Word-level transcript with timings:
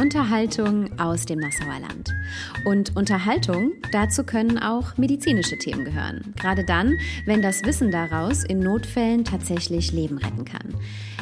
Unterhaltung 0.00 0.90
aus 0.98 1.24
dem 1.24 1.38
Nassauer 1.38 1.80
Land. 1.80 2.14
Und 2.64 2.96
Unterhaltung, 2.96 3.72
dazu 3.92 4.24
können 4.24 4.58
auch 4.58 4.96
medizinische 4.98 5.56
Themen 5.58 5.84
gehören. 5.84 6.34
Gerade 6.36 6.64
dann, 6.64 6.98
wenn 7.24 7.40
das 7.40 7.64
Wissen 7.64 7.90
daraus 7.90 8.44
in 8.44 8.58
Notfällen 8.58 9.24
tatsächlich 9.24 9.92
Leben 9.92 10.18
retten 10.18 10.44
kann. 10.44 10.74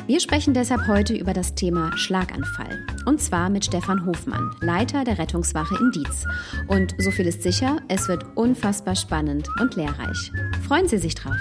Wir 0.06 0.20
sprechen 0.20 0.54
deshalb 0.54 0.86
heute 0.86 1.14
über 1.14 1.32
das 1.32 1.54
Thema 1.54 1.96
Schlaganfall. 1.96 2.84
Und 3.06 3.20
zwar 3.22 3.48
mit 3.48 3.64
Stefan 3.64 4.04
Hofmann, 4.04 4.54
Leiter 4.60 5.04
der 5.04 5.18
Rettungswache 5.18 5.76
in 5.80 5.92
Dietz. 5.92 6.26
Und 6.68 6.94
so 6.98 7.10
viel 7.10 7.26
ist 7.26 7.42
sicher, 7.42 7.78
es 7.88 8.08
wird 8.08 8.24
unfassbar 8.34 8.96
spannend 8.96 9.48
und 9.60 9.76
lehrreich. 9.76 10.30
Freuen 10.66 10.88
Sie 10.88 10.98
sich 10.98 11.14
drauf. 11.14 11.38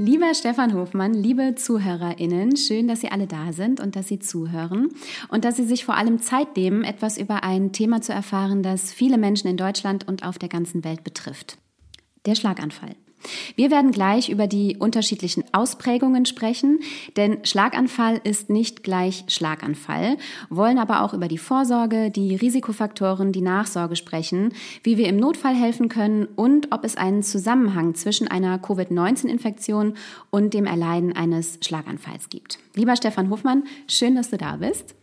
Lieber 0.00 0.32
Stefan 0.32 0.74
Hofmann, 0.74 1.12
liebe 1.12 1.56
ZuhörerInnen, 1.56 2.56
schön, 2.56 2.86
dass 2.86 3.00
Sie 3.00 3.08
alle 3.08 3.26
da 3.26 3.52
sind 3.52 3.80
und 3.80 3.96
dass 3.96 4.06
Sie 4.06 4.20
zuhören 4.20 4.90
und 5.28 5.44
dass 5.44 5.56
Sie 5.56 5.64
sich 5.64 5.84
vor 5.84 5.96
allem 5.96 6.20
Zeit 6.20 6.56
nehmen, 6.56 6.84
etwas 6.84 7.18
über 7.18 7.42
ein 7.42 7.72
Thema 7.72 8.00
zu 8.00 8.12
erfahren, 8.12 8.62
das 8.62 8.92
viele 8.92 9.18
Menschen 9.18 9.48
in 9.48 9.56
Deutschland 9.56 10.06
und 10.06 10.24
auf 10.24 10.38
der 10.38 10.48
ganzen 10.48 10.84
Welt 10.84 11.02
betrifft. 11.02 11.58
Der 12.26 12.36
Schlaganfall. 12.36 12.94
Wir 13.56 13.70
werden 13.70 13.92
gleich 13.92 14.28
über 14.28 14.46
die 14.46 14.76
unterschiedlichen 14.78 15.44
Ausprägungen 15.52 16.26
sprechen, 16.26 16.80
denn 17.16 17.44
Schlaganfall 17.44 18.20
ist 18.24 18.50
nicht 18.50 18.82
gleich 18.82 19.24
Schlaganfall, 19.28 20.16
wollen 20.50 20.78
aber 20.78 21.02
auch 21.02 21.14
über 21.14 21.28
die 21.28 21.38
Vorsorge, 21.38 22.10
die 22.10 22.36
Risikofaktoren, 22.36 23.32
die 23.32 23.40
Nachsorge 23.40 23.96
sprechen, 23.96 24.54
wie 24.82 24.96
wir 24.96 25.08
im 25.08 25.16
Notfall 25.16 25.54
helfen 25.54 25.88
können 25.88 26.26
und 26.36 26.72
ob 26.72 26.84
es 26.84 26.96
einen 26.96 27.22
Zusammenhang 27.22 27.94
zwischen 27.94 28.28
einer 28.28 28.58
Covid-19-Infektion 28.58 29.94
und 30.30 30.54
dem 30.54 30.66
Erleiden 30.66 31.14
eines 31.14 31.58
Schlaganfalls 31.62 32.28
gibt. 32.28 32.58
Lieber 32.74 32.96
Stefan 32.96 33.30
Hofmann, 33.30 33.64
schön, 33.88 34.14
dass 34.14 34.30
du 34.30 34.38
da 34.38 34.56
bist. 34.56 34.94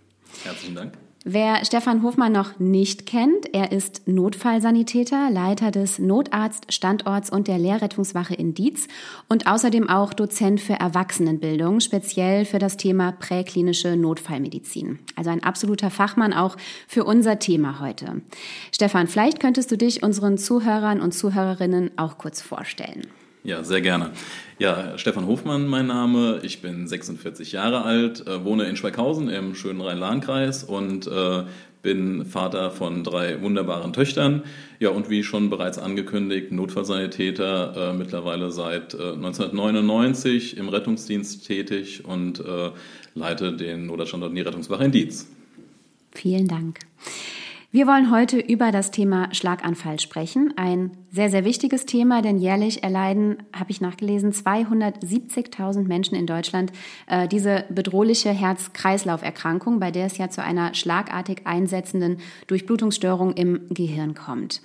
Herzlichen 0.44 0.76
Dank. 0.76 1.05
Wer 1.28 1.66
Stefan 1.66 2.04
Hofmann 2.04 2.34
noch 2.34 2.59
nicht 2.59 3.08
kennt, 3.08 3.52
er 3.52 3.72
ist 3.72 4.08
Notfallsanitäter, 4.08 5.31
Leiter 5.31 5.72
des 5.72 5.98
Notarztstandorts 5.98 7.31
und 7.31 7.48
der 7.48 7.58
Lehrrettungswache 7.58 8.36
in 8.36 8.54
Dietz 8.54 8.88
und 9.28 9.48
außerdem 9.48 9.90
auch 9.90 10.14
Dozent 10.14 10.62
für 10.62 10.73
Erwachsenenbildung, 10.73 11.80
speziell 11.80 12.46
für 12.46 12.59
das 12.59 12.78
Thema 12.78 13.12
präklinische 13.12 13.96
Notfallmedizin. 13.96 15.00
Also 15.16 15.31
ein 15.31 15.44
absoluter 15.44 15.90
Fachmann 15.90 16.31
auch 16.31 16.58
für 16.88 17.06
unser 17.06 17.40
Thema 17.40 17.80
heute. 17.80 18.22
Stefan, 18.72 19.08
vielleicht 19.08 19.40
könntest 19.40 19.72
du 19.72 19.78
dich 19.78 20.03
unseren 20.03 20.38
Zuhörern 20.38 21.02
und 21.02 21.14
Zuhörerinnen 21.14 21.90
auch 21.98 22.20
kurz 22.20 22.40
vorstellen. 22.40 23.08
Ja, 23.46 23.64
sehr 23.64 23.82
gerne. 23.82 24.10
Ja, 24.58 24.98
Stefan 24.98 25.28
Hofmann, 25.28 25.68
mein 25.68 25.86
Name. 25.86 26.40
Ich 26.42 26.64
bin 26.64 26.88
46 26.88 27.52
Jahre 27.52 27.84
alt, 27.84 28.26
äh, 28.26 28.44
wohne 28.44 28.64
in 28.64 28.76
Schweighausen 28.76 29.30
im 29.30 29.54
schönen 29.54 29.82
Rhein-Lahn-Kreis 29.82 30.64
und 30.64 31.06
äh, 31.06 31.44
bin 31.84 32.26
Vater 32.26 32.72
von 32.72 33.04
drei 33.04 33.40
wunderbaren 33.44 33.94
Töchtern. 33.94 34.42
Ja, 34.80 34.90
und 34.90 35.12
wie 35.12 35.22
schon 35.22 35.52
bereits 35.52 35.78
angekündigt, 35.78 36.52
Notfallsanitäter, 36.52 37.92
äh, 37.92 37.94
mittlerweile 37.94 38.50
seit 38.50 38.96
äh, 38.96 39.12
1999 39.12 40.58
im 40.58 40.68
Rettungsdienst 40.68 41.46
tätig 41.46 42.03
und 42.03 42.44
leite 43.14 43.53
den 43.56 43.86
Notarztstandort 43.86 44.31
in 44.31 44.38
die 44.38 44.42
Rettungswache 44.42 44.86
in 44.86 44.92
Dietz. 44.92 45.28
Vielen 46.14 46.48
Dank. 46.48 46.80
Wir 47.75 47.88
wollen 47.88 48.09
heute 48.09 48.40
über 48.40 48.72
das 48.72 48.90
Thema 48.90 49.28
Schlaganfall 49.34 50.00
sprechen. 50.00 50.53
Ein 50.56 50.91
sehr, 51.12 51.30
sehr 51.30 51.44
wichtiges 51.44 51.86
Thema, 51.86 52.22
denn 52.22 52.38
jährlich 52.38 52.84
erleiden, 52.84 53.44
habe 53.52 53.69
ich 53.69 53.81
nachgelesen, 53.81 54.31
270.000 54.31 55.86
Menschen 55.86 56.16
in 56.16 56.25
Deutschland 56.25 56.72
äh, 57.08 57.28
diese 57.28 57.66
bedrohliche 57.69 58.30
Herz-Kreislauf-Erkrankung, 58.30 59.81
bei 59.81 59.91
der 59.91 60.06
es 60.06 60.18
ja 60.18 60.30
zu 60.30 60.41
einer 60.41 60.74
schlagartig 60.74 61.41
einsetzenden 61.44 62.19
Durchblutungsstörung 62.47 63.34
im 63.34 63.68
Gehirn 63.69 64.16
kommt. 64.16 64.62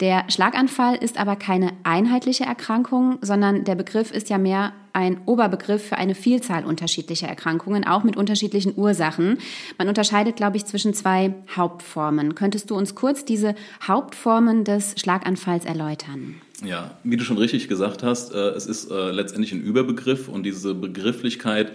Der 0.00 0.24
Schlaganfall 0.30 0.94
ist 0.94 1.20
aber 1.20 1.36
keine 1.36 1.74
einheitliche 1.82 2.44
Erkrankung, 2.44 3.18
sondern 3.20 3.64
der 3.64 3.74
Begriff 3.74 4.10
ist 4.10 4.30
ja 4.30 4.38
mehr 4.38 4.72
ein 4.94 5.20
Oberbegriff 5.26 5.88
für 5.88 5.96
eine 5.96 6.14
Vielzahl 6.14 6.64
unterschiedlicher 6.64 7.28
Erkrankungen, 7.28 7.86
auch 7.86 8.04
mit 8.04 8.16
unterschiedlichen 8.16 8.72
Ursachen. 8.76 9.38
Man 9.76 9.88
unterscheidet, 9.88 10.36
glaube 10.36 10.56
ich, 10.56 10.64
zwischen 10.64 10.94
zwei 10.94 11.34
Hauptformen. 11.54 12.34
Könntest 12.34 12.70
du 12.70 12.76
uns 12.76 12.94
kurz 12.94 13.24
diese 13.24 13.54
Hauptformen 13.86 14.64
des 14.64 14.94
Schlaganfalls 14.96 15.64
erläutern? 15.64 16.36
Ja, 16.64 16.92
wie 17.02 17.16
du 17.16 17.24
schon 17.24 17.36
richtig 17.36 17.68
gesagt 17.68 18.02
hast, 18.02 18.32
äh, 18.32 18.50
es 18.50 18.66
ist 18.66 18.90
äh, 18.90 19.10
letztendlich 19.10 19.52
ein 19.52 19.60
Überbegriff 19.60 20.28
und 20.28 20.44
diese 20.44 20.74
Begrifflichkeit 20.74 21.72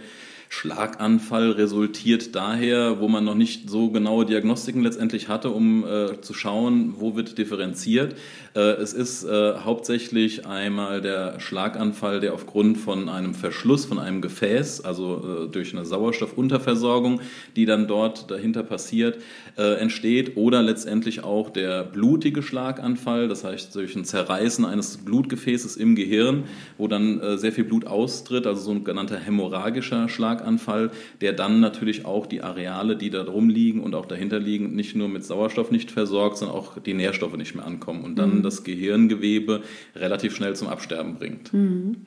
Schlaganfall 0.51 1.51
resultiert 1.51 2.35
daher, 2.35 2.99
wo 2.99 3.07
man 3.07 3.23
noch 3.23 3.35
nicht 3.35 3.69
so 3.69 3.91
genaue 3.91 4.25
Diagnostiken 4.25 4.81
letztendlich 4.81 5.27
hatte, 5.27 5.51
um 5.51 5.85
äh, 5.85 6.19
zu 6.21 6.33
schauen, 6.33 6.95
wo 6.97 7.15
wird 7.15 7.37
differenziert. 7.37 8.15
Äh, 8.55 8.61
es 8.81 8.93
ist 8.93 9.23
äh, 9.23 9.53
hauptsächlich 9.59 10.47
einmal 10.47 11.01
der 11.01 11.39
Schlaganfall, 11.39 12.19
der 12.19 12.33
aufgrund 12.33 12.79
von 12.79 13.09
einem 13.09 13.35
Verschluss 13.35 13.85
von 13.85 13.99
einem 13.99 14.21
Gefäß, 14.21 14.81
also 14.81 15.45
äh, 15.45 15.51
durch 15.51 15.71
eine 15.75 15.85
Sauerstoffunterversorgung, 15.85 17.21
die 17.55 17.65
dann 17.65 17.87
dort 17.87 18.31
dahinter 18.31 18.63
passiert, 18.63 19.21
äh, 19.55 19.75
entsteht, 19.75 20.35
oder 20.35 20.63
letztendlich 20.63 21.23
auch 21.23 21.51
der 21.51 21.83
blutige 21.83 22.41
Schlaganfall, 22.41 23.27
das 23.27 23.43
heißt 23.43 23.75
durch 23.75 23.95
ein 23.95 24.03
Zerreißen 24.03 24.65
eines 24.65 24.97
Blutgefäßes 24.97 25.77
im 25.77 25.95
Gehirn, 25.95 26.45
wo 26.79 26.87
dann 26.87 27.21
äh, 27.21 27.37
sehr 27.37 27.51
viel 27.51 27.65
Blut 27.65 27.85
austritt, 27.85 28.47
also 28.47 28.61
so 28.61 28.71
ein 28.71 28.83
genannter 28.83 29.19
hämorrhagischer 29.19 30.09
Schlaganfall. 30.09 30.38
Schlaganfall, 30.39 30.91
der 31.21 31.33
dann 31.33 31.59
natürlich 31.59 32.05
auch 32.05 32.25
die 32.25 32.41
Areale, 32.41 32.95
die 32.95 33.09
da 33.09 33.23
drum 33.23 33.49
liegen 33.49 33.81
und 33.81 33.95
auch 33.95 34.05
dahinter 34.05 34.39
liegen, 34.39 34.75
nicht 34.75 34.95
nur 34.95 35.07
mit 35.07 35.23
Sauerstoff 35.23 35.71
nicht 35.71 35.91
versorgt, 35.91 36.37
sondern 36.37 36.57
auch 36.57 36.79
die 36.79 36.93
Nährstoffe 36.93 37.37
nicht 37.37 37.55
mehr 37.55 37.65
ankommen 37.65 38.03
und 38.03 38.17
dann 38.17 38.37
mhm. 38.37 38.43
das 38.43 38.63
Gehirngewebe 38.63 39.61
relativ 39.95 40.35
schnell 40.35 40.55
zum 40.55 40.67
Absterben 40.67 41.15
bringt. 41.15 41.53
Mhm. 41.53 41.97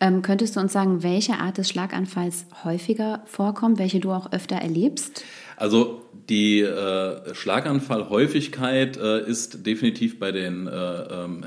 Ähm, 0.00 0.22
könntest 0.22 0.56
du 0.56 0.60
uns 0.60 0.72
sagen, 0.72 1.02
welche 1.02 1.34
Art 1.34 1.58
des 1.58 1.68
Schlaganfalls 1.68 2.46
häufiger 2.64 3.22
vorkommt, 3.26 3.78
welche 3.78 4.00
du 4.00 4.12
auch 4.12 4.32
öfter 4.32 4.56
erlebst? 4.56 5.24
Also 5.56 6.02
die 6.30 6.60
äh, 6.60 7.34
Schlaganfallhäufigkeit 7.34 8.96
äh, 8.96 9.28
ist 9.28 9.66
definitiv 9.66 10.18
bei 10.18 10.30
den 10.30 10.68
äh, 10.68 10.70
ähm, 10.70 11.44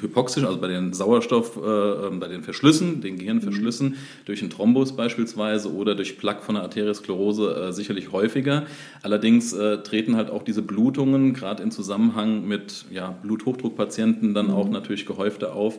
hypoxischen, 0.00 0.46
also 0.46 0.60
bei 0.60 0.66
den 0.68 0.92
Sauerstoff, 0.92 1.56
äh, 1.56 1.60
ähm, 1.60 2.18
bei 2.18 2.26
den 2.26 2.42
Verschlüssen, 2.42 3.00
den 3.00 3.18
Gehirnverschlüssen, 3.18 3.90
mhm. 3.90 3.96
durch 4.26 4.40
einen 4.40 4.50
Thrombus 4.50 4.96
beispielsweise 4.96 5.72
oder 5.72 5.94
durch 5.94 6.18
Plaque 6.18 6.42
von 6.42 6.56
der 6.56 6.64
Arteriosklerose 6.64 7.68
äh, 7.68 7.72
sicherlich 7.72 8.10
häufiger. 8.10 8.66
Allerdings 9.02 9.52
äh, 9.52 9.78
treten 9.78 10.16
halt 10.16 10.30
auch 10.30 10.42
diese 10.42 10.62
Blutungen, 10.62 11.32
gerade 11.32 11.62
in 11.62 11.70
Zusammenhang 11.70 12.46
mit 12.46 12.86
ja, 12.90 13.16
Bluthochdruckpatienten, 13.22 14.34
dann 14.34 14.46
mhm. 14.46 14.54
auch 14.54 14.68
natürlich 14.68 15.06
gehäufter 15.06 15.54
auf. 15.54 15.78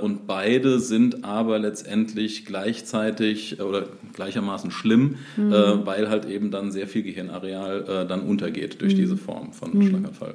und 0.00 0.26
beide 0.26 0.78
sind 0.78 1.24
aber 1.24 1.58
letztendlich 1.58 2.44
gleichzeitig 2.44 3.60
oder 3.60 3.84
gleichermaßen 4.12 4.70
schlimm, 4.70 5.16
mhm. 5.36 5.82
weil 5.84 6.08
halt 6.08 6.26
eben 6.26 6.50
dann 6.50 6.70
sehr 6.70 6.86
viel 6.86 7.02
Gehirnareal 7.42 8.04
äh, 8.04 8.06
dann 8.06 8.22
untergeht 8.22 8.80
durch 8.80 8.94
mhm. 8.94 8.98
diese 8.98 9.16
Form 9.16 9.52
von 9.52 9.76
mhm. 9.76 9.88
Schlaganfall. 9.88 10.34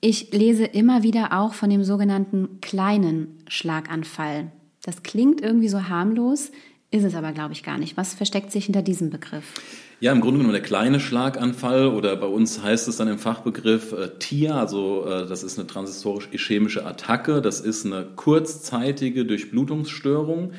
Ich 0.00 0.32
lese 0.32 0.64
immer 0.64 1.02
wieder 1.02 1.38
auch 1.38 1.54
von 1.54 1.70
dem 1.70 1.84
sogenannten 1.84 2.60
kleinen 2.60 3.38
Schlaganfall. 3.48 4.52
Das 4.82 5.02
klingt 5.02 5.40
irgendwie 5.40 5.68
so 5.68 5.88
harmlos, 5.88 6.50
ist 6.90 7.04
es 7.04 7.14
aber, 7.14 7.32
glaube 7.32 7.54
ich, 7.54 7.62
gar 7.62 7.78
nicht. 7.78 7.96
Was 7.96 8.12
versteckt 8.12 8.52
sich 8.52 8.66
hinter 8.66 8.82
diesem 8.82 9.08
Begriff? 9.08 9.44
Ja, 10.00 10.12
im 10.12 10.20
Grunde 10.20 10.38
genommen 10.38 10.52
der 10.52 10.62
kleine 10.62 11.00
Schlaganfall 11.00 11.86
oder 11.86 12.14
bei 12.16 12.26
uns 12.26 12.62
heißt 12.62 12.88
es 12.88 12.98
dann 12.98 13.08
im 13.08 13.18
Fachbegriff 13.18 13.92
äh, 13.92 14.10
TIA, 14.18 14.60
also 14.60 15.06
äh, 15.06 15.26
das 15.26 15.42
ist 15.42 15.58
eine 15.58 15.66
transistorisch-ischämische 15.66 16.84
Attacke, 16.84 17.40
das 17.40 17.60
ist 17.60 17.86
eine 17.86 18.06
kurzzeitige 18.14 19.24
Durchblutungsstörung, 19.24 20.52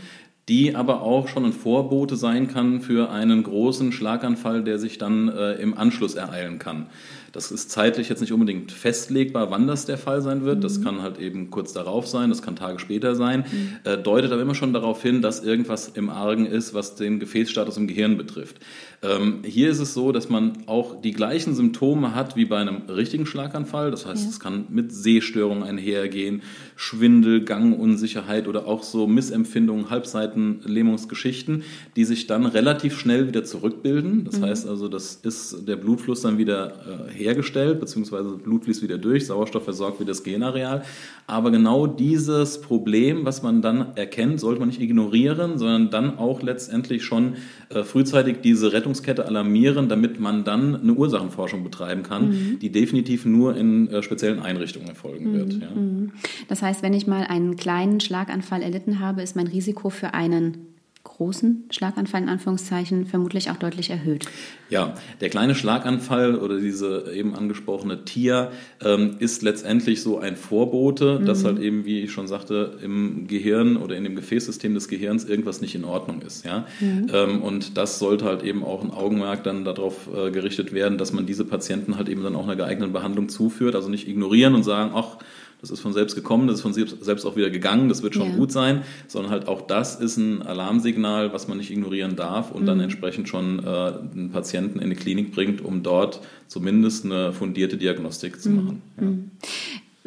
die 0.48 0.76
aber 0.76 1.02
auch 1.02 1.28
schon 1.28 1.46
ein 1.46 1.54
Vorbote 1.54 2.16
sein 2.16 2.48
kann 2.48 2.82
für 2.82 3.10
einen 3.10 3.42
großen 3.42 3.92
Schlaganfall, 3.92 4.64
der 4.64 4.78
sich 4.78 4.98
dann 4.98 5.28
äh, 5.30 5.54
im 5.54 5.76
Anschluss 5.76 6.16
ereilen 6.16 6.60
kann. 6.60 6.88
Das 7.36 7.52
ist 7.52 7.70
zeitlich 7.70 8.08
jetzt 8.08 8.22
nicht 8.22 8.32
unbedingt 8.32 8.72
festlegbar, 8.72 9.52
wann 9.52 9.68
das 9.68 9.86
der 9.86 9.98
Fall 9.98 10.22
sein 10.22 10.46
wird. 10.46 10.60
Mhm. 10.60 10.62
Das 10.62 10.82
kann 10.82 11.02
halt 11.02 11.20
eben 11.20 11.50
kurz 11.50 11.74
darauf 11.74 12.08
sein, 12.08 12.30
das 12.30 12.42
kann 12.42 12.56
Tage 12.56 12.80
später 12.80 13.14
sein. 13.14 13.44
Mhm. 13.52 13.92
Äh, 13.92 13.98
deutet 13.98 14.32
aber 14.32 14.42
immer 14.42 14.56
schon 14.56 14.72
darauf 14.72 15.02
hin, 15.02 15.22
dass 15.22 15.44
irgendwas 15.44 15.90
im 15.90 16.10
Argen 16.10 16.46
ist, 16.46 16.74
was 16.74 16.96
den 16.96 17.20
Gefäßstatus 17.20 17.76
im 17.76 17.88
Gehirn 17.88 18.16
betrifft. 18.16 18.62
Ähm, 19.04 19.40
hier 19.44 19.70
ist 19.70 19.80
es 19.80 19.94
so, 19.94 20.14
dass 20.14 20.30
man 20.30 20.60
auch 20.68 21.02
die 21.02 21.12
gleichen 21.12 21.56
Symptome 21.56 22.16
hat 22.16 22.38
wie 22.38 22.46
bei 22.46 22.58
einem 22.58 22.84
richtigen 22.88 23.26
Schlaganfall. 23.26 23.92
Das 23.92 24.06
heißt, 24.06 24.24
ja. 24.24 24.30
es 24.30 24.40
kann 24.40 24.68
mit 24.70 24.94
Sehstörungen 24.94 25.64
einhergehen, 25.64 26.42
Schwindel, 26.78 27.44
Gangunsicherheit 27.44 28.48
oder 28.48 28.66
auch 28.66 28.82
so 28.82 29.08
Missempfindungen, 29.08 29.90
Halbseitenlähmungsgeschichten, 30.36 31.64
die 31.96 32.06
sich 32.06 32.28
dann 32.28 32.46
relativ 32.46 33.00
schnell 33.00 33.28
wieder 33.28 33.44
zurückbilden. 33.44 34.26
Das 34.26 34.40
mhm. 34.40 34.46
heißt 34.46 34.68
also, 34.68 34.88
das 34.88 35.20
ist 35.24 35.68
der 35.68 35.76
Blutfluss 35.76 36.22
dann 36.22 36.38
wieder 36.38 37.08
äh, 37.10 37.14
hergestellt, 37.14 37.80
beziehungsweise 37.80 38.38
Blut 38.38 38.66
fließt 38.66 38.84
wieder 38.84 38.98
durch, 38.98 39.26
Sauerstoff 39.26 39.64
versorgt 39.64 40.00
wieder 40.00 40.12
das 40.12 40.24
Genareal. 40.24 40.84
Aber 41.28 41.52
genau 41.52 41.88
dieses 41.88 42.62
Problem, 42.62 43.26
was 43.26 43.42
man 43.42 43.62
dann 43.62 43.96
erkennt, 43.96 44.40
sollte 44.40 44.60
man 44.60 44.70
nicht 44.70 44.82
ignorieren, 44.82 45.58
sondern 45.58 45.90
dann 45.90 46.18
auch 46.18 46.42
letztendlich 46.42 47.04
schon 47.04 47.36
frühzeitig 47.84 48.38
diese 48.42 48.74
Rettungskette 48.74 49.26
alarmieren, 49.26 49.90
damit 49.90 50.20
man 50.20 50.44
dann 50.44 50.76
eine 50.76 50.94
Ursachenforschung 50.94 51.64
betreiben 51.64 52.04
kann, 52.04 52.30
mhm. 52.30 52.60
die 52.60 52.72
definitiv 52.72 53.26
nur 53.26 53.56
in 53.56 53.88
äh, 53.88 54.04
speziellen 54.04 54.40
Einrichtungen 54.40 54.88
erfolgen 54.88 55.34
wird. 55.34 55.54
Mhm. 55.54 55.62
Ja. 55.62 55.70
Mhm. 55.72 56.12
Das 56.48 56.62
heißt, 56.62 56.84
wenn 56.84 56.94
ich 56.94 57.08
mal 57.08 57.24
einen 57.24 57.56
kleinen 57.56 58.00
Schlaganfall 58.00 58.62
erlitten 58.62 59.00
habe, 59.00 59.22
ist 59.22 59.36
mein 59.36 59.48
Risiko 59.48 59.90
für 59.90 60.14
einen 60.14 60.75
großen 61.06 61.64
Schlaganfall 61.70 62.24
in 62.24 62.30
Anführungszeichen 62.30 63.06
vermutlich 63.06 63.50
auch 63.50 63.56
deutlich 63.56 63.90
erhöht. 63.90 64.26
Ja, 64.70 64.96
der 65.22 65.30
kleine 65.30 65.56
Schlaganfall 65.56 66.36
oder 66.36 66.60
diese 66.60 67.12
eben 67.14 67.36
angesprochene 67.36 68.04
TIA 68.04 68.52
ähm, 68.84 69.16
ist 69.20 69.44
letztendlich 69.44 70.02
so 70.02 70.20
ein 70.20 70.36
Vorbote, 70.36 71.20
mhm. 71.20 71.26
dass 71.26 71.46
halt 71.46 71.60
eben, 71.60 71.86
wie 71.86 72.02
ich 72.02 72.12
schon 72.12 72.28
sagte, 72.28 72.78
im 72.84 73.28
Gehirn 73.28 73.78
oder 73.78 73.96
in 73.96 74.04
dem 74.04 74.16
Gefäßsystem 74.16 74.74
des 74.74 74.88
Gehirns 74.88 75.24
irgendwas 75.24 75.62
nicht 75.62 75.76
in 75.76 75.86
Ordnung 75.86 76.22
ist. 76.22 76.44
Ja? 76.44 76.66
Mhm. 76.82 77.08
Ähm, 77.14 77.42
und 77.42 77.78
das 77.78 78.00
sollte 78.00 78.26
halt 78.26 78.44
eben 78.44 78.64
auch 78.64 78.84
ein 78.84 78.92
Augenmerk 78.92 79.44
dann 79.44 79.64
darauf 79.64 80.10
äh, 80.14 80.32
gerichtet 80.32 80.74
werden, 80.74 80.98
dass 80.98 81.14
man 81.14 81.26
diese 81.26 81.46
Patienten 81.46 81.96
halt 81.96 82.10
eben 82.10 82.24
dann 82.24 82.36
auch 82.36 82.44
einer 82.44 82.56
geeigneten 82.56 82.92
Behandlung 82.92 83.30
zuführt, 83.30 83.76
also 83.76 83.90
nicht 83.90 84.08
ignorieren 84.08 84.56
und 84.56 84.64
sagen, 84.64 84.92
ach, 84.94 85.18
das 85.62 85.72
ist 85.72 85.80
von 85.80 85.94
selbst 85.94 86.16
gekommen, 86.16 86.48
das 86.48 86.58
ist 86.58 86.62
von 86.62 86.74
selbst 86.74 87.26
auch 87.26 87.36
wieder 87.36 87.50
gegangen, 87.50 87.90
das 87.90 88.04
wird 88.04 88.14
schon 88.14 88.30
ja. 88.30 88.36
gut 88.36 88.52
sein, 88.52 88.84
sondern 89.08 89.32
halt 89.32 89.48
auch 89.48 89.62
das 89.62 89.96
ist 89.96 90.18
ein 90.18 90.42
Alarmsignal, 90.42 91.34
was 91.34 91.48
man 91.48 91.58
nicht 91.58 91.72
ignorieren 91.72 92.16
darf 92.16 92.52
und 92.52 92.64
mhm. 92.64 92.66
dann 92.68 92.80
entsprechend 92.82 93.30
schon 93.30 93.60
äh, 93.60 93.68
einen 93.68 94.30
Patienten 94.32 94.80
in 94.80 94.90
die 94.90 94.96
Klinik 94.96 95.32
bringt, 95.34 95.62
um 95.62 95.84
dort 95.84 96.22
zumindest 96.48 97.06
eine 97.06 97.34
fundierte 97.34 97.78
Diagnostik 97.78 98.42
zu 98.42 98.50
mhm. 98.50 98.56
machen. 98.56 98.82
Ja. 98.98 99.04
Mhm. 99.04 99.32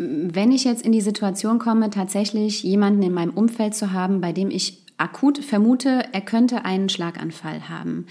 Wenn 0.01 0.53
ich 0.53 0.63
jetzt 0.63 0.87
in 0.87 0.93
die 0.93 1.01
Situation 1.01 1.59
komme, 1.59 1.91
tatsächlich 1.91 2.63
jemanden 2.63 3.03
in 3.03 3.13
meinem 3.13 3.33
Umfeld 3.33 3.75
zu 3.75 3.93
haben, 3.93 4.21
bei 4.21 4.33
dem 4.33 4.49
ich 4.49 4.79
akut 4.97 5.39
vermute, 5.39 6.05
er 6.13 6.21
könnte 6.21 6.65
einen 6.65 6.89
Schlaganfall 6.89 7.69
haben. 7.69 8.07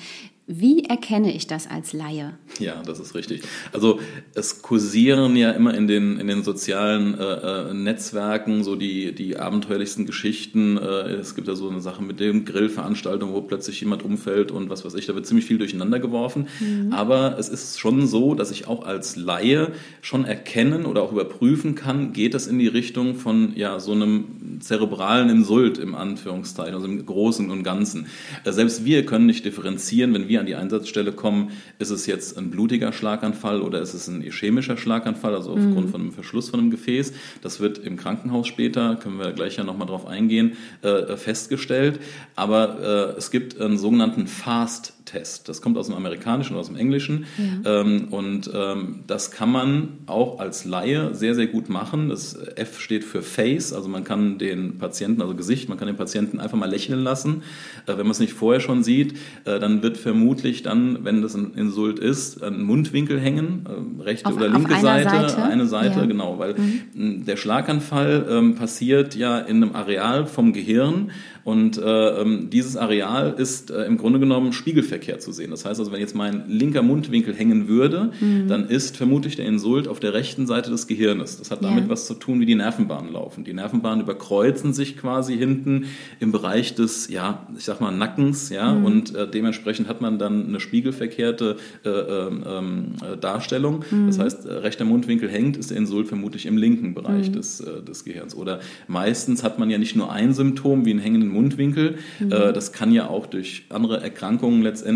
Wie 0.49 0.85
erkenne 0.85 1.35
ich 1.35 1.45
das 1.45 1.67
als 1.67 1.91
Laie? 1.91 2.37
Ja, 2.57 2.81
das 2.85 3.01
ist 3.01 3.15
richtig. 3.15 3.41
Also 3.73 3.99
es 4.33 4.61
kursieren 4.61 5.35
ja 5.35 5.51
immer 5.51 5.73
in 5.73 5.89
den, 5.89 6.21
in 6.21 6.27
den 6.27 6.41
sozialen 6.41 7.19
äh, 7.19 7.23
äh, 7.23 7.73
Netzwerken 7.73 8.63
so 8.63 8.77
die, 8.77 9.13
die 9.13 9.35
abenteuerlichsten 9.35 10.05
Geschichten. 10.05 10.77
Äh, 10.77 11.15
es 11.15 11.35
gibt 11.35 11.49
ja 11.49 11.55
so 11.55 11.67
eine 11.67 11.81
Sache 11.81 12.01
mit 12.01 12.21
den 12.21 12.45
Grillveranstaltungen, 12.45 13.35
wo 13.35 13.41
plötzlich 13.41 13.81
jemand 13.81 14.03
umfällt 14.03 14.51
und 14.51 14.69
was 14.69 14.85
weiß 14.85 14.93
ich, 14.93 15.05
da 15.05 15.15
wird 15.15 15.25
ziemlich 15.25 15.45
viel 15.45 15.57
durcheinander 15.57 15.99
geworfen. 15.99 16.47
Mhm. 16.61 16.93
Aber 16.93 17.37
es 17.37 17.49
ist 17.49 17.77
schon 17.77 18.07
so, 18.07 18.33
dass 18.33 18.49
ich 18.49 18.69
auch 18.69 18.85
als 18.85 19.17
Laie 19.17 19.73
schon 19.99 20.23
erkennen 20.23 20.85
oder 20.85 21.01
auch 21.01 21.11
überprüfen 21.11 21.75
kann, 21.75 22.13
geht 22.13 22.33
das 22.33 22.47
in 22.47 22.57
die 22.57 22.67
Richtung 22.67 23.15
von 23.15 23.51
ja, 23.57 23.81
so 23.81 23.91
einem 23.91 24.59
zerebralen 24.61 25.29
Insult 25.29 25.77
im 25.77 25.93
Anführungszeichen, 25.93 26.73
also 26.73 26.87
im 26.87 27.05
Großen 27.05 27.51
und 27.51 27.63
Ganzen. 27.63 28.07
Äh, 28.45 28.53
selbst 28.53 28.85
wir 28.85 29.05
können 29.05 29.25
nicht 29.25 29.43
differenzieren, 29.43 30.13
wenn 30.13 30.29
wir 30.29 30.36
an 30.39 30.45
die 30.45 30.55
Einsatzstelle 30.55 31.11
kommen, 31.11 31.51
ist 31.79 31.89
es 31.89 32.05
jetzt 32.05 32.37
ein 32.37 32.49
blutiger 32.49 32.91
Schlaganfall 32.91 33.61
oder 33.61 33.81
ist 33.81 33.93
es 33.93 34.07
ein 34.07 34.21
ischämischer 34.21 34.77
Schlaganfall, 34.77 35.35
also 35.35 35.51
aufgrund 35.51 35.87
mhm. 35.87 35.89
von 35.89 36.01
einem 36.01 36.11
Verschluss 36.11 36.49
von 36.49 36.59
einem 36.59 36.71
Gefäß. 36.71 37.13
Das 37.41 37.59
wird 37.59 37.77
im 37.79 37.97
Krankenhaus 37.97 38.47
später, 38.47 38.95
können 38.95 39.19
wir 39.19 39.31
gleich 39.31 39.57
ja 39.57 39.63
nochmal 39.63 39.87
drauf 39.87 40.05
eingehen, 40.05 40.57
äh, 40.81 41.15
festgestellt. 41.17 41.99
Aber 42.35 43.13
äh, 43.15 43.17
es 43.17 43.31
gibt 43.31 43.59
einen 43.59 43.77
sogenannten 43.77 44.27
Fast 44.27 44.96
Test. 45.07 45.49
Das 45.49 45.61
kommt 45.61 45.77
aus 45.77 45.87
dem 45.87 45.95
Amerikanischen 45.95 46.53
oder 46.53 46.59
aus 46.59 46.67
dem 46.67 46.75
Englischen. 46.75 47.25
Ja. 47.63 47.81
Ähm, 47.81 48.09
und 48.11 48.51
ähm, 48.53 49.03
das 49.07 49.31
kann 49.31 49.51
man 49.51 49.87
auch 50.05 50.39
als 50.39 50.65
Laie 50.65 51.15
sehr, 51.15 51.33
sehr 51.33 51.47
gut 51.47 51.69
machen. 51.69 52.09
Das 52.09 52.37
F 52.55 52.79
steht 52.79 53.03
für 53.03 53.23
Face, 53.23 53.73
also 53.73 53.89
man 53.89 54.03
kann 54.03 54.37
den 54.37 54.77
Patienten, 54.77 55.21
also 55.21 55.33
Gesicht, 55.33 55.69
man 55.69 55.77
kann 55.77 55.87
den 55.87 55.97
Patienten 55.97 56.39
einfach 56.39 56.57
mal 56.57 56.69
lächeln 56.69 57.01
lassen. 57.03 57.43
Äh, 57.85 57.91
wenn 57.91 58.05
man 58.05 58.11
es 58.11 58.19
nicht 58.19 58.33
vorher 58.33 58.59
schon 58.59 58.83
sieht, 58.83 59.13
äh, 59.45 59.59
dann 59.59 59.81
wird 59.81 59.97
vermutlich 59.97 60.61
dann, 60.61 61.03
wenn 61.03 61.21
das 61.21 61.35
ein 61.35 61.53
Insult 61.55 61.97
ist, 61.97 62.43
ein 62.43 62.61
Mundwinkel 62.61 63.19
hängen, 63.19 63.65
äh, 63.65 64.03
rechte 64.03 64.29
auf, 64.29 64.35
oder 64.35 64.49
linke 64.49 64.79
Seite, 64.79 65.09
Seite, 65.09 65.43
eine 65.43 65.65
Seite, 65.65 65.99
ja. 66.01 66.05
genau, 66.05 66.37
weil 66.37 66.55
mhm. 66.93 67.25
der 67.25 67.37
Schlaganfall 67.37 68.27
ähm, 68.29 68.55
passiert 68.55 69.15
ja 69.15 69.39
in 69.39 69.63
einem 69.63 69.75
Areal 69.75 70.25
vom 70.27 70.53
Gehirn, 70.53 71.11
und 71.47 71.77
äh, 71.77 71.81
ähm, 71.81 72.49
dieses 72.49 72.75
Areal 72.75 73.35
ist 73.37 73.71
äh, 73.71 73.85
im 73.85 73.97
Grunde 73.97 74.19
genommen 74.19 74.51
spiegelverkehrt 74.97 75.21
zu 75.21 75.31
sehen. 75.31 75.51
Das 75.51 75.65
heißt 75.65 75.79
also, 75.79 75.91
wenn 75.91 75.99
jetzt 75.99 76.15
mein 76.15 76.43
linker 76.47 76.81
Mundwinkel 76.81 77.33
hängen 77.33 77.67
würde, 77.67 78.11
mhm. 78.19 78.47
dann 78.47 78.67
ist 78.67 78.97
vermutlich 78.97 79.35
der 79.35 79.45
Insult 79.45 79.87
auf 79.87 79.99
der 79.99 80.13
rechten 80.13 80.47
Seite 80.47 80.69
des 80.69 80.87
Gehirnes. 80.87 81.37
Das 81.37 81.51
hat 81.51 81.63
damit 81.63 81.85
ja. 81.85 81.89
was 81.89 82.07
zu 82.07 82.13
tun, 82.13 82.39
wie 82.39 82.45
die 82.45 82.55
Nervenbahnen 82.55 83.11
laufen. 83.11 83.43
Die 83.43 83.53
Nervenbahnen 83.53 84.01
überkreuzen 84.01 84.73
sich 84.73 84.97
quasi 84.97 85.37
hinten 85.37 85.85
im 86.19 86.31
Bereich 86.31 86.75
des, 86.75 87.09
ja, 87.09 87.47
ich 87.57 87.65
sag 87.65 87.81
mal, 87.81 87.91
Nackens, 87.91 88.49
ja, 88.49 88.73
mhm. 88.73 88.85
und 88.85 89.15
äh, 89.15 89.29
dementsprechend 89.29 89.87
hat 89.87 90.01
man 90.01 90.19
dann 90.19 90.47
eine 90.47 90.59
spiegelverkehrte 90.59 91.57
äh, 91.85 91.89
ähm, 91.89 92.93
äh, 93.01 93.17
Darstellung. 93.17 93.83
Mhm. 93.89 94.07
Das 94.07 94.19
heißt, 94.19 94.45
äh, 94.45 94.53
rechter 94.53 94.85
Mundwinkel 94.85 95.29
hängt, 95.29 95.57
ist 95.57 95.69
der 95.69 95.77
Insult 95.77 96.07
vermutlich 96.07 96.45
im 96.45 96.57
linken 96.57 96.93
Bereich 96.93 97.29
mhm. 97.29 97.33
des, 97.33 97.59
äh, 97.59 97.81
des 97.83 98.03
Gehirns. 98.03 98.35
Oder 98.35 98.59
meistens 98.87 99.43
hat 99.43 99.59
man 99.59 99.69
ja 99.69 99.77
nicht 99.77 99.95
nur 99.95 100.11
ein 100.11 100.33
Symptom 100.33 100.85
wie 100.85 100.91
einen 100.91 100.99
hängenden 100.99 101.29
Mundwinkel. 101.29 101.97
Mhm. 102.19 102.31
Äh, 102.31 102.53
das 102.53 102.71
kann 102.71 102.91
ja 102.91 103.07
auch 103.07 103.25
durch 103.25 103.65
andere 103.69 104.01
Erkrankungen 104.01 104.61
letztendlich 104.61 104.86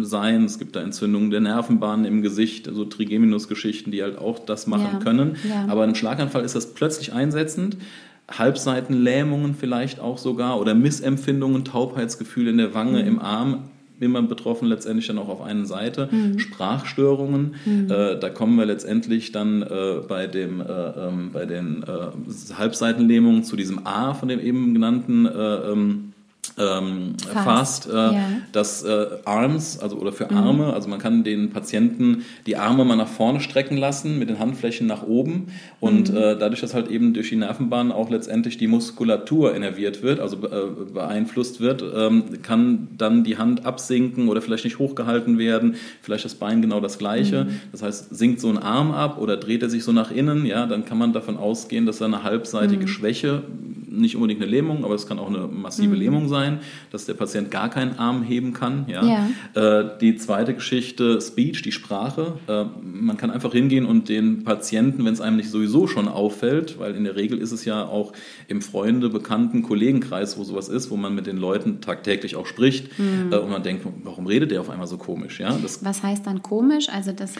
sein. 0.00 0.44
Es 0.44 0.58
gibt 0.58 0.76
da 0.76 0.80
Entzündungen 0.80 1.30
der 1.30 1.40
Nervenbahnen 1.40 2.04
im 2.04 2.22
Gesicht, 2.22 2.68
also 2.68 2.84
Trigeminus-Geschichten, 2.84 3.90
die 3.90 4.02
halt 4.02 4.18
auch 4.18 4.38
das 4.38 4.66
machen 4.66 4.88
ja. 4.94 4.98
können. 5.00 5.36
Ja. 5.48 5.66
Aber 5.68 5.82
ein 5.84 5.94
Schlaganfall 5.94 6.44
ist 6.44 6.54
das 6.54 6.74
plötzlich 6.74 7.12
einsetzend. 7.12 7.76
Halbseitenlähmungen 8.30 9.54
vielleicht 9.54 10.00
auch 10.00 10.18
sogar 10.18 10.60
oder 10.60 10.74
Missempfindungen, 10.74 11.64
Taubheitsgefühl 11.64 12.48
in 12.48 12.58
der 12.58 12.74
Wange, 12.74 13.02
mhm. 13.02 13.08
im 13.08 13.18
Arm, 13.20 13.64
immer 14.00 14.22
betroffen 14.22 14.68
letztendlich 14.68 15.06
dann 15.06 15.18
auch 15.18 15.28
auf 15.28 15.40
einer 15.40 15.66
Seite. 15.66 16.08
Mhm. 16.10 16.38
Sprachstörungen, 16.38 17.54
mhm. 17.64 17.90
Äh, 17.90 18.18
da 18.18 18.30
kommen 18.30 18.56
wir 18.56 18.66
letztendlich 18.66 19.32
dann 19.32 19.62
äh, 19.62 20.00
bei, 20.06 20.26
dem, 20.26 20.60
äh, 20.60 20.64
ähm, 20.64 21.30
bei 21.32 21.46
den 21.46 21.82
äh, 21.82 22.54
Halbseitenlähmungen 22.54 23.44
zu 23.44 23.56
diesem 23.56 23.86
A 23.86 24.14
von 24.14 24.28
dem 24.28 24.40
eben 24.40 24.74
genannten 24.74 25.26
äh, 25.26 25.72
ähm, 26.58 26.78
ähm, 26.88 27.14
Fast, 27.44 27.88
äh, 27.88 27.92
ja. 27.92 28.24
das 28.52 28.82
äh, 28.82 29.06
Arms, 29.24 29.78
also 29.78 29.96
oder 29.96 30.12
für 30.12 30.30
mhm. 30.30 30.36
Arme, 30.36 30.64
mhm. 30.66 30.70
also 30.70 30.88
man 30.88 30.98
kann 30.98 31.24
den 31.24 31.50
Patienten 31.50 32.24
die 32.46 32.56
Arme 32.56 32.84
mal 32.84 32.96
nach 32.96 33.08
vorne 33.08 33.40
strecken 33.40 33.76
lassen 33.76 34.18
mit 34.18 34.28
den 34.28 34.38
Handflächen 34.38 34.86
nach 34.86 35.02
oben 35.02 35.48
und 35.80 36.10
mhm. 36.10 36.16
äh, 36.16 36.36
dadurch, 36.36 36.60
dass 36.60 36.74
halt 36.74 36.88
eben 36.88 37.14
durch 37.14 37.30
die 37.30 37.36
Nervenbahn 37.36 37.92
auch 37.92 38.10
letztendlich 38.10 38.58
die 38.58 38.66
Muskulatur 38.66 39.54
innerviert 39.54 40.02
wird, 40.02 40.20
also 40.20 40.36
äh, 40.36 40.92
beeinflusst 40.92 41.60
wird, 41.60 41.84
ähm, 41.94 42.42
kann 42.42 42.88
dann 42.96 43.24
die 43.24 43.38
Hand 43.38 43.66
absinken 43.66 44.28
oder 44.28 44.40
vielleicht 44.40 44.64
nicht 44.64 44.78
hochgehalten 44.78 45.38
werden, 45.38 45.76
vielleicht 46.02 46.24
das 46.24 46.34
Bein 46.34 46.62
genau 46.62 46.80
das 46.80 46.98
gleiche. 46.98 47.44
Mhm. 47.44 47.60
Das 47.72 47.82
heißt, 47.82 48.16
sinkt 48.16 48.40
so 48.40 48.48
ein 48.48 48.58
Arm 48.58 48.90
ab 48.90 49.18
oder 49.18 49.36
dreht 49.36 49.62
er 49.62 49.70
sich 49.70 49.84
so 49.84 49.92
nach 49.92 50.10
innen, 50.10 50.46
ja, 50.46 50.66
dann 50.66 50.84
kann 50.84 50.98
man 50.98 51.12
davon 51.12 51.36
ausgehen, 51.36 51.86
dass 51.86 52.00
er 52.00 52.06
eine 52.06 52.22
halbseitige 52.22 52.82
mhm. 52.82 52.88
Schwäche 52.88 53.42
nicht 53.90 54.16
unbedingt 54.16 54.42
eine 54.42 54.50
Lähmung, 54.50 54.84
aber 54.84 54.94
es 54.94 55.06
kann 55.06 55.18
auch 55.18 55.28
eine 55.28 55.46
massive 55.46 55.94
mhm. 55.94 56.00
Lähmung 56.00 56.28
sein, 56.28 56.60
dass 56.90 57.06
der 57.06 57.14
Patient 57.14 57.50
gar 57.50 57.68
keinen 57.68 57.98
Arm 57.98 58.22
heben 58.22 58.52
kann. 58.52 58.86
Ja. 58.88 59.04
ja. 59.04 59.80
Äh, 59.80 59.98
die 60.00 60.16
zweite 60.16 60.54
Geschichte, 60.54 61.20
Speech, 61.20 61.62
die 61.62 61.72
Sprache. 61.72 62.34
Äh, 62.46 62.64
man 62.82 63.16
kann 63.16 63.30
einfach 63.30 63.52
hingehen 63.52 63.86
und 63.86 64.08
den 64.08 64.44
Patienten, 64.44 65.04
wenn 65.04 65.12
es 65.12 65.20
einem 65.20 65.36
nicht 65.36 65.50
sowieso 65.50 65.86
schon 65.86 66.08
auffällt, 66.08 66.78
weil 66.78 66.94
in 66.94 67.04
der 67.04 67.16
Regel 67.16 67.38
ist 67.38 67.52
es 67.52 67.64
ja 67.64 67.84
auch 67.84 68.12
im 68.46 68.62
Freunde, 68.62 69.08
Bekannten, 69.08 69.62
Kollegenkreis, 69.62 70.38
wo 70.38 70.44
sowas 70.44 70.68
ist, 70.68 70.90
wo 70.90 70.96
man 70.96 71.14
mit 71.14 71.26
den 71.26 71.36
Leuten 71.36 71.80
tagtäglich 71.80 72.36
auch 72.36 72.46
spricht 72.46 72.98
mhm. 72.98 73.32
äh, 73.32 73.36
und 73.36 73.50
man 73.50 73.62
denkt, 73.62 73.86
warum 74.02 74.26
redet 74.26 74.50
der 74.50 74.60
auf 74.60 74.70
einmal 74.70 74.86
so 74.86 74.98
komisch? 74.98 75.40
Ja, 75.40 75.56
das, 75.60 75.84
Was 75.84 76.02
heißt 76.02 76.26
dann 76.26 76.42
komisch? 76.42 76.88
Also 76.88 77.12
das 77.12 77.34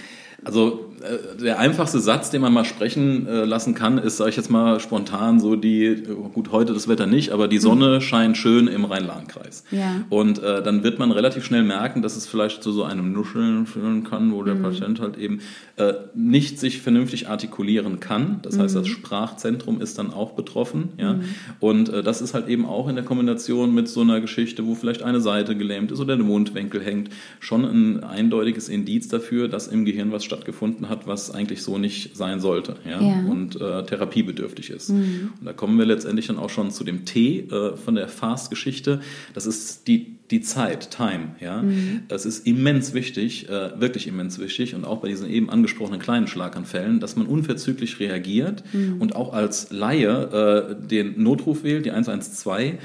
Also 0.45 0.89
äh, 1.03 1.41
der 1.43 1.59
einfachste 1.59 2.01
Satz, 2.01 2.31
den 2.31 2.41
man 2.41 2.53
mal 2.53 2.65
sprechen 2.65 3.27
äh, 3.27 3.45
lassen 3.45 3.75
kann, 3.75 3.99
ist, 3.99 4.17
sage 4.19 4.31
ich 4.31 4.37
jetzt 4.37 4.51
mal 4.51 4.79
spontan, 4.81 5.41
so 5.41 5.57
die, 5.57 5.85
äh, 5.85 6.15
gut, 6.33 6.53
heute 6.53 6.73
das 6.73 6.89
Wetter 6.89 7.07
nicht, 7.07 7.31
aber 7.31 7.49
die 7.49 7.59
Sonne 7.59 7.97
mhm. 7.97 8.01
scheint 8.01 8.37
schön 8.37 8.69
im 8.69 8.85
Rhein-Lahn-Kreis. 8.85 9.65
Ja. 9.71 10.03
Und 10.11 10.43
äh, 10.43 10.63
dann 10.63 10.85
wird 10.85 10.99
man 10.99 11.11
relativ 11.11 11.45
schnell 11.45 11.65
merken, 11.65 12.03
dass 12.03 12.17
es 12.17 12.27
vielleicht 12.27 12.63
zu 12.63 12.71
so 12.73 12.85
einem 12.85 13.13
Nuscheln 13.13 13.67
führen 13.67 14.05
kann, 14.05 14.33
wo 14.33 14.43
der 14.43 14.55
mhm. 14.55 14.63
Patient 14.63 15.01
halt 15.01 15.17
eben 15.17 15.41
nicht 16.15 16.59
sich 16.59 16.83
vernünftig 16.83 17.29
artikulieren 17.29 18.01
kann. 18.01 18.41
Das 18.43 18.59
heißt, 18.59 18.75
das 18.75 18.89
mhm. 18.89 18.91
Sprachzentrum 18.91 19.81
ist 19.81 19.97
dann 19.97 20.13
auch 20.13 20.33
betroffen. 20.33 20.89
Ja? 20.99 21.13
Mhm. 21.13 21.25
Und 21.61 21.89
das 21.89 22.21
ist 22.21 22.35
halt 22.35 22.49
eben 22.49 22.67
auch 22.67 22.89
in 22.89 22.97
der 22.97 23.05
Kombination 23.05 23.73
mit 23.73 23.89
so 23.89 24.01
einer 24.01 24.21
Geschichte, 24.21 24.67
wo 24.67 24.75
vielleicht 24.75 25.05
eine 25.05 25.21
Seite 25.21 25.57
gelähmt 25.57 25.93
ist 25.93 26.01
oder 26.01 26.17
der 26.17 26.27
Mundwinkel 26.27 26.83
hängt, 26.83 27.11
schon 27.39 27.65
ein 27.65 28.03
eindeutiges 28.03 28.69
Indiz 28.69 29.07
dafür, 29.07 29.47
dass 29.47 29.69
im 29.69 29.85
Gehirn 29.85 30.11
was 30.11 30.25
stattgefunden 30.29 30.89
hat, 30.89 31.07
was 31.07 31.31
eigentlich 31.31 31.63
so 31.63 31.79
nicht 31.79 32.17
sein 32.17 32.41
sollte 32.41 32.77
ja? 32.85 33.01
ja. 33.01 33.21
und 33.29 33.61
äh, 33.61 33.85
therapiebedürftig 33.85 34.71
ist. 34.71 34.91
Mhm. 34.91 35.33
Und 35.41 35.47
da 35.47 35.53
kommen 35.53 35.79
wir 35.79 35.87
letztendlich 35.87 36.29
dann 36.29 36.39
auch 36.39 36.51
schon 36.51 36.71
zu 36.71 36.85
dem 36.85 37.05
T 37.05 37.41
äh, 37.41 37.77
von 37.77 37.95
der 37.95 38.09
Fast-Geschichte. 38.09 39.01
Das 39.35 39.47
ist 39.47 39.89
die 39.89 40.19
die 40.31 40.43
Zeit, 40.43 40.91
Time, 40.91 41.37
ja. 41.41 41.63
Mhm. 41.63 42.03
Das 42.09 42.27
ist 42.27 42.47
immens 42.47 42.93
wichtig, 42.93 43.49
äh, 43.49 43.81
wirklich 43.81 44.07
immens 44.07 44.39
wichtig 44.39 44.75
und 44.75 44.85
auch 44.85 44.99
bei 44.99 45.09
diesen 45.09 45.29
eben 45.31 45.49
angesprochenen 45.49 46.01
kleinen 46.01 46.27
Schlaganfällen, 46.27 47.01
dass 47.01 47.17
man 47.17 47.27
unverzüglich 47.27 47.99
reagiert 47.99 48.63
mhm. 48.73 49.01
und 49.01 49.17
auch 49.17 49.33
als 49.33 49.71
Laie 49.71 50.77
äh, 50.77 50.87
den 50.87 51.23
Notruf 51.23 51.65
wählt, 51.65 51.87
die 51.87 51.93
112 51.93 52.75
äh, 52.75 52.77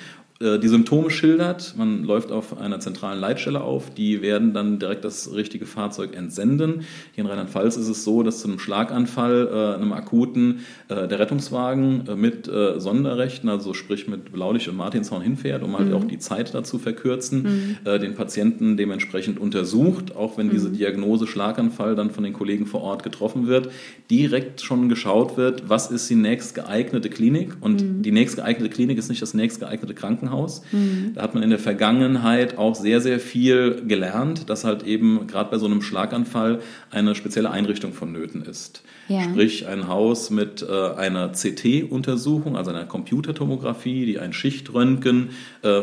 die 0.43 0.67
Symptome 0.67 1.09
schildert. 1.09 1.75
Man 1.77 2.03
läuft 2.03 2.31
auf 2.31 2.57
einer 2.59 2.79
zentralen 2.79 3.19
Leitstelle 3.19 3.61
auf. 3.61 3.93
Die 3.93 4.21
werden 4.21 4.53
dann 4.53 4.79
direkt 4.79 5.05
das 5.05 5.33
richtige 5.33 5.65
Fahrzeug 5.65 6.15
entsenden. 6.15 6.81
Hier 7.13 7.23
in 7.23 7.29
Rheinland-Pfalz 7.29 7.77
ist 7.77 7.87
es 7.87 8.03
so, 8.03 8.23
dass 8.23 8.39
zu 8.39 8.47
einem 8.47 8.59
Schlaganfall, 8.59 9.49
äh, 9.51 9.81
einem 9.81 9.93
akuten, 9.93 10.59
äh, 10.89 11.07
der 11.07 11.19
Rettungswagen 11.19 12.07
äh, 12.07 12.15
mit 12.15 12.47
äh, 12.47 12.79
Sonderrechten, 12.79 13.49
also 13.49 13.73
sprich 13.73 14.07
mit 14.07 14.31
Blaulicht 14.31 14.67
und 14.67 14.75
Martinshorn 14.75 15.21
hinfährt, 15.21 15.63
um 15.63 15.77
halt 15.77 15.89
mhm. 15.89 15.95
auch 15.95 16.03
die 16.03 16.19
Zeit 16.19 16.53
dazu 16.53 16.79
verkürzen, 16.79 17.43
mhm. 17.43 17.77
Äh, 17.85 17.99
den 17.99 18.15
Patienten 18.15 18.77
dementsprechend 18.77 19.39
untersucht, 19.39 20.15
auch 20.15 20.37
wenn 20.37 20.47
mhm. 20.47 20.51
diese 20.51 20.71
Diagnose 20.71 21.27
Schlaganfall 21.27 21.95
dann 21.95 22.11
von 22.11 22.23
den 22.23 22.33
Kollegen 22.33 22.65
vor 22.65 22.81
Ort 22.81 23.03
getroffen 23.03 23.47
wird, 23.47 23.69
direkt 24.09 24.61
schon 24.61 24.89
geschaut 24.89 25.37
wird, 25.37 25.69
was 25.69 25.91
ist 25.91 26.09
die 26.09 26.15
nächst 26.15 26.55
geeignete 26.55 27.09
Klinik 27.09 27.55
und 27.61 27.81
mhm. 27.81 28.01
die 28.01 28.11
nächst 28.11 28.35
geeignete 28.35 28.69
Klinik 28.69 28.97
ist 28.97 29.09
nicht 29.09 29.21
das 29.21 29.33
nächst 29.33 29.59
geeignete 29.59 29.93
Krankenhaus 29.93 30.32
Krankenhaus. 30.33 30.61
Mhm. 30.71 31.11
Da 31.15 31.21
hat 31.21 31.33
man 31.33 31.43
in 31.43 31.49
der 31.49 31.59
Vergangenheit 31.59 32.57
auch 32.57 32.75
sehr, 32.75 33.01
sehr 33.01 33.19
viel 33.19 33.83
gelernt, 33.87 34.49
dass 34.49 34.63
halt 34.63 34.83
eben 34.83 35.27
gerade 35.27 35.51
bei 35.51 35.57
so 35.57 35.65
einem 35.65 35.81
Schlaganfall 35.81 36.59
eine 36.91 37.15
spezielle 37.15 37.51
Einrichtung 37.51 37.93
vonnöten 37.93 38.43
ist. 38.43 38.83
Ja. 39.07 39.23
Sprich 39.23 39.67
ein 39.67 39.87
Haus 39.87 40.29
mit 40.29 40.65
äh, 40.67 40.95
einer 40.95 41.31
CT-Untersuchung, 41.31 42.55
also 42.55 42.71
einer 42.71 42.85
Computertomographie, 42.85 44.05
die 44.05 44.19
ein 44.19 44.33
Schichtröntgen 44.33 45.29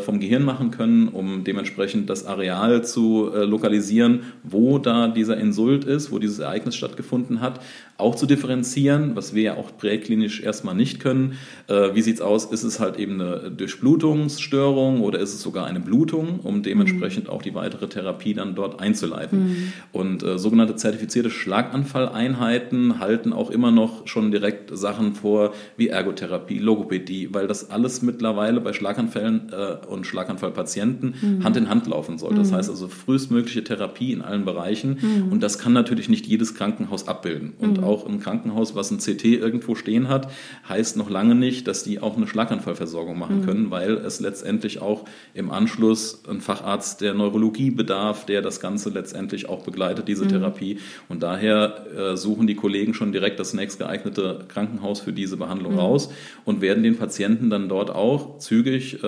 vom 0.00 0.20
Gehirn 0.20 0.44
machen 0.44 0.70
können, 0.70 1.08
um 1.08 1.44
dementsprechend 1.44 2.10
das 2.10 2.26
Areal 2.26 2.84
zu 2.84 3.30
äh, 3.34 3.44
lokalisieren, 3.44 4.20
wo 4.42 4.78
da 4.78 5.08
dieser 5.08 5.36
Insult 5.36 5.84
ist, 5.84 6.12
wo 6.12 6.18
dieses 6.18 6.38
Ereignis 6.38 6.76
stattgefunden 6.76 7.40
hat, 7.40 7.60
auch 7.96 8.14
zu 8.14 8.26
differenzieren, 8.26 9.14
was 9.14 9.34
wir 9.34 9.42
ja 9.42 9.56
auch 9.56 9.76
präklinisch 9.76 10.40
erstmal 10.42 10.74
nicht 10.74 11.00
können. 11.00 11.34
Äh, 11.66 11.94
wie 11.94 12.00
es 12.00 12.20
aus? 12.20 12.46
Ist 12.46 12.62
es 12.62 12.80
halt 12.80 12.98
eben 12.98 13.20
eine 13.20 13.50
Durchblutungsstörung 13.50 15.02
oder 15.02 15.18
ist 15.18 15.34
es 15.34 15.42
sogar 15.42 15.66
eine 15.66 15.80
Blutung, 15.80 16.40
um 16.40 16.62
dementsprechend 16.62 17.24
mhm. 17.24 17.30
auch 17.30 17.42
die 17.42 17.54
weitere 17.54 17.88
Therapie 17.88 18.34
dann 18.34 18.54
dort 18.54 18.80
einzuleiten? 18.80 19.38
Mhm. 19.38 19.72
Und 19.92 20.22
äh, 20.22 20.38
sogenannte 20.38 20.76
zertifizierte 20.76 21.30
Schlaganfalleinheiten 21.30 22.98
halten 22.98 23.10
halten 23.10 23.32
auch 23.32 23.50
immer 23.50 23.70
noch 23.70 24.06
schon 24.06 24.30
direkt 24.30 24.76
Sachen 24.76 25.14
vor 25.14 25.52
wie 25.76 25.88
Ergotherapie, 25.88 26.58
Logopädie, 26.58 27.28
weil 27.32 27.46
das 27.46 27.70
alles 27.70 28.02
mittlerweile 28.02 28.60
bei 28.60 28.72
Schlaganfällen 28.72 29.50
äh, 29.52 29.69
und 29.88 30.06
Schlaganfallpatienten 30.06 31.14
mhm. 31.20 31.44
Hand 31.44 31.56
in 31.56 31.68
Hand 31.68 31.86
laufen 31.86 32.18
soll. 32.18 32.34
Das 32.34 32.50
mhm. 32.50 32.56
heißt 32.56 32.70
also 32.70 32.88
frühestmögliche 32.88 33.64
Therapie 33.64 34.12
in 34.12 34.22
allen 34.22 34.44
Bereichen 34.44 34.98
mhm. 35.00 35.32
und 35.32 35.42
das 35.42 35.58
kann 35.58 35.72
natürlich 35.72 36.08
nicht 36.08 36.26
jedes 36.26 36.54
Krankenhaus 36.54 37.08
abbilden. 37.08 37.54
Und 37.58 37.78
mhm. 37.78 37.84
auch 37.84 38.06
ein 38.06 38.20
Krankenhaus, 38.20 38.74
was 38.74 38.90
ein 38.90 38.98
CT 38.98 39.24
irgendwo 39.24 39.74
stehen 39.74 40.08
hat, 40.08 40.30
heißt 40.68 40.96
noch 40.96 41.10
lange 41.10 41.34
nicht, 41.34 41.68
dass 41.68 41.82
die 41.82 42.00
auch 42.00 42.16
eine 42.16 42.26
Schlaganfallversorgung 42.26 43.18
machen 43.18 43.40
mhm. 43.40 43.44
können, 43.46 43.70
weil 43.70 43.92
es 43.92 44.20
letztendlich 44.20 44.80
auch 44.80 45.04
im 45.34 45.50
Anschluss 45.50 46.22
ein 46.28 46.40
Facharzt 46.40 47.00
der 47.00 47.14
Neurologie 47.14 47.70
bedarf, 47.70 48.26
der 48.26 48.42
das 48.42 48.60
Ganze 48.60 48.90
letztendlich 48.90 49.48
auch 49.48 49.64
begleitet, 49.64 50.08
diese 50.08 50.24
mhm. 50.24 50.30
Therapie. 50.30 50.78
Und 51.08 51.22
daher 51.22 51.86
äh, 51.96 52.16
suchen 52.16 52.46
die 52.46 52.54
Kollegen 52.54 52.94
schon 52.94 53.12
direkt 53.12 53.40
das 53.40 53.54
nächstgeeignete 53.54 54.46
Krankenhaus 54.48 55.00
für 55.00 55.12
diese 55.12 55.36
Behandlung 55.36 55.78
raus 55.78 56.12
und 56.44 56.60
werden 56.60 56.82
den 56.82 56.96
Patienten 56.96 57.50
dann 57.50 57.68
dort 57.68 57.90
auch 57.90 58.38
zügig, 58.38 59.02
äh, 59.02 59.06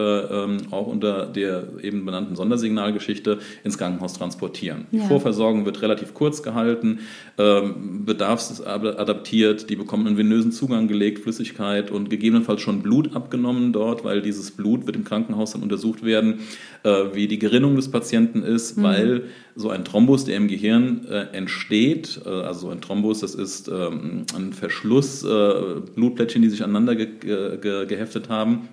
ähm, 0.61 0.73
auch 0.73 0.87
unter 0.87 1.27
der 1.27 1.65
eben 1.83 2.05
benannten 2.05 2.37
Sondersignalgeschichte, 2.37 3.39
ins 3.65 3.79
Krankenhaus 3.79 4.15
transportieren. 4.15 4.87
Ja. 4.91 5.03
Die 5.03 5.09
Vorversorgung 5.09 5.65
wird 5.65 5.83
relativ 5.83 6.15
kurz 6.15 6.43
gehalten, 6.43 7.01
ähm, 7.39 8.05
bedarfsadaptiert, 8.05 9.71
die 9.71 9.77
bekommen 9.77 10.07
einen 10.07 10.19
venösen 10.19 10.53
Zugang 10.53 10.89
gelegt, 10.89 11.21
Flüssigkeit 11.21 11.91
und 11.91 12.11
gegebenenfalls 12.11 12.61
schon 12.61 12.83
Blut 12.83 13.15
abgenommen 13.15 13.73
dort, 13.73 14.05
weil 14.05 14.23
dieses 14.23 14.51
Blut 14.51 14.87
wird 14.87 14.97
im 14.97 15.05
Krankenhaus 15.05 15.53
dann 15.53 15.63
untersucht 15.63 16.05
werden, 16.05 16.41
äh, 16.83 17.05
wie 17.13 17.29
die 17.29 17.39
Gerinnung 17.39 17.77
des 17.77 17.91
Patienten 17.91 18.43
ist, 18.43 18.77
mhm. 18.77 18.83
weil 18.83 19.23
so 19.55 19.71
ein 19.71 19.85
Thrombus, 19.85 20.25
der 20.25 20.37
im 20.37 20.49
Gehirn 20.49 21.07
äh, 21.09 21.37
entsteht, 21.37 22.21
äh, 22.25 22.29
also 22.29 22.71
ein 22.71 22.81
Thrombus, 22.81 23.21
das 23.21 23.35
ist 23.35 23.69
ähm, 23.69 24.25
ein 24.35 24.53
Verschluss, 24.53 25.23
äh, 25.25 25.81
Blutplättchen, 25.95 26.43
die 26.43 26.49
sich 26.49 26.63
aneinander 26.63 26.97
ge 26.97 27.09
ge 27.23 27.87
geheftet 27.87 28.29
haben, 28.29 28.69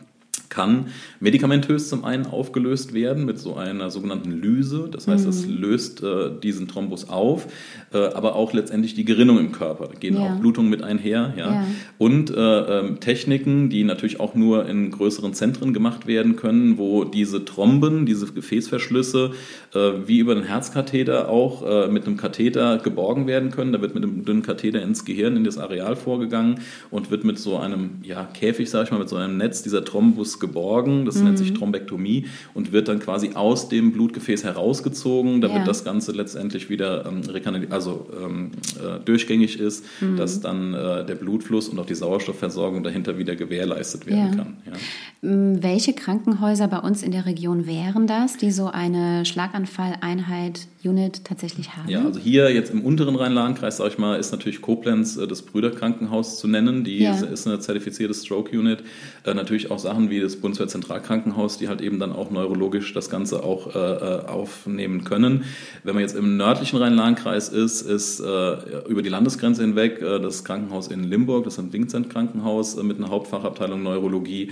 kann 0.50 0.88
medikamentös 1.20 1.89
zum 1.89 2.03
einen 2.03 2.25
aufgelöst 2.25 2.94
werden 2.94 3.25
mit 3.25 3.39
so 3.39 3.56
einer 3.56 3.91
sogenannten 3.91 4.32
Lyse. 4.32 4.89
Das 4.91 5.08
heißt, 5.08 5.25
das 5.25 5.46
mhm. 5.46 5.58
löst 5.58 6.03
äh, 6.03 6.32
diesen 6.41 6.68
Thrombus 6.68 7.10
auf, 7.10 7.48
äh, 7.94 7.98
aber 7.98 8.36
auch 8.36 8.51
letztendlich 8.51 8.96
die 8.96 9.06
Gerinnung 9.06 9.39
im 9.39 9.51
Körper. 9.51 9.88
Da 9.88 10.00
gehen 10.00 10.15
ja. 10.15 10.22
auch 10.22 10.39
Blutungen 10.39 10.70
mit 10.70 10.84
einher. 10.84 11.34
Ja. 11.38 11.53
ja. 11.53 11.68
Und 11.98 12.32
äh, 12.32 12.36
ähm, 12.36 13.00
Techniken, 13.00 13.70
die 13.70 13.84
natürlich 13.84 14.20
auch 14.20 14.34
nur 14.34 14.68
in 14.68 14.89
größeren 14.91 15.34
Zentren 15.34 15.74
gemacht 15.74 16.08
werden 16.08 16.36
können, 16.36 16.77
wo 16.77 17.03
diese 17.03 17.46
Thromben, 17.46 18.06
diese 18.06 18.25
Gefäßverschlüsse, 18.27 19.32
äh, 19.74 19.79
wie 20.06 20.20
über 20.20 20.34
den 20.34 20.44
Herzkatheter 20.44 21.29
auch 21.29 21.63
äh, 21.63 21.88
mit 21.89 22.08
einem 22.08 22.18
Katheter 22.18 22.79
geborgen 22.79 23.27
werden 23.27 23.51
können. 23.51 23.72
Da 23.72 23.82
wird 23.82 23.94
mit 23.94 24.03
einem 24.03 24.25
dünnen 24.25 24.41
Katheter 24.41 24.82
ins 24.82 25.06
Gehirn, 25.06 25.38
in 25.38 25.44
das 25.44 25.60
Areal 25.60 25.96
vorgegangen 25.96 26.60
und 26.89 27.12
wird 27.12 27.24
mit 27.24 27.38
so 27.38 27.58
einem 27.58 28.00
ja, 28.01 28.25
Käfig, 28.25 28.70
sage 28.70 28.86
ich 28.86 28.91
mal, 28.91 29.00
mit 29.00 29.10
so 29.10 29.15
einem 29.15 29.38
Netz 29.38 29.62
dieser 29.62 29.86
Thrombus 29.86 30.38
geborgen, 30.39 31.05
das 31.05 31.15
mhm. 31.15 31.25
nennt 31.25 31.38
sich 31.38 31.53
Thrombektomie 31.53 32.25
und 32.53 32.72
wird 32.72 32.88
dann 32.88 33.00
quasi 33.00 33.31
aus 33.36 33.69
dem 33.69 33.91
Blutgefäß 33.91 34.43
herausgezogen, 34.43 35.41
damit 35.41 35.58
ja. 35.58 35.65
das 35.65 35.84
Ganze 35.84 36.12
letztendlich 36.12 36.69
wieder 36.69 37.05
ähm, 37.05 37.22
also, 37.69 38.08
ähm, 38.19 38.51
äh, 38.77 39.03
durchgängig 39.03 39.60
ist, 39.60 39.86
mhm. 40.01 40.17
dass 40.17 40.41
dann 40.41 40.74
äh, 40.74 41.05
der 41.05 41.15
Blutfluss 41.15 41.69
und 41.69 41.79
auch 41.79 41.86
die 41.86 41.96
Sauerstoffversorgung 41.96 42.84
dahinter 42.84 43.17
wieder 43.17 43.36
gewährleistet 43.36 44.05
werden 44.05 44.29
ja. 44.29 44.36
kann. 44.36 44.58
Ja. 44.65 45.62
Welche 45.62 45.93
Krankenhäuser 45.93 46.67
bei 46.67 46.79
uns 46.79 47.03
in 47.03 47.12
der 47.12 47.25
Region 47.25 47.67
wären 47.67 48.08
das, 48.08 48.38
die 48.38 48.51
so 48.51 48.67
eine 48.67 49.25
Schlaganfalleinheit 49.25 50.67
Unit 50.84 51.25
tatsächlich 51.25 51.75
haben? 51.75 51.89
Ja, 51.89 52.05
also 52.05 52.19
hier 52.19 52.53
jetzt 52.53 52.72
im 52.72 52.86
unteren 52.86 53.15
Rhein-Lahn-Kreis, 53.15 53.77
sag 53.77 53.88
ich 53.88 53.98
mal, 53.98 54.17
ist 54.17 54.31
natürlich 54.31 54.62
Koblenz 54.62 55.17
äh, 55.17 55.27
das 55.27 55.41
Brüderkrankenhaus 55.41 56.39
zu 56.39 56.48
nennen. 56.48 56.84
Die 56.84 57.03
ist 57.03 57.48
eine 57.48 57.60
zertifizierte 57.60 58.13
Stroke-Unit. 58.13 58.84
Äh, 59.25 59.34
natürlich 59.34 59.72
auch 59.72 59.79
Sachen 59.79 60.10
wie 60.10 60.19
das 60.33 60.41
Bundeswehr 60.41 60.67
Zentralkrankenhaus, 60.67 61.57
die 61.57 61.67
halt 61.67 61.81
eben 61.81 62.00
dann 62.00 62.12
auch 62.12 62.31
neurologisch 62.31 62.93
das 62.93 63.09
Ganze 63.09 63.43
auch 63.43 63.75
äh, 63.75 63.79
äh 63.79 64.25
aufnehmen 64.27 65.03
können. 65.03 65.43
Wenn 65.83 65.95
man 65.95 66.01
jetzt 66.01 66.15
im 66.15 66.38
nördlichen 66.38 66.77
Rhein-Lahn-Kreis 66.77 67.50
ist, 67.50 67.81
ist 67.81 68.19
äh, 68.19 68.86
über 68.88 69.01
die 69.01 69.09
Landesgrenze 69.09 69.62
hinweg 69.62 70.01
äh, 70.01 70.19
das 70.19 70.43
Krankenhaus 70.43 70.88
in 70.88 71.03
Limburg, 71.03 71.45
das 71.45 71.53
ist 71.53 71.59
ein 71.59 71.74
Vincent-Krankenhaus 71.74 72.81
mit 72.83 72.98
einer 72.98 73.09
Hauptfachabteilung 73.09 73.81
Neurologie. 73.83 74.51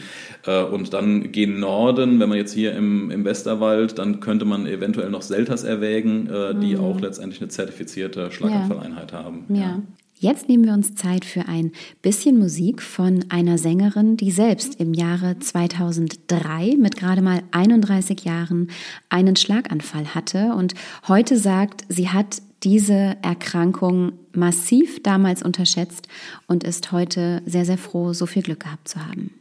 und 0.72 0.93
dann 0.93 1.31
gehen 1.31 1.60
Norden, 1.60 2.19
wenn 2.19 2.29
man 2.29 2.38
jetzt 2.38 2.53
hier 2.53 2.74
im, 2.74 3.12
im 3.12 3.25
Westerwald, 3.25 3.98
dann 4.00 4.19
könnte 4.19 4.46
man 4.46 4.65
eventuell 4.65 5.10
noch 5.10 5.22
Selters 5.22 5.63
erwägen 5.63 6.27
äh, 6.27 6.55
die 6.55 6.75
mhm. 6.75 6.84
auch 6.84 7.00
letztendlich 7.00 7.41
eine 7.41 7.50
zertifizierte 7.50 8.31
Schlaganfalleinheit 8.31 9.13
haben. 9.13 9.46
Ja. 9.50 9.55
ja. 9.55 9.81
Jetzt 10.19 10.50
nehmen 10.50 10.65
wir 10.65 10.74
uns 10.74 10.95
Zeit 10.95 11.25
für 11.25 11.47
ein 11.47 11.71
bisschen 12.01 12.39
Musik 12.39 12.81
von 12.81 13.25
einer 13.29 13.59
Sängerin, 13.59 14.17
die 14.17 14.31
selbst 14.31 14.79
im 14.79 14.95
Jahre 14.95 15.38
2003 15.38 16.75
mit 16.75 16.95
gerade 16.95 17.21
mal 17.21 17.43
31 17.51 18.24
Jahren 18.24 18.71
einen 19.09 19.36
Schlaganfall 19.36 20.15
hatte 20.15 20.55
und 20.55 20.74
heute 21.07 21.38
sagt, 21.38 21.86
sie 21.89 22.09
hat 22.09 22.41
diese 22.63 23.17
Erkrankung 23.21 24.13
massiv 24.33 25.03
damals 25.03 25.43
unterschätzt 25.43 26.07
und 26.47 26.63
ist 26.63 26.91
heute 26.91 27.43
sehr, 27.45 27.65
sehr 27.65 27.77
froh, 27.77 28.13
so 28.13 28.25
viel 28.25 28.41
Glück 28.41 28.62
gehabt 28.62 28.88
zu 28.88 29.05
haben. 29.05 29.31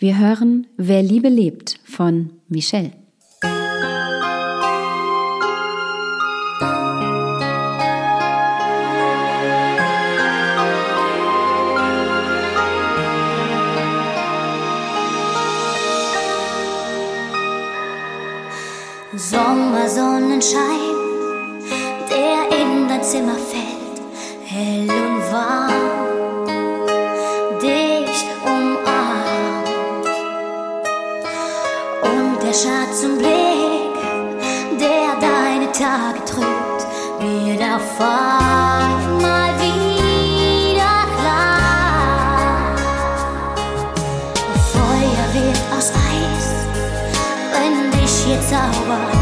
Wir 0.00 0.18
hören 0.18 0.66
Wer 0.76 1.04
Liebe 1.04 1.28
lebt 1.28 1.78
von 1.84 2.30
Michelle. 2.48 2.99
Sommersonnenschein, 19.16 20.60
der 22.08 22.56
in 22.56 22.86
dein 22.86 23.02
Zimmer 23.02 23.34
fällt, 23.34 24.00
hell 24.44 24.88
und 24.88 25.32
warm, 25.32 25.89
wenn 48.40 49.12
dich 49.12 49.19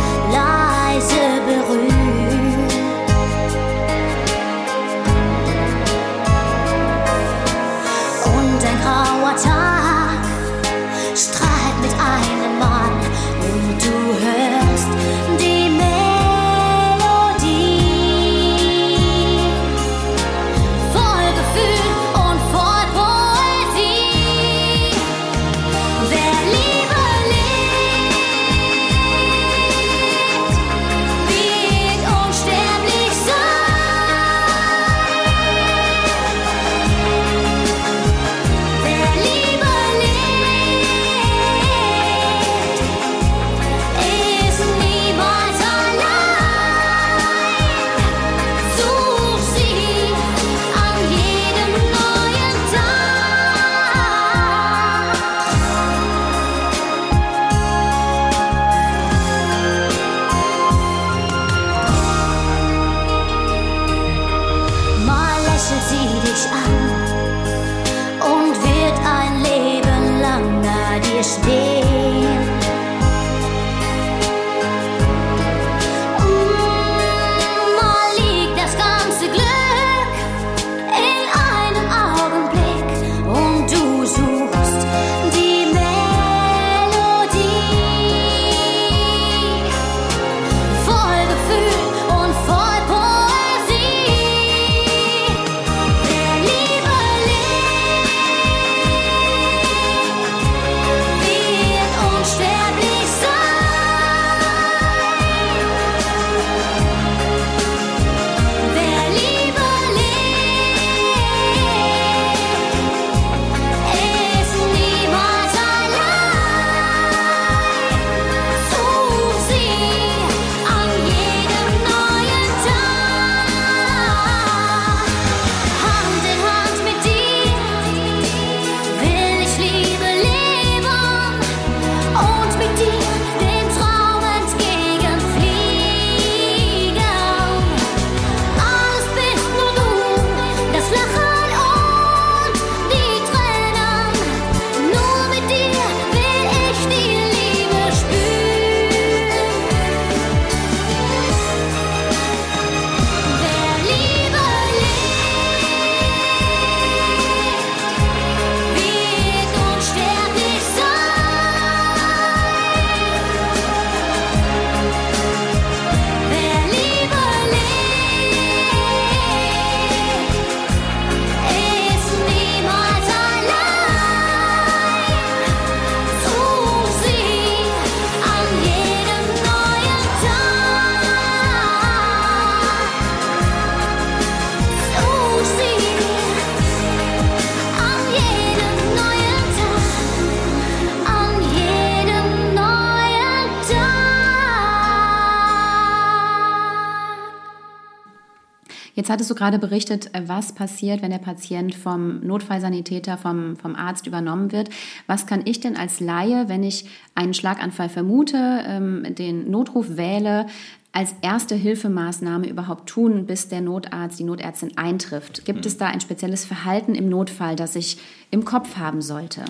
Jetzt 199.09 199.15
hattest 199.15 199.31
du 199.31 199.35
gerade 199.35 199.59
berichtet, 199.59 200.15
äh, 200.15 200.25
was 200.27 200.53
passiert, 200.53 201.01
wenn 201.01 201.11
der 201.11 201.17
Patient 201.17 201.75
vom 201.75 202.21
Notfallsanitäter, 202.21 203.17
vom, 203.17 203.57
vom 203.57 203.75
Arzt 203.75 204.07
übernommen 204.07 204.53
wird. 204.53 204.69
Was 205.07 205.27
kann 205.27 205.41
ich 205.47 205.61
denn 205.61 205.79
als 205.79 206.01
Laie, 206.01 206.51
wenn 206.51 206.63
ich 206.63 206.85
einen 207.15 207.33
Schlaganfall 207.33 207.89
vermute, 207.89 208.37
ähm, 208.67 209.07
den 209.15 209.51
Notruf 209.51 209.97
wähle, 209.97 210.45
als 210.93 211.15
erste 211.23 211.55
Hilfemaßnahme 211.55 212.51
überhaupt 212.51 212.87
tun, 212.87 213.25
bis 213.25 213.49
der 213.49 213.63
Notarzt, 213.63 214.19
die 214.19 214.25
Notärztin 214.25 214.77
eintrifft? 214.77 215.47
Gibt 215.47 215.65
es 215.65 215.79
da 215.79 215.87
ein 215.87 216.03
spezielles 216.03 216.45
Verhalten 216.45 216.95
im 216.95 217.09
Notfall, 217.09 217.57
das 217.57 217.77
ich 217.77 217.97
im 218.31 218.45
Kopf 218.45 218.77
haben 218.77 219.01
sollte? 219.01 219.45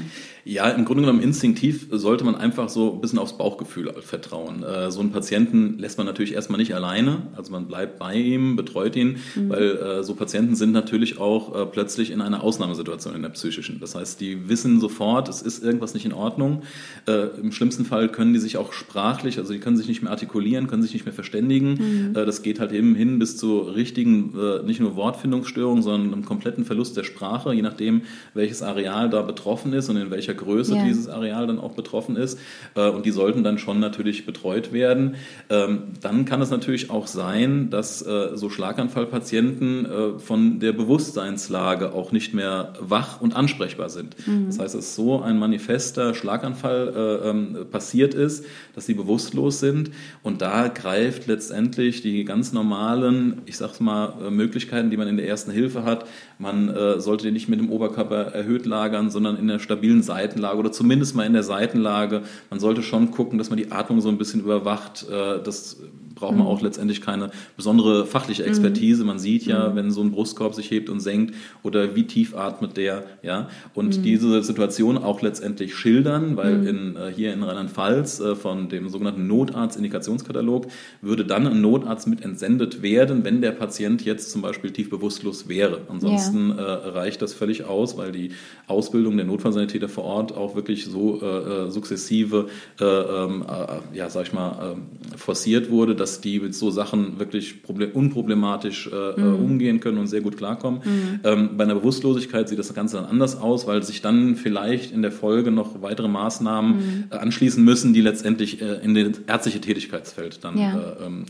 Ja, 0.44 0.70
im 0.70 0.84
Grunde 0.84 1.02
genommen 1.02 1.20
instinktiv 1.20 1.88
sollte 1.90 2.24
man 2.24 2.34
einfach 2.36 2.68
so 2.68 2.94
ein 2.94 3.00
bisschen 3.00 3.18
aufs 3.18 3.36
Bauchgefühl 3.36 3.92
vertrauen. 4.00 4.62
Äh, 4.62 4.90
So 4.90 5.00
einen 5.00 5.10
Patienten 5.10 5.78
lässt 5.78 5.98
man 5.98 6.06
natürlich 6.06 6.32
erstmal 6.32 6.58
nicht 6.58 6.74
alleine, 6.74 7.28
also 7.36 7.50
man 7.52 7.66
bleibt 7.66 7.98
bei 7.98 8.14
ihm, 8.14 8.56
betreut 8.56 8.94
ihn, 8.96 9.16
weil 9.34 9.76
äh, 9.76 10.04
so 10.04 10.14
Patienten 10.14 10.54
sind 10.54 10.72
natürlich 10.72 11.18
auch 11.18 11.54
äh, 11.54 11.66
plötzlich 11.66 12.10
in 12.12 12.20
einer 12.20 12.42
Ausnahmesituation 12.42 13.14
in 13.14 13.22
der 13.22 13.30
psychischen. 13.30 13.80
Das 13.80 13.94
heißt, 13.94 14.20
die 14.20 14.48
wissen 14.48 14.80
sofort, 14.80 15.28
es 15.28 15.42
ist 15.42 15.62
irgendwas 15.62 15.94
nicht 15.94 16.06
in 16.06 16.12
Ordnung. 16.12 16.62
Im 17.06 17.52
schlimmsten 17.52 17.84
Fall 17.84 18.08
können 18.08 18.32
die 18.32 18.38
sich 18.38 18.56
auch 18.56 18.72
sprachlich, 18.72 19.38
also 19.38 19.52
die 19.52 19.58
können 19.58 19.76
sich 19.76 19.88
nicht 19.88 20.02
mehr 20.02 20.12
artikulieren, 20.12 20.66
können 20.66 20.82
sich 20.82 20.92
nicht 20.92 21.04
mehr 21.04 21.14
verständigen. 21.14 22.14
Äh, 22.14 22.24
Das 22.24 22.42
geht 22.42 22.60
halt 22.60 22.72
eben 22.72 22.94
hin 22.94 23.18
bis 23.18 23.36
zu 23.36 23.58
richtigen, 23.60 24.32
nicht 24.64 24.80
nur 24.80 24.94
Wortfindungsstörungen, 24.96 25.82
sondern 25.82 26.12
einem 26.12 26.24
kompletten 26.24 26.64
Verlust 26.64 26.96
der 26.96 27.04
Sprache, 27.04 27.52
je 27.52 27.62
nachdem, 27.62 28.02
welches 28.34 28.62
Areal 28.68 29.11
da 29.11 29.22
betroffen 29.22 29.72
ist 29.72 29.88
und 29.88 29.96
in 29.96 30.11
welcher 30.11 30.35
Größe 30.35 30.76
Ja. 30.76 30.85
dieses 30.85 31.09
Areal 31.09 31.46
dann 31.46 31.59
auch 31.59 31.72
betroffen 31.72 32.16
ist. 32.16 32.38
Äh, 32.74 32.88
und 32.90 33.07
die 33.07 33.11
sollten 33.11 33.42
dann 33.42 33.59
schon 33.59 33.81
natürlich 33.81 34.26
betreut 34.26 34.72
werden. 34.72 35.16
Ähm, 35.50 35.83
dann 36.00 36.24
kann 36.24 36.40
es 36.42 36.50
natürlich 36.50 36.90
auch 36.90 37.07
sein, 37.07 37.70
dass 37.70 38.02
äh, 38.02 38.37
so 38.37 38.50
Schlaganfallpatienten 38.50 39.87
äh, 39.87 40.18
von 40.18 40.61
der 40.61 40.72
Bewusstseinslage 40.72 41.92
auch 41.92 42.12
nicht 42.12 42.35
mehr 42.35 42.74
wach 42.81 43.20
und 43.20 43.35
ansprechbar 43.35 43.88
sind. 43.88 44.16
Das 44.46 44.59
heißt, 44.59 44.74
dass 44.74 44.94
so 44.94 45.20
ein 45.22 45.38
manifester 45.38 46.14
Schlaganfall 46.14 46.92
äh, 47.24 47.28
ähm, 47.31 47.57
passiert 47.70 48.14
ist, 48.14 48.44
dass 48.74 48.87
sie 48.87 48.94
bewusstlos 48.94 49.61
sind. 49.61 49.90
Und 50.22 50.42
da 50.42 50.68
greift 50.68 51.26
letztendlich 51.26 52.02
die 52.02 52.24
ganz 52.24 52.52
normalen, 52.52 53.42
ich 53.46 53.57
sag's 53.57 53.81
mal, 53.81 54.31
Möglichkeiten, 54.31 54.90
die 54.90 54.96
man 54.96 55.09
in 55.09 55.16
der 55.16 55.26
ersten 55.26 55.50
Hilfe 55.50 55.85
hat. 55.85 56.07
Man 56.38 56.72
sollte 56.98 57.24
den 57.24 57.35
nicht 57.35 57.48
mit 57.48 57.59
dem 57.59 57.70
Oberkörper 57.70 58.33
erhöht 58.66 59.10
sondern 59.10 59.36
in 59.36 59.48
der 59.48 59.58
stabilen 59.58 60.02
Seitenlage 60.02 60.58
oder 60.58 60.72
zumindest 60.72 61.14
mal 61.14 61.26
in 61.26 61.32
der 61.32 61.42
Seitenlage. 61.42 62.22
Man 62.50 62.60
sollte 62.60 62.82
schon 62.82 63.10
gucken, 63.10 63.38
dass 63.38 63.50
man 63.50 63.56
die 63.56 63.72
Atmung 63.72 64.00
so 64.00 64.08
ein 64.08 64.18
bisschen 64.18 64.40
überwacht. 64.40 65.06
Äh, 65.08 65.42
das 65.42 65.78
braucht 66.18 66.37
man 66.37 66.46
auch 66.46 66.61
letztendlich 66.61 67.00
keine 67.00 67.31
besondere 67.57 68.07
fachliche 68.07 68.44
Expertise. 68.44 69.04
Man 69.04 69.18
sieht 69.18 69.46
ja, 69.46 69.74
wenn 69.74 69.90
so 69.90 70.02
ein 70.02 70.11
Brustkorb 70.11 70.54
sich 70.54 70.70
hebt 70.70 70.90
und 70.90 71.00
senkt 71.00 71.35
oder 71.62 71.94
wie 71.94 72.07
tief 72.07 72.35
atmet 72.35 72.76
der, 72.76 73.04
ja. 73.22 73.48
Und 73.74 74.04
diese 74.04 74.42
Situation 74.42 74.98
auch 74.98 75.22
letztendlich 75.22 75.74
schildern, 75.74 76.37
weil 76.37 76.66
in, 76.66 76.96
äh, 76.96 77.12
hier 77.14 77.33
in 77.33 77.42
Rheinland-Pfalz 77.42 78.20
äh, 78.20 78.35
von 78.35 78.68
dem 78.68 78.88
sogenannten 78.88 79.26
Notarzt-Indikationskatalog 79.26 80.66
würde 81.00 81.24
dann 81.24 81.46
ein 81.46 81.61
Notarzt 81.61 82.07
mit 82.07 82.24
entsendet 82.24 82.83
werden, 82.83 83.24
wenn 83.24 83.40
der 83.40 83.52
Patient 83.52 84.04
jetzt 84.04 84.31
zum 84.31 84.42
Beispiel 84.42 84.72
tief 84.72 84.90
bewusstlos 84.90 85.48
wäre. 85.48 85.83
Ansonsten 85.88 86.50
äh, 86.50 86.62
reicht 86.62 87.22
das 87.22 87.33
völlig 87.33 87.64
aus, 87.64 87.96
weil 87.96 88.12
die 88.12 88.31
Ausbildung 88.66 89.16
der 89.16 89.26
Notfallsanitäter 89.26 89.88
vor 89.88 90.04
Ort 90.04 90.37
auch 90.37 90.54
wirklich 90.54 90.87
so 90.87 91.20
äh, 91.20 91.70
sukzessive, 91.70 92.48
äh, 92.81 92.85
ähm, 92.85 93.44
äh, 93.48 93.96
ja, 93.96 94.11
sag 94.11 94.26
ich 94.26 94.33
mal, 94.33 94.76
äh, 94.76 95.16
forciert 95.16 95.70
wurde, 95.70 95.94
dass 95.94 96.07
die 96.20 96.40
mit 96.40 96.54
so 96.54 96.70
Sachen 96.70 97.18
wirklich 97.18 97.62
problem 97.62 97.90
unproblematisch 97.92 98.88
äh, 98.92 99.20
äh, 99.20 99.22
umgehen 99.22 99.80
können 99.80 99.98
und 99.98 100.06
sehr 100.06 100.20
gut 100.20 100.36
klarkommen. 100.36 100.80
Ähm, 101.24 101.50
bei 101.56 101.64
einer 101.64 101.74
Bewusstlosigkeit 101.74 102.48
sieht 102.48 102.58
das 102.58 102.72
Ganze 102.74 102.96
dann 102.96 103.06
anders 103.06 103.40
aus, 103.40 103.66
weil 103.66 103.82
sich 103.82 104.02
dann 104.02 104.36
vielleicht 104.36 104.92
in 104.92 105.02
der 105.02 105.12
Folge 105.12 105.50
noch 105.50 105.82
weitere 105.82 106.08
Maßnahmen 106.08 107.08
äh, 107.10 107.16
anschließen 107.16 107.62
müssen, 107.62 107.92
die 107.92 108.00
letztendlich 108.00 108.60
äh, 108.60 108.80
in 108.82 108.94
das 108.94 109.20
ärztliche 109.26 109.60
Tätigkeitsfeld 109.60 110.42
dann 110.42 110.58
Ja. 110.58 110.78
äh, 110.78 111.06
ähm, 111.06 111.24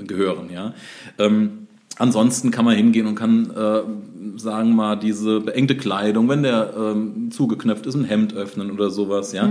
äh, 0.00 0.04
gehören. 0.04 0.50
Ja. 0.52 0.74
Ähm, 1.18 1.66
Ansonsten 1.98 2.50
kann 2.50 2.64
man 2.64 2.76
hingehen 2.76 3.06
und 3.06 3.14
kann, 3.14 3.52
sagen 4.36 4.70
wir 4.70 4.74
mal, 4.74 4.96
diese 4.96 5.40
beengte 5.40 5.76
Kleidung, 5.76 6.28
wenn 6.28 6.42
der 6.42 6.72
ähm, 6.76 7.30
zugeknöpft 7.30 7.86
ist, 7.86 7.94
ein 7.94 8.04
Hemd 8.04 8.34
öffnen 8.34 8.70
oder 8.70 8.90
sowas, 8.90 9.32
ja. 9.32 9.48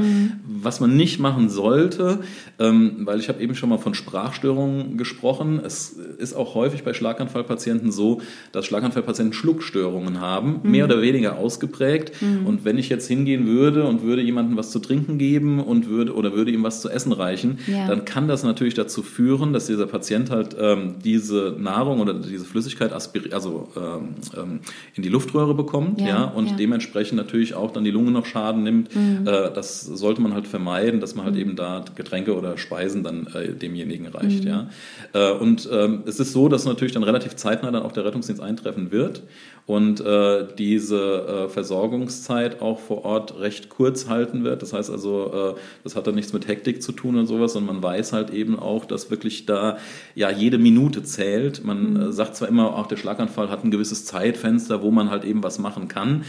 Was 0.61 0.79
man 0.79 0.95
nicht 0.95 1.19
machen 1.19 1.49
sollte, 1.49 2.19
ähm, 2.59 2.97
weil 3.05 3.19
ich 3.19 3.29
habe 3.29 3.41
eben 3.41 3.55
schon 3.55 3.69
mal 3.69 3.77
von 3.77 3.93
Sprachstörungen 3.93 4.97
gesprochen. 4.97 5.59
Es 5.63 5.89
ist 6.17 6.33
auch 6.35 6.55
häufig 6.55 6.83
bei 6.83 6.93
Schlaganfallpatienten 6.93 7.91
so, 7.91 8.21
dass 8.51 8.65
Schlaganfallpatienten 8.65 9.33
Schluckstörungen 9.33 10.19
haben, 10.21 10.59
mehr 10.63 10.85
oder 10.85 11.01
weniger 11.01 11.37
ausgeprägt. 11.37 12.11
Und 12.45 12.65
wenn 12.65 12.77
ich 12.77 12.89
jetzt 12.89 13.07
hingehen 13.07 13.47
würde 13.47 13.85
und 13.85 14.03
würde 14.03 14.21
jemandem 14.21 14.57
was 14.57 14.71
zu 14.71 14.79
trinken 14.79 15.17
geben 15.17 15.59
und 15.59 15.87
würde 15.89 16.13
oder 16.13 16.33
würde 16.33 16.51
ihm 16.51 16.63
was 16.63 16.81
zu 16.81 16.89
essen 16.89 17.11
reichen, 17.11 17.57
Ja. 17.67 17.87
dann 17.87 18.05
kann 18.05 18.27
das 18.27 18.43
natürlich 18.43 18.73
dazu 18.73 19.01
führen, 19.01 19.53
dass 19.53 19.67
dieser 19.67 19.87
Patient 19.87 20.29
halt 20.29 20.55
ähm, 20.59 20.95
diese 21.03 21.55
Nahrung 21.57 21.99
oder 22.01 22.13
diese 22.13 22.45
Flüssigkeit 22.45 22.93
aspiri 22.93 23.31
also 23.31 23.69
ähm, 23.77 24.58
ähm, 24.65 24.71
in 24.95 25.03
die 25.03 25.09
Luftröhre 25.09 25.53
bekommt, 25.53 25.99
Ja, 26.01 26.07
ja, 26.07 26.23
und 26.25 26.49
ja. 26.51 26.55
dementsprechend 26.55 27.17
natürlich 27.17 27.53
auch 27.53 27.71
dann 27.71 27.83
die 27.83 27.91
Lunge 27.91 28.11
noch 28.11 28.25
Schaden 28.25 28.63
nimmt. 28.63 28.95
Mhm. 28.95 29.25
Äh, 29.27 29.51
das 29.53 29.81
sollte 29.81 30.21
man 30.21 30.33
halt 30.33 30.47
vermeiden, 30.47 30.99
dass 30.99 31.15
man 31.15 31.25
halt 31.25 31.35
eben 31.35 31.55
da 31.55 31.83
Getränke 31.95 32.35
oder 32.37 32.57
Speisen 32.57 33.03
dann 33.03 33.27
äh, 33.27 33.53
demjenigen 33.53 34.07
reicht, 34.07 34.43
Mhm. 34.43 34.49
ja. 34.49 34.69
Äh, 35.13 35.31
und 35.33 35.67
ähm, 35.71 36.03
es 36.05 36.19
ist 36.19 36.31
so, 36.33 36.49
dass 36.49 36.65
natürlich 36.65 36.93
dann 36.93 37.03
relativ 37.03 37.35
zeitnah 37.35 37.71
dann 37.71 37.83
auch 37.83 37.91
der 37.91 38.05
Rettungsdienst 38.05 38.41
eintreffen 38.41 38.91
wird 38.91 39.23
und 39.69 40.01
äh, 40.01 40.47
diese 40.57 40.97
äh, 41.45 41.47
Versorgungszeit 41.47 42.59
auch 42.59 42.79
vor 42.79 43.05
Ort 43.05 43.39
recht 43.39 43.69
kurz 43.69 44.07
halten 44.07 44.43
wird. 44.43 44.63
Das 44.63 44.73
heißt 44.73 44.89
also, 44.89 45.53
äh, 45.55 45.59
das 45.83 45.95
hat 45.95 46.07
dann 46.07 46.15
nichts 46.15 46.33
mit 46.33 46.47
Hektik 46.47 46.81
zu 46.81 46.91
tun 46.91 47.15
und 47.17 47.27
sowas, 47.27 47.53
sondern 47.53 47.75
man 47.75 47.83
weiß 47.83 48.11
halt 48.11 48.31
eben 48.31 48.57
auch, 48.57 48.85
dass 48.85 49.11
wirklich 49.11 49.45
da 49.45 49.77
ja 50.15 50.31
jede 50.31 50.57
Minute 50.57 51.03
zählt. 51.03 51.63
Man 51.63 51.95
äh, 51.97 52.11
sagt 52.11 52.35
zwar 52.35 52.47
immer, 52.47 52.75
auch 52.75 52.87
der 52.87 52.97
Schlaganfall 52.97 53.51
hat 53.51 53.63
ein 53.63 53.69
gewisses 53.69 54.05
Zeitfenster, 54.05 54.81
wo 54.81 54.89
man 54.89 55.11
halt 55.11 55.23
eben 55.23 55.43
was 55.43 55.59
machen 55.59 55.87
kann. 55.87 56.23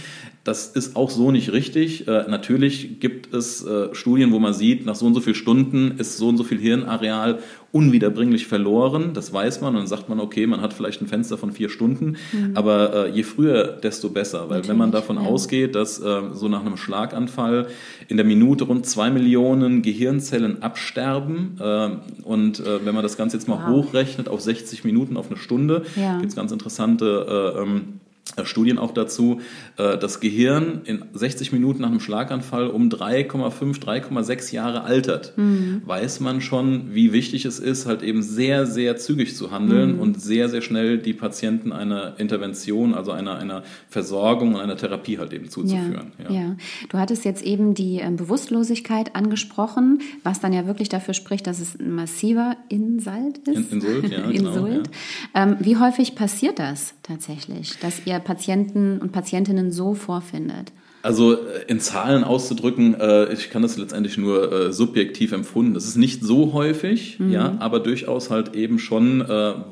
Das 0.44 0.66
ist 0.66 0.94
auch 0.94 1.08
so 1.08 1.30
nicht 1.30 1.50
richtig. 1.50 2.08
Äh, 2.08 2.24
natürlich 2.28 3.00
gibt 3.00 3.32
es 3.32 3.64
äh, 3.64 3.94
Studien, 3.94 4.32
wo 4.32 4.38
man 4.38 4.52
sieht, 4.52 4.84
nach 4.84 4.96
so 4.96 5.06
und 5.06 5.14
so 5.14 5.20
vielen 5.20 5.34
Stunden 5.34 5.92
ist 5.96 6.18
so 6.18 6.28
und 6.28 6.36
so 6.36 6.44
viel 6.44 6.58
Hirnareal 6.58 7.38
unwiederbringlich 7.72 8.46
verloren. 8.46 9.10
Das 9.14 9.32
weiß 9.32 9.60
man. 9.60 9.74
Und 9.74 9.80
dann 9.80 9.86
sagt 9.86 10.08
man, 10.08 10.18
okay, 10.20 10.46
man 10.46 10.60
hat 10.60 10.72
vielleicht 10.72 11.00
ein 11.02 11.06
Fenster 11.06 11.38
von 11.38 11.52
vier 11.52 11.68
Stunden. 11.68 12.16
Aber 12.54 13.06
äh, 13.06 13.10
je 13.10 13.22
früher, 13.22 13.64
desto 13.82 14.08
besser. 14.10 14.48
Weil 14.50 14.66
wenn 14.66 14.76
man 14.76 14.90
Natürlich, 14.90 15.06
davon 15.08 15.22
ja. 15.24 15.28
ausgeht, 15.30 15.74
dass 15.74 16.00
äh, 16.00 16.20
so 16.32 16.48
nach 16.48 16.60
einem 16.64 16.76
Schlaganfall 16.76 17.68
in 18.08 18.16
der 18.16 18.26
Minute 18.26 18.64
rund 18.64 18.86
zwei 18.86 19.10
Millionen 19.10 19.82
Gehirnzellen 19.82 20.62
absterben 20.62 21.56
äh, 21.60 21.90
und 22.24 22.60
äh, 22.60 22.84
wenn 22.84 22.94
man 22.94 23.02
das 23.02 23.16
Ganze 23.16 23.36
jetzt 23.36 23.46
mal 23.48 23.58
Wow. 23.60 23.84
hochrechnet 23.86 24.28
auf 24.28 24.40
60 24.40 24.84
Minuten, 24.84 25.16
auf 25.16 25.28
eine 25.28 25.36
Stunde, 25.36 25.82
Ja. 25.96 26.16
gibt 26.18 26.30
es 26.30 26.36
ganz 26.36 26.50
interessante 26.52 27.54
äh, 27.56 27.62
ähm, 27.62 27.76
äh, 27.76 28.09
Studien 28.44 28.78
auch 28.78 28.92
dazu, 28.92 29.40
äh, 29.76 29.98
das 29.98 30.20
Gehirn 30.20 30.82
in 30.84 31.04
60 31.12 31.52
Minuten 31.52 31.82
nach 31.82 31.88
einem 31.90 32.00
Schlaganfall 32.00 32.68
um 32.68 32.88
3,5, 32.88 33.78
3,6 33.80 34.52
Jahre 34.52 34.82
altert, 34.82 35.34
Mhm. 35.36 35.82
weiß 35.84 36.20
man 36.20 36.40
schon, 36.40 36.94
wie 36.94 37.12
wichtig 37.12 37.44
es 37.44 37.58
ist, 37.58 37.86
halt 37.86 38.02
eben 38.02 38.22
sehr, 38.22 38.66
sehr 38.66 38.96
zügig 38.96 39.36
zu 39.36 39.50
handeln 39.50 39.94
Mhm. 39.96 40.00
und 40.00 40.20
sehr, 40.20 40.48
sehr 40.48 40.62
schnell 40.62 40.98
die 40.98 41.12
Patienten 41.12 41.72
einer 41.72 42.18
Intervention, 42.18 42.94
also 42.94 43.10
einer, 43.12 43.36
einer 43.36 43.62
Versorgung 43.88 44.54
und 44.54 44.60
einer 44.60 44.76
Therapie 44.76 45.18
halt 45.18 45.32
eben 45.32 45.48
zuzuführen. 45.50 46.12
Ja, 46.22 46.30
ja. 46.30 46.56
Du 46.88 46.98
hattest 46.98 47.24
jetzt 47.24 47.42
eben 47.42 47.74
die 47.74 47.96
ähm, 47.98 48.16
Bewusstlosigkeit 48.16 49.16
angesprochen, 49.16 50.00
was 50.22 50.40
dann 50.40 50.52
ja 50.52 50.66
wirklich 50.66 50.88
dafür 50.88 51.14
spricht, 51.14 51.46
dass 51.46 51.60
es 51.60 51.78
ein 51.78 51.94
massiver 51.94 52.56
Insult 52.68 53.38
ist. 53.48 53.72
In- 53.72 53.80
Insult, 53.80 54.10
ja, 54.10 54.20
genau, 54.30 54.50
Insult. 54.54 54.90
Ähm, 55.34 55.56
wie 55.60 55.76
häufig 55.76 56.14
passiert 56.14 56.58
das 56.58 56.94
tatsächlich, 57.02 57.78
dass 57.80 58.02
ihr 58.06 58.19
Patienten 58.20 58.98
und 58.98 59.12
Patientinnen 59.12 59.72
so 59.72 59.94
vorfindet? 59.94 60.72
Also 61.02 61.32
äh, 61.32 61.64
in 61.66 61.80
Zahlen 61.80 62.24
auszudrücken, 62.24 62.94
äh, 63.00 63.32
ich 63.32 63.50
kann 63.50 63.62
das 63.62 63.78
letztendlich 63.78 64.18
nur 64.18 64.52
äh, 64.52 64.72
subjektiv 64.72 65.32
empfunden. 65.32 65.74
Das 65.74 65.86
ist 65.86 65.96
nicht 65.96 66.22
so 66.22 66.52
häufig, 66.52 67.18
ja, 67.18 67.56
aber 67.58 67.80
durchaus 67.80 68.30
halt 68.30 68.54
eben 68.54 68.78
schon, 68.78 69.20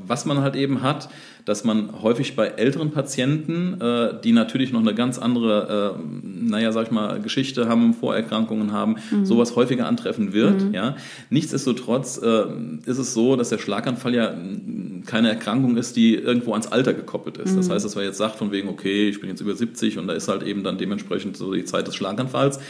was 0.07 0.25
man 0.25 0.39
halt 0.39 0.57
eben 0.57 0.83
hat, 0.83 1.09
dass 1.45 1.65
man 1.65 2.03
häufig 2.03 2.37
bei 2.37 2.47
älteren 2.47 2.91
Patienten, 2.91 3.81
äh, 3.81 4.21
die 4.23 4.33
natürlich 4.33 4.73
noch 4.73 4.81
eine 4.81 4.95
ganz 4.95 5.19
andere, 5.19 5.97
äh, 5.97 6.49
naja, 6.49 6.73
sag 6.73 6.87
ich 6.87 6.91
mal, 6.91 7.21
Geschichte 7.21 7.69
haben, 7.69 7.95
Vorerkrankungen 7.95 8.73
haben, 8.73 8.97
sowas 9.23 9.57
häufiger 9.57 9.87
antreffen 9.87 10.33
wird, 10.33 10.73
ja. 10.73 10.97
Nichtsdestotrotz 11.31 12.21
äh, 12.23 12.45
ist 12.87 12.99
es 12.99 13.15
so, 13.15 13.37
dass 13.37 13.51
der 13.51 13.59
Schlaganfall 13.59 14.15
ja 14.15 14.35
keine 15.07 15.29
Erkrankung 15.29 15.77
ist, 15.77 15.97
die 15.97 16.15
irgendwo 16.15 16.53
ans 16.53 16.67
Alter 16.67 16.93
gekoppelt 16.95 17.39
ist. 17.39 17.57
Das 17.57 17.71
heißt, 17.71 17.85
dass 17.85 17.95
man 17.95 18.05
jetzt 18.05 18.19
sagt 18.19 18.37
von 18.37 18.53
wegen, 18.53 18.69
okay, 18.69 19.09
ich 19.09 19.21
bin 19.21 19.31
jetzt 19.31 19.41
über 19.41 19.55
70 19.55 19.99
und 19.99 20.07
da 20.07 20.13
ist 20.13 20.29
halt 20.29 20.43
eben 20.43 20.63
dann 20.63 20.79
dementsprechend 20.79 21.37
so 21.37 21.53
die 21.55 21.65
Zeit 21.65 21.87
des 21.87 21.97
Schlaganfalls. 21.97 22.61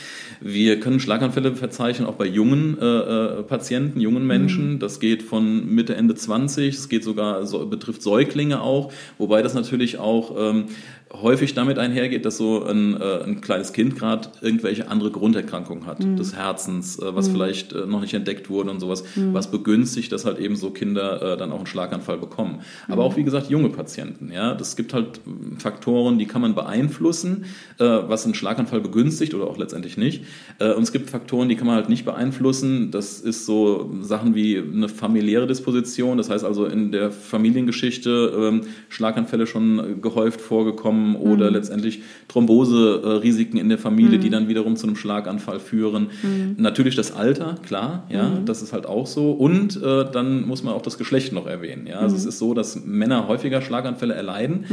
Wir 0.40 0.78
können 0.80 1.00
Schlaganfälle 1.00 1.54
verzeichnen, 1.56 2.06
auch 2.06 2.14
bei 2.14 2.26
jungen 2.26 2.78
äh, 2.80 2.84
äh, 2.84 3.42
Patienten, 3.42 4.00
jungen 4.00 4.26
Menschen. 4.26 4.78
Das 4.78 5.00
geht 5.00 5.22
von 5.22 5.66
Mitte, 5.74 5.94
Ende 5.94 6.14
20, 6.14 6.74
es 6.74 6.88
geht 6.88 7.04
sogar, 7.04 7.44
so, 7.46 7.66
betrifft 7.66 8.02
Säuglinge 8.02 8.57
auch, 8.58 8.92
wobei 9.16 9.42
das 9.42 9.54
natürlich 9.54 9.98
auch 9.98 10.34
ähm, 10.36 10.68
häufig 11.12 11.54
damit 11.54 11.78
einhergeht, 11.78 12.24
dass 12.24 12.36
so 12.36 12.64
ein, 12.64 13.00
äh, 13.00 13.24
ein 13.24 13.40
kleines 13.40 13.72
Kind 13.72 13.96
gerade 13.96 14.28
irgendwelche 14.40 14.88
andere 14.88 15.10
Grunderkrankungen 15.10 15.86
hat, 15.86 16.02
des 16.02 16.36
Herzens, 16.36 16.98
äh, 16.98 17.14
was 17.14 17.28
vielleicht 17.28 17.72
äh, 17.72 17.86
noch 17.86 18.00
nicht 18.00 18.14
entdeckt 18.14 18.50
wurde 18.50 18.70
und 18.70 18.80
sowas, 18.80 19.04
was 19.16 19.50
begünstigt, 19.50 20.12
dass 20.12 20.24
halt 20.24 20.38
eben 20.38 20.56
so 20.56 20.70
Kinder 20.70 21.34
äh, 21.34 21.36
dann 21.36 21.52
auch 21.52 21.58
einen 21.58 21.66
Schlaganfall 21.66 22.18
bekommen. 22.18 22.60
Aber 22.88 23.04
auch, 23.04 23.16
wie 23.16 23.24
gesagt, 23.24 23.48
junge 23.48 23.70
Patienten. 23.70 24.30
Ja, 24.32 24.54
Das 24.54 24.76
gibt 24.76 24.92
halt 24.92 25.20
Faktoren, 25.58 26.18
die 26.18 26.26
kann 26.26 26.42
man 26.42 26.54
beeinflussen, 26.54 27.44
äh, 27.78 27.84
was 27.84 28.24
einen 28.24 28.34
Schlaganfall 28.34 28.80
begünstigt 28.80 29.34
oder 29.34 29.46
auch 29.46 29.56
letztendlich 29.56 29.96
nicht. 29.96 30.24
Äh, 30.58 30.72
und 30.72 30.82
es 30.82 30.92
gibt 30.92 31.10
Faktoren, 31.10 31.48
die 31.48 31.56
kann 31.56 31.66
man 31.66 31.76
halt 31.76 31.88
nicht 31.88 32.04
beeinflussen. 32.04 32.90
Das 32.90 33.20
ist 33.20 33.46
so 33.46 33.90
Sachen 34.00 34.34
wie 34.34 34.58
eine 34.58 34.88
familiäre 34.88 35.46
Disposition, 35.46 36.18
das 36.18 36.28
heißt 36.30 36.44
also 36.44 36.66
in 36.66 36.92
der 36.92 37.10
Familiengeschichte 37.10 38.32
ähm, 38.38 38.60
Schlaganfälle 38.88 39.46
schon 39.46 40.00
gehäuft 40.02 40.40
vorgekommen 40.40 40.97
bekommen 40.98 41.16
oder 41.16 41.50
letztendlich 41.50 42.02
Thrombose-Risiken 42.28 43.58
in 43.58 43.68
der 43.68 43.78
Familie, 43.78 44.18
die 44.18 44.30
dann 44.30 44.48
wiederum 44.48 44.76
zu 44.76 44.86
einem 44.86 44.96
Schlaganfall 44.96 45.60
führen. 45.60 46.08
Natürlich 46.56 46.96
das 46.96 47.12
Alter, 47.12 47.56
klar, 47.66 48.06
ja, 48.10 48.38
das 48.44 48.62
ist 48.62 48.72
halt 48.72 48.86
auch 48.86 49.06
so. 49.06 49.32
Und 49.32 49.80
äh, 49.82 50.04
dann 50.10 50.46
muss 50.46 50.62
man 50.62 50.74
auch 50.74 50.82
das 50.82 50.98
Geschlecht 50.98 51.32
noch 51.32 51.46
erwähnen. 51.46 51.86
Ja? 51.86 52.00
Also 52.00 52.16
es 52.16 52.24
ist 52.24 52.38
so, 52.38 52.54
dass 52.54 52.84
Männer 52.84 53.28
häufiger 53.28 53.62
Schlaganfälle 53.62 54.14
erleiden. 54.14 54.66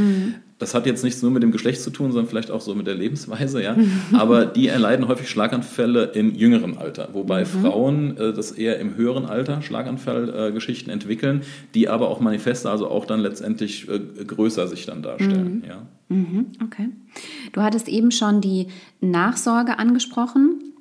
Das 0.57 0.73
hat 0.73 0.85
jetzt 0.85 1.03
nichts 1.03 1.21
nur 1.21 1.31
mit 1.31 1.43
dem 1.43 1.51
Geschlecht 1.51 1.81
zu 1.81 1.89
tun, 1.89 2.13
sondern 2.13 2.29
vielleicht 2.29 2.49
auch 2.49 2.61
so 2.61 2.75
mit 2.75 2.87
der 2.87 2.95
Lebensweise, 2.95 3.61
ja. 3.61 3.75
Aber 4.13 4.45
die 4.45 4.69
erleiden 4.69 5.09
häufig 5.09 5.29
Schlaganfälle 5.29 6.05
im 6.13 6.33
jüngeren 6.33 6.77
Alter, 6.77 7.09
wobei 7.11 7.43
Frauen 7.43 8.15
äh, 8.17 8.31
das 8.31 8.53
eher 8.53 8.79
im 8.79 8.95
höheren 8.95 9.25
Alter 9.25 9.61
Schlaganfallgeschichten 9.61 10.93
entwickeln, 10.93 11.41
die 11.73 11.89
aber 11.89 12.07
auch 12.07 12.21
manifeste, 12.21 12.69
also 12.69 12.87
auch 12.87 13.03
dann 13.05 13.19
letztendlich 13.19 13.89
äh, 13.89 13.99
größer 14.23 14.69
sich 14.69 14.85
dann 14.85 15.01
darstellen, 15.01 15.63
ja. 15.67 15.81
Mhm, 16.09 16.51
okay. 16.63 16.89
Du 17.53 17.61
hattest 17.61 17.87
eben 17.87 18.11
schon 18.11 18.41
die 18.41 18.67
Nachsorge 19.01 19.79
angesprochen 19.79 20.74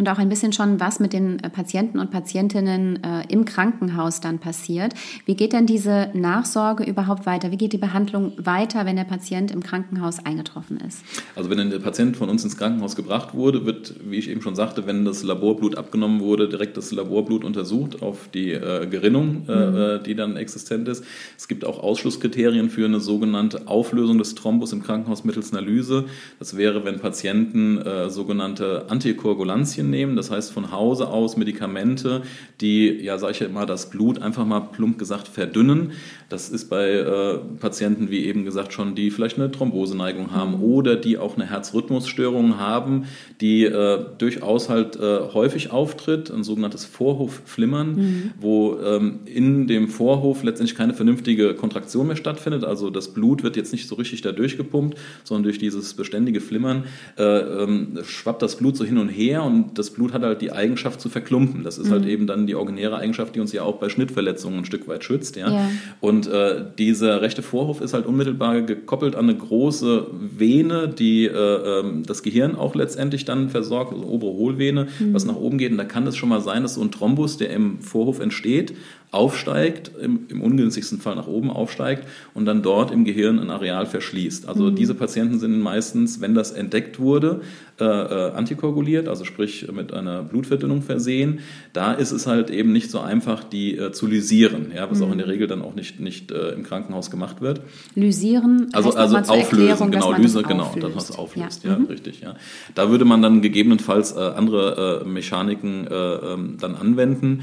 und 0.00 0.08
auch 0.08 0.18
ein 0.18 0.30
bisschen 0.30 0.52
schon, 0.52 0.80
was 0.80 0.98
mit 0.98 1.12
den 1.12 1.38
äh, 1.40 1.50
Patienten 1.50 1.98
und 1.98 2.10
Patientinnen 2.10 3.04
äh, 3.04 3.22
im 3.28 3.44
Krankenhaus 3.44 4.20
dann 4.20 4.38
passiert. 4.38 4.94
Wie 5.26 5.34
geht 5.34 5.52
denn 5.52 5.66
diese 5.66 6.08
Nachsorge 6.14 6.84
überhaupt 6.84 7.26
weiter? 7.26 7.50
Wie 7.50 7.58
geht 7.58 7.74
die 7.74 7.78
Behandlung 7.78 8.32
weiter, 8.38 8.86
wenn 8.86 8.96
der 8.96 9.04
Patient 9.04 9.50
im 9.50 9.62
Krankenhaus 9.62 10.24
eingetroffen 10.24 10.78
ist? 10.78 11.02
Also 11.36 11.50
wenn 11.50 11.70
der 11.70 11.78
Patient 11.80 12.16
von 12.16 12.30
uns 12.30 12.42
ins 12.44 12.56
Krankenhaus 12.56 12.96
gebracht 12.96 13.34
wurde, 13.34 13.66
wird, 13.66 13.94
wie 14.02 14.16
ich 14.16 14.30
eben 14.30 14.40
schon 14.40 14.54
sagte, 14.54 14.86
wenn 14.86 15.04
das 15.04 15.22
Laborblut 15.22 15.76
abgenommen 15.76 16.20
wurde, 16.20 16.48
direkt 16.48 16.78
das 16.78 16.92
Laborblut 16.92 17.44
untersucht 17.44 18.00
auf 18.00 18.30
die 18.32 18.52
äh, 18.52 18.86
Gerinnung, 18.86 19.44
äh, 19.48 19.96
äh, 19.96 20.02
die 20.02 20.14
dann 20.14 20.36
existent 20.36 20.88
ist. 20.88 21.04
Es 21.36 21.46
gibt 21.46 21.66
auch 21.66 21.78
Ausschlusskriterien 21.78 22.70
für 22.70 22.86
eine 22.86 23.00
sogenannte 23.00 23.68
Auflösung 23.68 24.16
des 24.16 24.34
Thrombus 24.34 24.72
im 24.72 24.82
Krankenhaus 24.82 25.24
mittels 25.24 25.52
Analyse. 25.52 26.06
Das 26.38 26.56
wäre, 26.56 26.86
wenn 26.86 27.00
Patienten 27.00 27.76
äh, 27.76 28.08
sogenannte 28.08 28.86
Antikoagulantien 28.88 29.89
nehmen, 29.90 30.16
das 30.16 30.30
heißt 30.30 30.52
von 30.52 30.72
Hause 30.72 31.08
aus 31.08 31.36
Medikamente, 31.36 32.22
die, 32.60 32.88
ja, 33.02 33.18
sage 33.18 33.32
ich 33.32 33.40
ja 33.40 33.46
immer, 33.46 33.66
das 33.66 33.90
Blut 33.90 34.22
einfach 34.22 34.44
mal 34.46 34.60
plump 34.60 34.98
gesagt 34.98 35.28
verdünnen. 35.28 35.92
Das 36.28 36.48
ist 36.48 36.68
bei 36.68 36.90
äh, 36.90 37.38
Patienten, 37.58 38.10
wie 38.10 38.24
eben 38.24 38.44
gesagt, 38.44 38.72
schon, 38.72 38.94
die 38.94 39.10
vielleicht 39.10 39.38
eine 39.38 39.50
Thromboseneigung 39.50 40.32
haben 40.32 40.54
oder 40.62 40.96
die 40.96 41.18
auch 41.18 41.36
eine 41.36 41.48
Herzrhythmusstörung 41.48 42.58
haben, 42.58 43.04
die 43.40 43.64
äh, 43.64 44.04
durchaus 44.18 44.68
halt 44.68 44.96
äh, 44.96 45.20
häufig 45.34 45.70
auftritt, 45.70 46.30
ein 46.30 46.44
sogenanntes 46.44 46.84
Vorhofflimmern, 46.84 48.32
wo 48.40 48.78
ähm, 48.78 49.20
in 49.24 49.66
dem 49.66 49.88
Vorhof 49.88 50.42
letztendlich 50.42 50.76
keine 50.76 50.94
vernünftige 50.94 51.54
Kontraktion 51.54 52.06
mehr 52.06 52.16
stattfindet. 52.16 52.64
Also 52.64 52.90
das 52.90 53.12
Blut 53.12 53.42
wird 53.42 53.56
jetzt 53.56 53.72
nicht 53.72 53.88
so 53.88 53.94
richtig 53.96 54.22
da 54.22 54.32
durchgepumpt, 54.32 54.98
sondern 55.24 55.44
durch 55.44 55.58
dieses 55.58 55.94
beständige 55.94 56.40
Flimmern 56.40 56.84
äh, 57.18 57.22
ähm, 57.22 57.98
schwappt 58.04 58.42
das 58.42 58.56
Blut 58.56 58.76
so 58.76 58.84
hin 58.84 58.98
und 58.98 59.08
her 59.08 59.42
und 59.42 59.78
das 59.80 59.90
Blut 59.90 60.12
hat 60.12 60.22
halt 60.22 60.40
die 60.40 60.52
Eigenschaft 60.52 61.00
zu 61.00 61.08
verklumpen. 61.08 61.64
Das 61.64 61.78
ist 61.78 61.90
halt 61.90 62.06
eben 62.06 62.26
dann 62.26 62.46
die 62.46 62.54
originäre 62.54 62.96
Eigenschaft, 62.96 63.34
die 63.34 63.40
uns 63.40 63.52
ja 63.52 63.62
auch 63.62 63.76
bei 63.76 63.88
Schnittverletzungen 63.88 64.60
ein 64.60 64.64
Stück 64.64 64.86
weit 64.88 65.04
schützt. 65.04 65.36
Ja? 65.36 65.50
Ja. 65.50 65.70
Und 66.00 66.26
äh, 66.26 66.64
dieser 66.78 67.22
rechte 67.22 67.42
Vorhof 67.42 67.80
ist 67.80 67.94
halt 67.94 68.06
unmittelbar 68.06 68.62
gekoppelt 68.62 69.16
an 69.16 69.28
eine 69.28 69.36
große 69.36 70.06
Vene, 70.36 70.88
die 70.88 71.26
äh, 71.26 71.32
ähm, 71.34 72.02
das 72.06 72.22
Gehirn 72.22 72.54
auch 72.54 72.74
letztendlich 72.74 73.24
dann 73.24 73.48
versorgt, 73.48 73.92
also 73.92 74.06
obere 74.06 74.32
Hohlvene, 74.32 74.88
was 75.12 75.24
nach 75.24 75.36
oben 75.36 75.58
geht. 75.58 75.72
Und 75.72 75.78
da 75.78 75.84
kann 75.84 76.06
es 76.06 76.16
schon 76.16 76.28
mal 76.28 76.40
sein, 76.40 76.62
dass 76.62 76.74
so 76.74 76.82
ein 76.82 76.90
Thrombus, 76.90 77.38
der 77.38 77.50
im 77.50 77.80
Vorhof 77.80 78.20
entsteht, 78.20 78.74
aufsteigt, 79.12 79.90
im, 80.00 80.20
im 80.28 80.40
ungünstigsten 80.40 81.00
Fall 81.00 81.16
nach 81.16 81.26
oben 81.26 81.50
aufsteigt 81.50 82.06
und 82.32 82.44
dann 82.44 82.62
dort 82.62 82.92
im 82.92 83.04
Gehirn 83.04 83.40
ein 83.40 83.50
Areal 83.50 83.86
verschließt. 83.86 84.48
Also 84.48 84.70
diese 84.70 84.94
Patienten 84.94 85.40
sind 85.40 85.58
meistens, 85.60 86.20
wenn 86.20 86.34
das 86.36 86.52
entdeckt 86.52 87.00
wurde, 87.00 87.40
äh, 87.80 87.84
äh, 87.84 88.30
antikoaguliert, 88.32 89.08
also 89.08 89.24
sprich 89.24 89.66
mit 89.72 89.92
einer 89.92 90.22
Blutverdünnung 90.22 90.82
versehen. 90.82 91.40
Da 91.72 91.92
ist 91.92 92.12
es 92.12 92.28
halt 92.28 92.50
eben 92.50 92.70
nicht 92.72 92.90
so 92.90 93.00
einfach, 93.00 93.42
die 93.42 93.76
äh, 93.76 93.90
zu 93.90 94.06
lysieren, 94.06 94.70
ja, 94.76 94.88
was 94.88 95.02
auch 95.02 95.10
in 95.10 95.18
der 95.18 95.26
Regel 95.26 95.48
dann 95.48 95.62
auch 95.62 95.74
nicht, 95.74 95.98
nicht 95.98 96.30
äh, 96.30 96.50
im 96.50 96.62
Krankenhaus 96.62 97.10
gemacht 97.10 97.40
wird. 97.40 97.62
Lysieren, 97.96 98.68
Also, 98.72 98.92
also 98.94 99.16
auflösen, 99.16 99.90
genau, 99.90 100.12
Lyse, 100.12 100.42
genau, 100.42 100.72
dass 100.78 100.82
man 100.90 100.98
es 100.98 101.18
auflöst, 101.18 101.64
Ja. 101.64 101.72
ja, 101.72 101.78
Mhm. 101.78 101.86
richtig, 101.86 102.20
ja. 102.20 102.36
Da 102.76 102.90
würde 102.90 103.04
man 103.04 103.22
dann 103.22 103.42
gegebenenfalls 103.42 104.12
äh, 104.12 104.18
andere 104.20 105.02
Mechaniken 105.04 105.86
äh, 105.88 105.94
ähm, 105.94 106.56
dann 106.60 106.76
anwenden. 106.76 107.42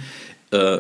Äh, 0.52 0.78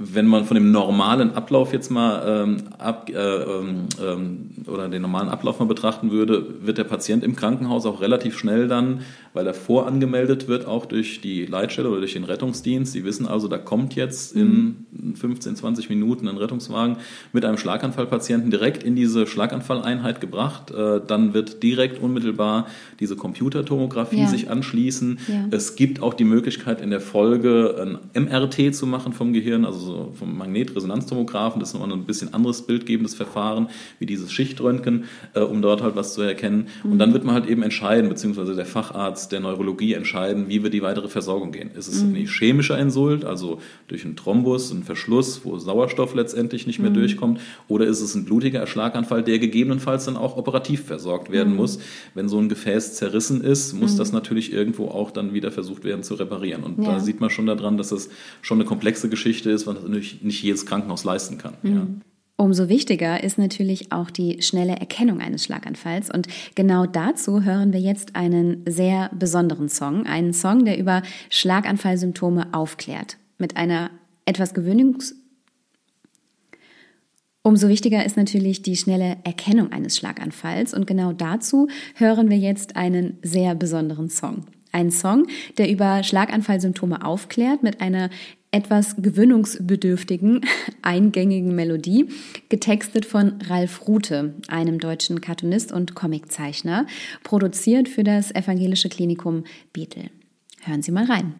wenn 0.00 0.28
man 0.28 0.44
von 0.44 0.54
dem 0.54 0.70
normalen 0.70 1.32
Ablauf 1.32 1.72
jetzt 1.72 1.90
mal 1.90 2.22
ähm, 2.24 2.56
ab, 2.78 3.10
äh, 3.10 3.14
ähm, 3.14 3.86
ähm, 4.00 4.50
oder 4.68 4.88
den 4.88 5.02
normalen 5.02 5.28
Ablauf 5.28 5.58
mal 5.58 5.64
betrachten 5.66 6.12
würde, 6.12 6.46
wird 6.62 6.78
der 6.78 6.84
Patient 6.84 7.24
im 7.24 7.34
Krankenhaus 7.34 7.84
auch 7.84 8.00
relativ 8.00 8.38
schnell 8.38 8.68
dann, 8.68 9.00
weil 9.34 9.44
er 9.48 9.54
vorangemeldet 9.54 10.46
wird, 10.46 10.66
auch 10.66 10.86
durch 10.86 11.20
die 11.20 11.46
Leitstelle 11.46 11.88
oder 11.90 11.98
durch 11.98 12.12
den 12.12 12.22
Rettungsdienst. 12.22 12.92
Sie 12.92 13.04
wissen 13.04 13.26
also, 13.26 13.48
da 13.48 13.58
kommt 13.58 13.96
jetzt 13.96 14.36
in 14.36 14.86
15, 15.14 15.56
20 15.56 15.88
Minuten 15.88 16.28
ein 16.28 16.36
Rettungswagen 16.36 16.98
mit 17.32 17.44
einem 17.44 17.58
Schlaganfallpatienten 17.58 18.52
direkt 18.52 18.84
in 18.84 18.94
diese 18.94 19.26
Schlaganfalleinheit 19.26 20.20
gebracht. 20.20 20.70
Äh, 20.70 21.00
dann 21.04 21.34
wird 21.34 21.64
direkt 21.64 22.00
unmittelbar 22.00 22.66
diese 23.00 23.16
Computertomographie 23.16 24.20
Ja. 24.20 24.26
sich 24.28 24.48
anschließen. 24.48 25.18
Ja. 25.26 25.34
Es 25.50 25.74
gibt 25.74 26.02
auch 26.02 26.14
die 26.14 26.24
Möglichkeit 26.24 26.80
in 26.80 26.90
der 26.90 27.00
Folge 27.00 27.98
ein 28.14 28.24
MRT 28.26 28.74
zu 28.76 28.86
machen 28.86 29.12
vom 29.12 29.32
Gehirn, 29.32 29.64
also 29.64 29.87
so 29.88 30.12
vom 30.18 30.36
Magnetresonanztomographen. 30.38 31.60
Das 31.60 31.70
ist 31.70 31.74
nochmal 31.74 31.92
ein 31.96 32.04
bisschen 32.04 32.32
anderes 32.34 32.62
bildgebendes 32.62 33.14
Verfahren 33.14 33.68
wie 33.98 34.06
dieses 34.06 34.32
Schichtröntgen, 34.32 35.04
äh, 35.34 35.40
um 35.40 35.62
dort 35.62 35.82
halt 35.82 35.96
was 35.96 36.14
zu 36.14 36.22
erkennen. 36.22 36.68
Und 36.84 36.98
dann 36.98 37.12
wird 37.12 37.24
man 37.24 37.34
halt 37.34 37.46
eben 37.46 37.62
entscheiden, 37.62 38.08
beziehungsweise 38.08 38.54
der 38.54 38.66
Facharzt 38.66 39.32
der 39.32 39.40
Neurologie 39.40 39.94
entscheiden, 39.94 40.48
wie 40.48 40.62
wir 40.62 40.70
die 40.70 40.82
weitere 40.82 41.08
Versorgung 41.08 41.52
gehen. 41.52 41.70
Ist 41.76 41.88
es 41.88 42.02
ein 42.02 42.14
ischämischer 42.14 42.78
Insult, 42.78 43.24
also 43.24 43.60
durch 43.88 44.04
einen 44.04 44.16
Thrombus, 44.16 44.70
einen 44.70 44.84
Verschluss, 44.84 45.40
wo 45.44 45.58
Sauerstoff 45.58 46.14
letztendlich 46.14 46.66
nicht 46.66 46.78
mehr 46.78 46.90
durchkommt, 46.90 47.40
oder 47.66 47.86
ist 47.86 48.00
es 48.00 48.14
ein 48.14 48.24
blutiger 48.24 48.66
Schlaganfall, 48.66 49.22
der 49.22 49.38
gegebenenfalls 49.38 50.04
dann 50.04 50.16
auch 50.16 50.36
operativ 50.36 50.84
versorgt 50.84 51.30
werden 51.30 51.56
muss. 51.56 51.78
Wenn 52.14 52.28
so 52.28 52.38
ein 52.38 52.48
Gefäß 52.48 52.94
zerrissen 52.94 53.42
ist, 53.42 53.72
muss 53.72 53.96
das 53.96 54.12
natürlich 54.12 54.52
irgendwo 54.52 54.88
auch 54.88 55.10
dann 55.10 55.34
wieder 55.34 55.50
versucht 55.50 55.84
werden 55.84 56.02
zu 56.02 56.14
reparieren. 56.14 56.62
Und 56.62 56.78
Ja. 56.78 56.92
da 56.94 57.00
sieht 57.00 57.20
man 57.20 57.30
schon 57.30 57.46
daran, 57.46 57.76
dass 57.78 57.88
das 57.88 58.08
schon 58.42 58.58
eine 58.58 58.64
komplexe 58.64 59.08
Geschichte 59.08 59.50
ist, 59.50 59.66
was 59.66 59.77
natürlich 59.82 60.22
nicht 60.22 60.42
jedes 60.42 60.66
Krankenhaus 60.66 61.04
leisten 61.04 61.38
kann. 61.38 61.54
Ja. 61.62 61.86
Umso 62.36 62.68
wichtiger 62.68 63.22
ist 63.24 63.36
natürlich 63.36 63.90
auch 63.90 64.10
die 64.10 64.42
schnelle 64.42 64.76
Erkennung 64.76 65.20
eines 65.20 65.42
Schlaganfalls. 65.44 66.08
Und 66.08 66.28
genau 66.54 66.86
dazu 66.86 67.42
hören 67.42 67.72
wir 67.72 67.80
jetzt 67.80 68.14
einen 68.14 68.62
sehr 68.64 69.10
besonderen 69.12 69.68
Song. 69.68 70.06
Einen 70.06 70.32
Song, 70.32 70.64
der 70.64 70.78
über 70.78 71.02
Schlaganfallsymptome 71.30 72.48
aufklärt. 72.52 73.18
Mit 73.38 73.56
einer 73.56 73.90
etwas 74.24 74.54
gewöhnungs 74.54 75.16
Umso 77.48 77.68
wichtiger 77.68 78.04
ist 78.04 78.18
natürlich 78.18 78.60
die 78.60 78.76
schnelle 78.76 79.16
Erkennung 79.24 79.72
eines 79.72 79.96
Schlaganfalls. 79.96 80.74
Und 80.74 80.86
genau 80.86 81.14
dazu 81.14 81.68
hören 81.94 82.28
wir 82.28 82.36
jetzt 82.36 82.76
einen 82.76 83.18
sehr 83.22 83.54
besonderen 83.54 84.10
Song. 84.10 84.44
Ein 84.70 84.90
Song, 84.90 85.26
der 85.56 85.70
über 85.70 86.02
Schlaganfallsymptome 86.02 87.02
aufklärt 87.02 87.62
mit 87.62 87.80
einer 87.80 88.10
etwas 88.50 88.96
gewöhnungsbedürftigen, 88.96 90.42
eingängigen 90.82 91.54
Melodie, 91.54 92.08
getextet 92.48 93.04
von 93.04 93.40
Ralf 93.48 93.86
Rute, 93.86 94.34
einem 94.48 94.78
deutschen 94.78 95.20
Cartoonist 95.20 95.72
und 95.72 95.94
Comiczeichner, 95.94 96.86
produziert 97.22 97.88
für 97.88 98.04
das 98.04 98.34
Evangelische 98.34 98.88
Klinikum 98.88 99.44
Bethel. 99.72 100.10
Hören 100.62 100.82
Sie 100.82 100.92
mal 100.92 101.04
rein. 101.04 101.34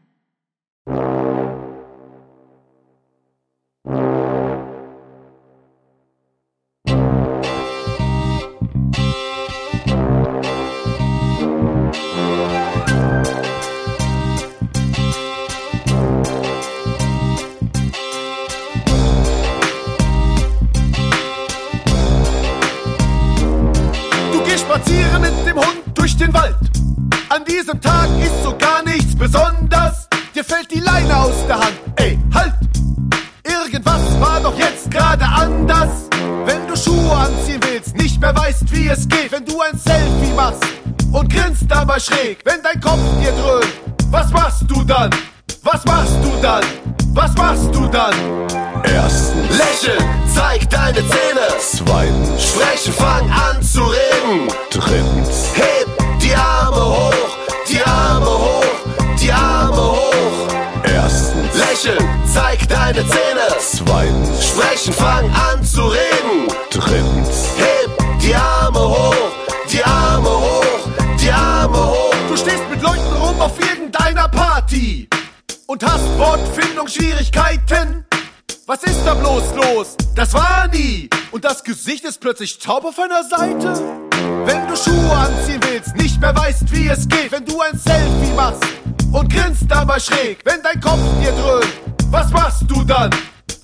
Den 26.19 26.33
Wald. 26.35 26.57
An 27.29 27.45
diesem 27.45 27.81
Tag 27.81 28.09
ist 28.21 28.43
so 28.43 28.57
gar 28.57 28.83
nichts 28.83 29.15
besonders. 29.17 30.09
Dir 30.35 30.45
fällt 30.45 30.71
die 30.73 30.81
Leine 30.81 31.17
aus 31.17 31.47
der 31.47 31.59
Hand. 31.61 31.75
Ey, 31.97 32.19
halt! 32.35 32.55
Irgendwas 33.45 34.21
war 34.21 34.41
doch 34.41 34.59
jetzt 34.59 34.91
gerade 34.91 35.25
anders. 35.25 36.09
Wenn 36.45 36.67
du 36.67 36.77
Schuhe 36.77 37.13
anziehen 37.13 37.61
willst, 37.71 37.97
nicht 37.97 38.21
mehr 38.21 38.35
weißt, 38.35 38.71
wie 38.73 38.89
es 38.89 39.09
geht. 39.09 39.33
Wenn 39.33 39.45
du 39.45 39.61
ein 39.61 39.79
Selfie 39.79 40.33
machst 40.35 40.65
und 41.13 41.33
grinst 41.33 41.65
dabei 41.69 41.99
schräg. 41.99 42.39
Wenn 42.45 42.63
dein 42.63 42.81
Kopf 42.81 43.01
dir 43.21 43.33
dröhnt, 43.33 43.73
was 44.11 44.31
machst 44.33 44.65
du 44.67 44.83
dann? 44.85 45.11
Was 45.63 45.85
machst 45.85 46.17
du 46.23 46.33
dann? 46.43 46.65
Was 47.15 47.35
machst 47.35 47.75
du 47.75 47.87
dann? 47.89 48.15
Erstens, 48.85 49.49
Lächeln, 49.51 50.05
zeig 50.35 50.69
deine 50.71 50.99
Zähne. 50.99 51.49
zweitens, 51.59 52.45
Sprechen, 52.45 52.93
fang 52.93 53.18
Zweitens, 63.99 64.47
sprechen, 64.47 64.93
fang 64.93 65.29
an 65.35 65.65
zu 65.65 65.83
reden. 65.83 66.47
Drittens, 66.71 67.49
heb 67.57 68.21
die 68.23 68.33
Arme 68.33 68.79
hoch, 68.79 69.33
die 69.73 69.83
Arme 69.83 70.29
hoch, 70.29 70.65
die 71.21 71.31
Arme 71.33 71.77
hoch. 71.77 72.15
Du 72.29 72.37
stehst 72.37 72.63
mit 72.71 72.81
Leuten 72.81 73.13
rum 73.21 73.41
auf 73.41 73.59
irgendeiner 73.59 74.29
Party 74.29 75.09
und 75.67 75.85
hast 75.85 76.17
Wortfindungsschwierigkeiten. 76.17 78.05
Was 78.67 78.85
ist 78.85 79.01
da 79.05 79.15
bloß 79.15 79.43
los? 79.57 79.97
Das 80.15 80.33
war 80.33 80.69
nie. 80.69 81.11
Und 81.33 81.45
das 81.45 81.65
Gesicht 81.65 82.05
ist 82.05 82.21
plötzlich 82.21 82.61
taub 82.61 82.85
auf 82.85 83.01
einer 83.01 83.25
Seite? 83.25 83.83
Wenn 84.45 84.69
du 84.69 84.77
Schuhe 84.77 85.11
anziehen 85.11 85.61
willst, 85.69 85.97
nicht 85.97 86.21
mehr 86.21 86.37
weißt, 86.37 86.71
wie 86.71 86.87
es 86.87 87.09
geht. 87.09 87.33
Wenn 87.33 87.45
du 87.45 87.61
ein 87.61 87.77
Selfie 87.77 88.33
machst 88.37 88.63
und 89.11 89.33
grinst 89.33 89.65
dabei 89.69 89.99
schräg. 89.99 90.39
Wenn 90.45 90.63
dein 90.63 90.81
Kopf 90.81 91.01
dir 91.21 91.33
dröhnt, 91.33 91.73
was 92.13 92.31
machst 92.31 92.63
du 92.69 92.85
dann? 92.85 93.11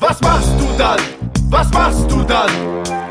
Was 0.07 0.21
machst 0.21 0.51
du 0.59 0.69
dann? 0.77 1.01
Was 1.49 1.71
machst 1.71 2.11
du 2.11 2.23
dann? 2.25 2.51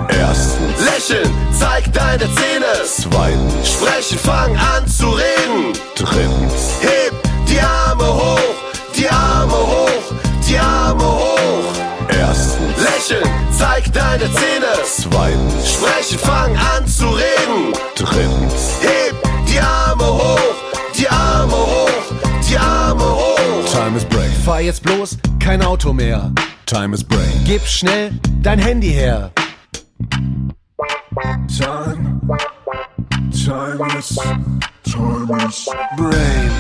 Erstens, 0.10 0.78
lächeln, 0.86 1.34
zeig 1.52 1.92
deine 1.92 2.26
Zähne. 2.36 2.72
Zweitens, 2.86 3.72
sprechen, 3.72 4.20
fang 4.20 4.56
an 4.56 4.88
zu 4.88 5.10
reden. 5.10 5.74
Drittens, 5.96 6.78
heb 6.82 7.14
die 7.50 7.60
Arme 7.60 8.06
hoch, 8.06 8.56
die 8.96 9.10
Arme 9.10 9.54
hoch, 9.54 10.14
die 10.48 10.60
Arme 10.60 11.04
hoch. 11.04 11.74
Erstens, 12.10 12.78
lächeln, 12.78 13.30
zeig 13.58 13.92
deine 13.92 14.32
Zähne. 14.32 14.74
Zweitens, 14.86 15.72
sprechen, 15.72 16.20
fang 16.20 16.56
an 16.56 16.86
zu 16.88 17.08
reden. 17.10 17.74
Drittens, 17.96 18.73
Fahr 24.44 24.60
jetzt 24.60 24.84
bloß 24.84 25.20
kein 25.40 25.62
Auto 25.62 25.94
mehr. 25.94 26.30
Time 26.66 26.94
is 26.94 27.02
break. 27.02 27.46
Gib 27.46 27.66
schnell 27.66 28.12
dein 28.42 28.60
Handy 28.60 28.90
her. 28.90 29.32
Time. 31.48 32.20
Time 33.32 33.98
is. 33.98 34.20
Time 34.84 35.48
is. 35.48 35.66
Brain. 35.96 36.52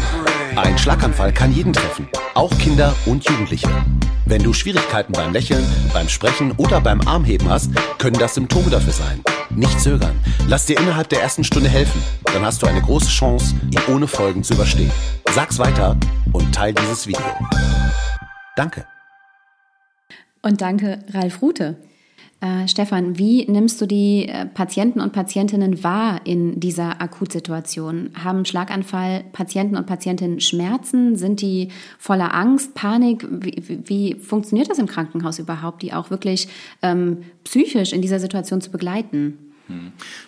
Ein 0.55 0.77
Schlaganfall 0.77 1.33
kann 1.33 1.51
jeden 1.51 1.73
treffen, 1.73 2.07
auch 2.35 2.57
Kinder 2.57 2.95
und 3.05 3.27
Jugendliche. 3.27 3.67
Wenn 4.25 4.43
du 4.43 4.53
Schwierigkeiten 4.53 5.11
beim 5.11 5.33
Lächeln, 5.33 5.65
beim 5.91 6.07
Sprechen 6.07 6.53
oder 6.53 6.79
beim 6.79 7.01
Armheben 7.05 7.49
hast, 7.49 7.71
können 7.97 8.17
das 8.17 8.35
Symptome 8.35 8.69
dafür 8.69 8.93
sein. 8.93 9.21
Nicht 9.49 9.81
zögern. 9.81 10.17
Lass 10.47 10.67
dir 10.67 10.79
innerhalb 10.79 11.09
der 11.09 11.21
ersten 11.21 11.43
Stunde 11.43 11.67
helfen. 11.67 12.01
Dann 12.31 12.45
hast 12.45 12.61
du 12.61 12.67
eine 12.67 12.81
große 12.81 13.09
Chance, 13.09 13.55
ihn 13.71 13.93
ohne 13.93 14.07
Folgen 14.07 14.41
zu 14.41 14.53
überstehen. 14.53 14.91
Sag's 15.35 15.57
weiter 15.57 15.97
und 16.31 16.53
teil 16.53 16.75
dieses 16.75 17.07
Video. 17.07 17.25
Danke. 18.55 18.85
Und 20.43 20.61
danke, 20.61 20.99
Ralf 21.11 21.41
Rute. 21.41 21.77
Äh, 22.39 22.67
Stefan, 22.67 23.17
wie 23.17 23.49
nimmst 23.49 23.81
du 23.81 23.87
die 23.87 24.27
äh, 24.27 24.45
Patienten 24.45 25.01
und 25.01 25.11
Patientinnen 25.11 25.83
wahr 25.83 26.21
in 26.23 26.59
dieser 26.59 27.01
Akutsituation? 27.01 28.11
Haben 28.23 28.45
Schlaganfall 28.45 29.23
Patienten 29.33 29.75
und 29.75 29.87
Patientinnen 29.87 30.39
Schmerzen? 30.39 31.15
Sind 31.15 31.41
die 31.41 31.69
voller 31.97 32.35
Angst, 32.35 32.75
Panik? 32.75 33.25
Wie, 33.27 33.55
wie, 33.67 33.89
wie 33.89 34.19
funktioniert 34.19 34.69
das 34.69 34.77
im 34.77 34.85
Krankenhaus 34.85 35.39
überhaupt, 35.39 35.81
die 35.81 35.93
auch 35.93 36.11
wirklich 36.11 36.47
ähm, 36.83 37.23
psychisch 37.43 37.91
in 37.91 38.03
dieser 38.03 38.19
Situation 38.19 38.61
zu 38.61 38.69
begleiten? 38.69 39.39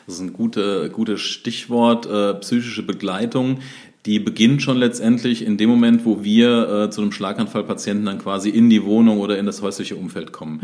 Das 0.08 0.16
ist 0.16 0.22
ein 0.22 0.34
gute, 0.34 0.90
gutes 0.90 1.22
Stichwort, 1.22 2.08
äh, 2.08 2.34
psychische 2.40 2.82
Begleitung. 2.82 3.60
Die 4.06 4.20
beginnt 4.20 4.62
schon 4.62 4.78
letztendlich 4.78 5.44
in 5.44 5.58
dem 5.58 5.70
Moment, 5.70 6.06
wo 6.06 6.24
wir 6.24 6.70
äh, 6.70 6.90
zu 6.92 7.02
einem 7.02 7.12
Schlaganfallpatienten 7.12 8.06
dann 8.06 8.20
quasi 8.20 8.50
in 8.50 8.70
die 8.70 8.84
Wohnung 8.84 9.20
oder 9.20 9.38
in 9.40 9.48
das 9.48 9.62
häusliche 9.62 9.96
Umfeld 9.96 10.32
kommen. 10.32 10.60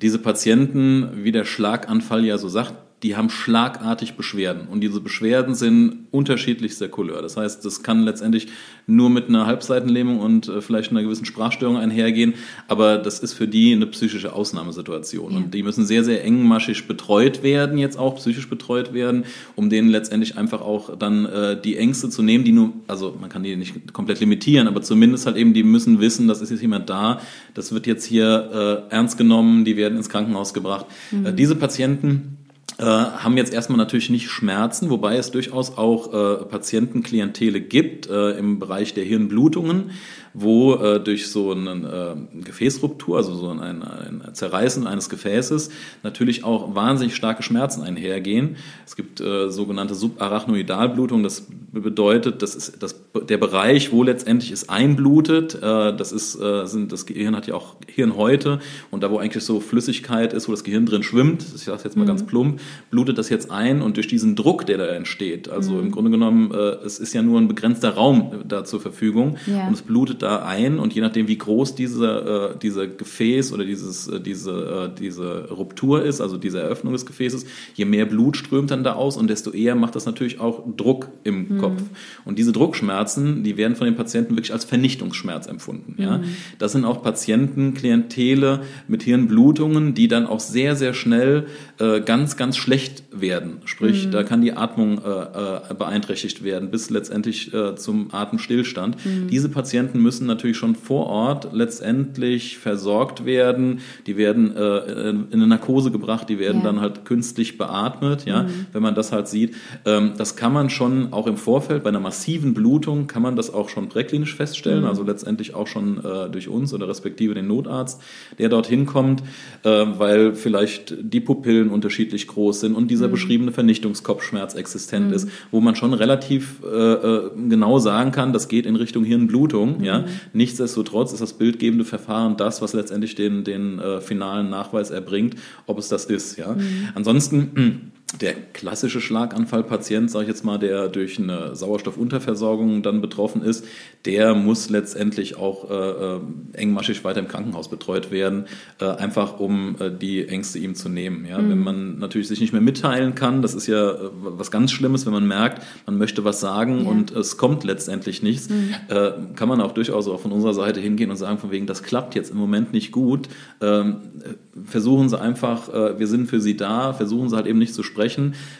Diese 0.00 0.18
Patienten, 0.18 1.08
wie 1.24 1.32
der 1.32 1.44
Schlaganfall 1.44 2.24
ja 2.24 2.38
so 2.38 2.48
sagt, 2.48 2.74
die 3.02 3.16
haben 3.16 3.28
schlagartig 3.28 4.14
Beschwerden. 4.14 4.68
Und 4.68 4.80
diese 4.80 5.00
Beschwerden 5.00 5.54
sind 5.54 6.06
unterschiedlichster 6.10 6.88
Couleur. 6.88 7.20
Das 7.20 7.36
heißt, 7.36 7.64
das 7.64 7.82
kann 7.82 8.02
letztendlich 8.04 8.48
nur 8.86 9.10
mit 9.10 9.28
einer 9.28 9.46
Halbseitenlähmung 9.46 10.20
und 10.20 10.48
äh, 10.48 10.60
vielleicht 10.60 10.90
einer 10.90 11.02
gewissen 11.02 11.26
Sprachstörung 11.26 11.76
einhergehen. 11.76 12.34
Aber 12.68 12.96
das 12.96 13.18
ist 13.18 13.34
für 13.34 13.48
die 13.48 13.72
eine 13.72 13.86
psychische 13.86 14.32
Ausnahmesituation. 14.32 15.32
Ja. 15.32 15.36
Und 15.38 15.54
die 15.54 15.62
müssen 15.62 15.84
sehr, 15.84 16.04
sehr 16.04 16.24
engmaschig 16.24 16.86
betreut 16.86 17.42
werden, 17.42 17.76
jetzt 17.78 17.98
auch 17.98 18.16
psychisch 18.16 18.48
betreut 18.48 18.94
werden, 18.94 19.24
um 19.54 19.68
denen 19.68 19.88
letztendlich 19.88 20.38
einfach 20.38 20.62
auch 20.62 20.96
dann 20.96 21.26
äh, 21.26 21.60
die 21.60 21.76
Ängste 21.76 22.08
zu 22.08 22.22
nehmen, 22.22 22.44
die 22.44 22.52
nur, 22.52 22.72
also 22.86 23.16
man 23.20 23.28
kann 23.28 23.42
die 23.42 23.56
nicht 23.56 23.92
komplett 23.92 24.20
limitieren, 24.20 24.68
aber 24.68 24.82
zumindest 24.82 25.26
halt 25.26 25.36
eben, 25.36 25.52
die 25.52 25.62
müssen 25.62 26.00
wissen, 26.00 26.28
dass 26.28 26.44
ist 26.44 26.50
jetzt 26.50 26.62
jemand 26.62 26.88
da, 26.88 27.20
das 27.54 27.72
wird 27.72 27.86
jetzt 27.86 28.04
hier 28.04 28.84
äh, 28.90 28.94
ernst 28.94 29.18
genommen, 29.18 29.64
die 29.64 29.76
werden 29.76 29.96
ins 29.96 30.08
Krankenhaus 30.08 30.54
gebracht. 30.54 30.86
Äh, 31.24 31.32
diese 31.32 31.56
Patienten 31.56 32.38
äh, 32.78 32.84
haben 32.84 33.36
jetzt 33.36 33.54
erstmal 33.54 33.78
natürlich 33.78 34.10
nicht 34.10 34.30
Schmerzen, 34.30 34.90
wobei 34.90 35.16
es 35.16 35.30
durchaus 35.30 35.78
auch 35.78 36.12
äh, 36.12 36.44
Patientenklientele 36.44 37.60
gibt 37.60 38.08
äh, 38.08 38.32
im 38.32 38.58
Bereich 38.58 38.94
der 38.94 39.04
Hirnblutungen, 39.04 39.92
wo 40.34 40.74
äh, 40.74 41.00
durch 41.00 41.28
so 41.28 41.52
eine 41.52 42.16
äh, 42.34 42.42
Gefäßruptur, 42.44 43.16
also 43.16 43.34
so 43.34 43.48
ein, 43.50 43.60
ein 43.60 44.22
Zerreißen 44.32 44.86
eines 44.86 45.08
Gefäßes, 45.08 45.70
natürlich 46.02 46.42
auch 46.42 46.74
wahnsinnig 46.74 47.14
starke 47.14 47.42
Schmerzen 47.44 47.82
einhergehen. 47.82 48.56
Es 48.84 48.96
gibt 48.96 49.20
äh, 49.20 49.48
sogenannte 49.50 49.94
Subarachnoidalblutung, 49.94 51.22
das 51.22 51.46
bedeutet, 51.72 52.42
das 52.42 52.54
ist 52.56 52.82
das, 52.82 53.00
der 53.28 53.38
Bereich, 53.38 53.92
wo 53.92 54.02
letztendlich 54.02 54.50
es 54.50 54.68
einblutet, 54.68 55.54
äh, 55.54 55.96
das 55.96 56.10
ist, 56.12 56.34
äh, 56.40 56.66
sind, 56.66 56.90
das 56.92 57.06
Gehirn 57.06 57.36
hat 57.36 57.46
ja 57.46 57.54
auch 57.54 57.76
Hirnhäute 57.86 58.58
und 58.90 59.02
da, 59.02 59.10
wo 59.10 59.18
eigentlich 59.18 59.44
so 59.44 59.60
Flüssigkeit 59.60 60.32
ist, 60.32 60.48
wo 60.48 60.52
das 60.52 60.64
Gehirn 60.64 60.84
drin 60.86 61.02
schwimmt, 61.04 61.44
ich 61.54 61.62
sage 61.62 61.80
jetzt 61.84 61.96
mal 61.96 62.06
ganz 62.06 62.24
plump, 62.24 62.60
blutet 62.90 63.18
das 63.18 63.28
jetzt 63.28 63.50
ein 63.50 63.82
und 63.82 63.96
durch 63.96 64.08
diesen 64.08 64.34
Druck, 64.34 64.66
der 64.66 64.78
da 64.78 64.86
entsteht, 64.86 65.48
also 65.48 65.78
im 65.78 65.92
Grunde 65.92 66.10
genommen, 66.10 66.52
äh, 66.52 66.56
es 66.84 66.98
ist 66.98 67.14
ja 67.14 67.22
nur 67.22 67.40
ein 67.40 67.46
begrenzter 67.46 67.90
Raum 67.90 68.32
da 68.46 68.64
zur 68.64 68.80
Verfügung 68.80 69.36
Ja. 69.46 69.68
und 69.68 69.74
es 69.74 69.82
blutet 69.82 70.22
da 70.24 70.42
ein 70.42 70.78
und 70.78 70.94
je 70.94 71.02
nachdem, 71.02 71.28
wie 71.28 71.36
groß 71.36 71.74
diese, 71.74 72.54
äh, 72.54 72.58
diese 72.58 72.88
Gefäß 72.88 73.52
oder 73.52 73.64
dieses, 73.64 74.08
äh, 74.08 74.20
diese, 74.20 74.90
äh, 74.90 74.98
diese 74.98 75.50
Ruptur 75.50 76.02
ist, 76.02 76.20
also 76.20 76.38
diese 76.38 76.60
Eröffnung 76.60 76.94
des 76.94 77.04
Gefäßes, 77.04 77.44
je 77.74 77.84
mehr 77.84 78.06
Blut 78.06 78.36
strömt 78.36 78.70
dann 78.70 78.84
da 78.84 78.94
aus 78.94 79.18
und 79.18 79.28
desto 79.28 79.50
eher 79.50 79.74
macht 79.74 79.96
das 79.96 80.06
natürlich 80.06 80.40
auch 80.40 80.62
Druck 80.76 81.08
im 81.24 81.58
Kopf. 81.58 81.82
Und 82.24 82.38
diese 82.38 82.52
Druckschmerzen, 82.52 83.42
die 83.44 83.56
werden 83.56 83.76
von 83.76 83.84
den 83.84 83.96
Patienten 83.96 84.34
wirklich 84.34 84.52
als 84.52 84.64
Vernichtungsschmerz 84.64 85.46
empfunden. 85.46 85.96
Ja? 85.98 86.22
Das 86.58 86.72
sind 86.72 86.84
auch 86.84 87.02
Patienten, 87.02 87.74
Klientele 87.74 88.62
mit 88.88 89.02
Hirnblutungen, 89.02 89.94
die 89.94 90.08
dann 90.08 90.26
auch 90.26 90.40
sehr, 90.40 90.74
sehr 90.74 90.94
schnell 90.94 91.46
äh, 91.78 92.00
ganz, 92.00 92.36
ganz 92.36 92.56
schlecht 92.56 93.04
werden. 93.12 93.58
Sprich, 93.66 94.08
da 94.10 94.22
kann 94.22 94.40
die 94.40 94.52
Atmung 94.52 95.02
äh, 95.04 95.70
äh, 95.70 95.74
beeinträchtigt 95.74 96.42
werden, 96.44 96.70
bis 96.70 96.88
letztendlich 96.88 97.52
äh, 97.52 97.76
zum 97.76 98.14
Atemstillstand. 98.14 98.96
Diese 99.30 99.48
Patienten 99.48 100.00
müssen 100.00 100.13
natürlich 100.20 100.56
schon 100.56 100.74
vor 100.74 101.06
Ort 101.06 101.48
letztendlich 101.52 102.58
versorgt 102.58 103.24
werden. 103.24 103.80
Die 104.06 104.16
werden 104.16 104.54
äh, 104.56 105.10
in 105.10 105.26
eine 105.32 105.46
Narkose 105.46 105.90
gebracht, 105.90 106.28
die 106.28 106.38
werden 106.38 106.58
Ja. 106.58 106.64
dann 106.64 106.80
halt 106.80 107.04
künstlich 107.04 107.58
beatmet, 107.58 108.24
ja, 108.26 108.46
wenn 108.72 108.82
man 108.82 108.94
das 108.94 109.12
halt 109.12 109.28
sieht. 109.28 109.54
Ähm, 109.84 110.12
das 110.16 110.36
kann 110.36 110.52
man 110.52 110.70
schon 110.70 111.12
auch 111.12 111.26
im 111.26 111.36
Vorfeld 111.36 111.82
bei 111.82 111.90
einer 111.90 112.00
massiven 112.00 112.54
Blutung 112.54 113.06
kann 113.06 113.22
man 113.22 113.36
das 113.36 113.52
auch 113.52 113.68
schon 113.68 113.88
präklinisch 113.88 114.34
feststellen, 114.34 114.84
also 114.84 115.02
letztendlich 115.02 115.54
auch 115.54 115.66
schon 115.66 115.98
äh, 116.04 116.30
durch 116.30 116.48
uns 116.48 116.72
oder 116.74 116.88
respektive 116.88 117.34
den 117.34 117.46
Notarzt, 117.46 118.00
der 118.38 118.48
dorthin 118.48 118.86
kommt, 118.86 119.22
äh, 119.62 119.68
weil 119.68 120.34
vielleicht 120.34 120.94
die 121.00 121.20
Pupillen 121.20 121.68
unterschiedlich 121.70 122.26
groß 122.26 122.60
sind 122.60 122.74
und 122.74 122.90
dieser 122.90 123.08
beschriebene 123.08 123.52
Vernichtungskopfschmerz 123.52 124.54
existent 124.54 125.12
ist, 125.12 125.28
wo 125.50 125.60
man 125.60 125.76
schon 125.76 125.92
relativ 125.94 126.62
äh, 126.64 126.66
äh, 126.68 127.30
genau 127.48 127.78
sagen 127.78 128.10
kann, 128.12 128.32
das 128.32 128.48
geht 128.48 128.66
in 128.66 128.76
Richtung 128.76 129.04
Hirnblutung. 129.04 129.82
Ja. 129.82 130.03
Nichtsdestotrotz 130.32 131.12
ist 131.12 131.20
das 131.20 131.34
bildgebende 131.34 131.84
Verfahren 131.84 132.36
das, 132.36 132.62
was 132.62 132.72
letztendlich 132.72 133.14
den, 133.14 133.44
den 133.44 133.78
äh, 133.78 134.00
finalen 134.00 134.50
Nachweis 134.50 134.90
erbringt, 134.90 135.36
ob 135.66 135.78
es 135.78 135.88
das 135.88 136.04
ist. 136.06 136.36
Ja. 136.36 136.56
Ansonsten 136.94 137.92
der 138.20 138.34
klassische 138.52 139.00
Schlaganfallpatient, 139.00 140.10
sage 140.10 140.24
ich 140.24 140.28
jetzt 140.28 140.44
mal, 140.44 140.58
der 140.58 140.88
durch 140.88 141.18
eine 141.18 141.56
Sauerstoffunterversorgung 141.56 142.82
dann 142.82 143.00
betroffen 143.00 143.42
ist, 143.42 143.64
der 144.04 144.34
muss 144.34 144.70
letztendlich 144.70 145.36
auch 145.36 145.70
äh, 145.70 145.74
äh, 145.74 146.20
engmaschig 146.52 147.02
weiter 147.04 147.20
im 147.20 147.28
Krankenhaus 147.28 147.68
betreut 147.68 148.10
werden, 148.10 148.44
äh, 148.80 148.86
einfach 148.86 149.40
um 149.40 149.76
äh, 149.80 149.90
die 149.90 150.28
Ängste 150.28 150.58
ihm 150.58 150.74
zu 150.74 150.88
nehmen. 150.88 151.26
Ja? 151.26 151.38
Wenn 151.38 151.58
man 151.58 151.98
natürlich 151.98 152.28
sich 152.28 152.40
nicht 152.40 152.52
mehr 152.52 152.62
mitteilen 152.62 153.14
kann, 153.14 153.42
das 153.42 153.54
ist 153.54 153.66
ja 153.66 153.90
äh, 153.90 154.10
was 154.12 154.50
ganz 154.50 154.70
Schlimmes, 154.72 155.06
wenn 155.06 155.12
man 155.12 155.26
merkt, 155.26 155.62
man 155.86 155.98
möchte 155.98 156.24
was 156.24 156.40
sagen 156.40 156.84
Ja. 156.84 156.90
und 156.90 157.10
es 157.12 157.36
kommt 157.36 157.64
letztendlich 157.64 158.22
nichts, 158.22 158.48
äh, 158.88 159.12
kann 159.34 159.48
man 159.48 159.60
auch 159.60 159.72
durchaus 159.72 160.06
auch 160.08 160.20
von 160.20 160.32
unserer 160.32 160.54
Seite 160.54 160.80
hingehen 160.80 161.10
und 161.10 161.16
sagen, 161.16 161.38
von 161.38 161.50
wegen, 161.50 161.66
das 161.66 161.82
klappt 161.82 162.14
jetzt 162.14 162.30
im 162.30 162.36
Moment 162.36 162.72
nicht 162.72 162.92
gut. 162.92 163.28
Ähm, 163.60 163.96
äh, 164.22 164.62
versuchen 164.66 165.08
Sie 165.08 165.20
einfach, 165.20 165.68
wir 165.98 166.06
sind 166.06 166.28
für 166.28 166.40
Sie 166.40 166.56
da, 166.56 166.92
versuchen 166.92 167.28
Sie 167.28 167.34
halt 167.36 167.46
eben 167.46 167.58
nicht 167.58 167.74
zu 167.74 167.82
sprechen, 167.82 168.03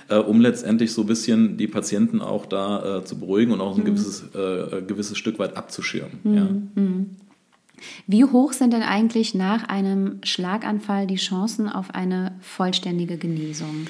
äh, 0.08 0.16
um 0.16 0.40
letztendlich 0.40 0.92
so 0.92 1.02
ein 1.02 1.06
bisschen 1.06 1.56
die 1.56 1.68
Patienten 1.68 2.20
auch 2.20 2.46
da 2.46 2.98
äh, 2.98 3.04
zu 3.04 3.18
beruhigen 3.18 3.52
und 3.52 3.60
auch 3.60 3.76
ein 3.76 3.84
gewisses, 3.84 4.22
äh, 4.34 4.82
gewisses 4.82 5.18
Stück 5.18 5.38
weit 5.38 5.56
abzuschirmen. 5.56 6.18
Ja. 6.24 6.48
Wie 8.06 8.24
hoch 8.24 8.52
sind 8.52 8.72
denn 8.72 8.82
eigentlich 8.82 9.34
nach 9.34 9.68
einem 9.68 10.20
Schlaganfall 10.22 11.06
die 11.06 11.16
Chancen 11.16 11.68
auf 11.68 11.94
eine 11.94 12.32
vollständige 12.40 13.18
Genesung? 13.18 13.86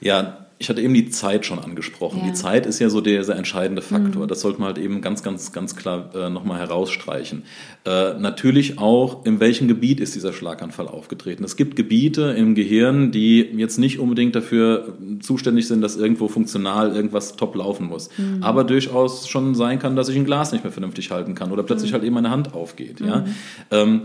Ja, 0.00 0.43
ich 0.64 0.70
hatte 0.70 0.80
eben 0.80 0.94
die 0.94 1.10
Zeit 1.10 1.44
schon 1.44 1.58
angesprochen. 1.58 2.20
Ja. 2.20 2.28
Die 2.28 2.32
Zeit 2.32 2.64
ist 2.64 2.78
ja 2.78 2.88
so 2.88 3.02
der 3.02 3.22
sehr 3.22 3.36
entscheidende 3.36 3.82
Faktor. 3.82 4.26
Das 4.26 4.40
sollte 4.40 4.60
man 4.60 4.68
halt 4.68 4.78
eben 4.78 5.02
ganz, 5.02 5.22
ganz, 5.22 5.52
ganz 5.52 5.76
klar 5.76 6.08
äh, 6.14 6.30
nochmal 6.30 6.58
herausstreichen. 6.58 7.42
Äh, 7.84 8.14
natürlich 8.14 8.78
auch, 8.78 9.26
in 9.26 9.40
welchem 9.40 9.68
Gebiet 9.68 10.00
ist 10.00 10.14
dieser 10.14 10.32
Schlaganfall 10.32 10.88
aufgetreten. 10.88 11.44
Es 11.44 11.56
gibt 11.56 11.76
Gebiete 11.76 12.34
im 12.38 12.54
Gehirn, 12.54 13.12
die 13.12 13.40
jetzt 13.40 13.78
nicht 13.78 13.98
unbedingt 13.98 14.34
dafür 14.34 14.94
zuständig 15.20 15.68
sind, 15.68 15.82
dass 15.82 15.96
irgendwo 15.96 16.28
funktional 16.28 16.96
irgendwas 16.96 17.36
top 17.36 17.54
laufen 17.56 17.86
muss. 17.86 18.08
Aber 18.40 18.64
durchaus 18.64 19.28
schon 19.28 19.54
sein 19.54 19.78
kann, 19.78 19.96
dass 19.96 20.08
ich 20.08 20.16
ein 20.16 20.24
Glas 20.24 20.52
nicht 20.52 20.64
mehr 20.64 20.72
vernünftig 20.72 21.10
halten 21.10 21.34
kann 21.34 21.52
oder 21.52 21.62
plötzlich 21.62 21.92
halt 21.92 22.04
eben 22.04 22.14
meine 22.14 22.30
Hand 22.30 22.54
aufgeht. 22.54 23.00
Ja? 23.00 23.26
Ähm, 23.70 24.02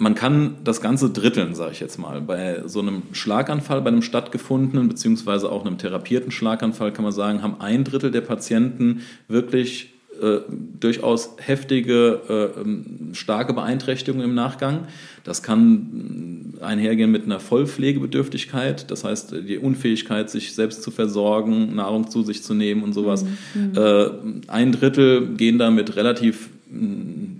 man 0.00 0.14
kann 0.14 0.54
das 0.62 0.80
Ganze 0.80 1.10
dritteln, 1.10 1.56
sage 1.56 1.72
ich 1.72 1.80
jetzt 1.80 1.98
mal. 1.98 2.20
Bei 2.20 2.62
so 2.66 2.80
einem 2.80 3.02
Schlaganfall, 3.12 3.82
bei 3.82 3.88
einem 3.88 4.02
stattgefundenen, 4.02 4.88
beziehungsweise 4.88 5.50
auch 5.50 5.66
einem 5.66 5.76
therapierten 5.76 6.30
Schlaganfall, 6.30 6.92
kann 6.92 7.02
man 7.02 7.12
sagen, 7.12 7.42
haben 7.42 7.56
ein 7.60 7.82
Drittel 7.82 8.12
der 8.12 8.20
Patienten 8.20 9.02
wirklich 9.26 9.92
äh, 10.22 10.38
durchaus 10.78 11.34
heftige, 11.38 12.20
äh, 12.28 12.60
ähm, 12.60 13.10
starke 13.12 13.52
Beeinträchtigungen 13.52 14.24
im 14.24 14.34
Nachgang. 14.36 14.86
Das 15.24 15.42
kann 15.42 16.52
mh, 16.60 16.64
einhergehen 16.64 17.10
mit 17.10 17.24
einer 17.24 17.40
Vollpflegebedürftigkeit, 17.40 18.92
das 18.92 19.02
heißt 19.02 19.34
die 19.48 19.58
Unfähigkeit, 19.58 20.30
sich 20.30 20.54
selbst 20.54 20.84
zu 20.84 20.92
versorgen, 20.92 21.74
Nahrung 21.74 22.08
zu 22.08 22.22
sich 22.22 22.44
zu 22.44 22.54
nehmen 22.54 22.84
und 22.84 22.92
sowas. 22.92 23.24
Äh, 23.74 24.10
ein 24.46 24.70
Drittel 24.70 25.34
gehen 25.34 25.58
da 25.58 25.72
mit 25.72 25.96
relativ 25.96 26.50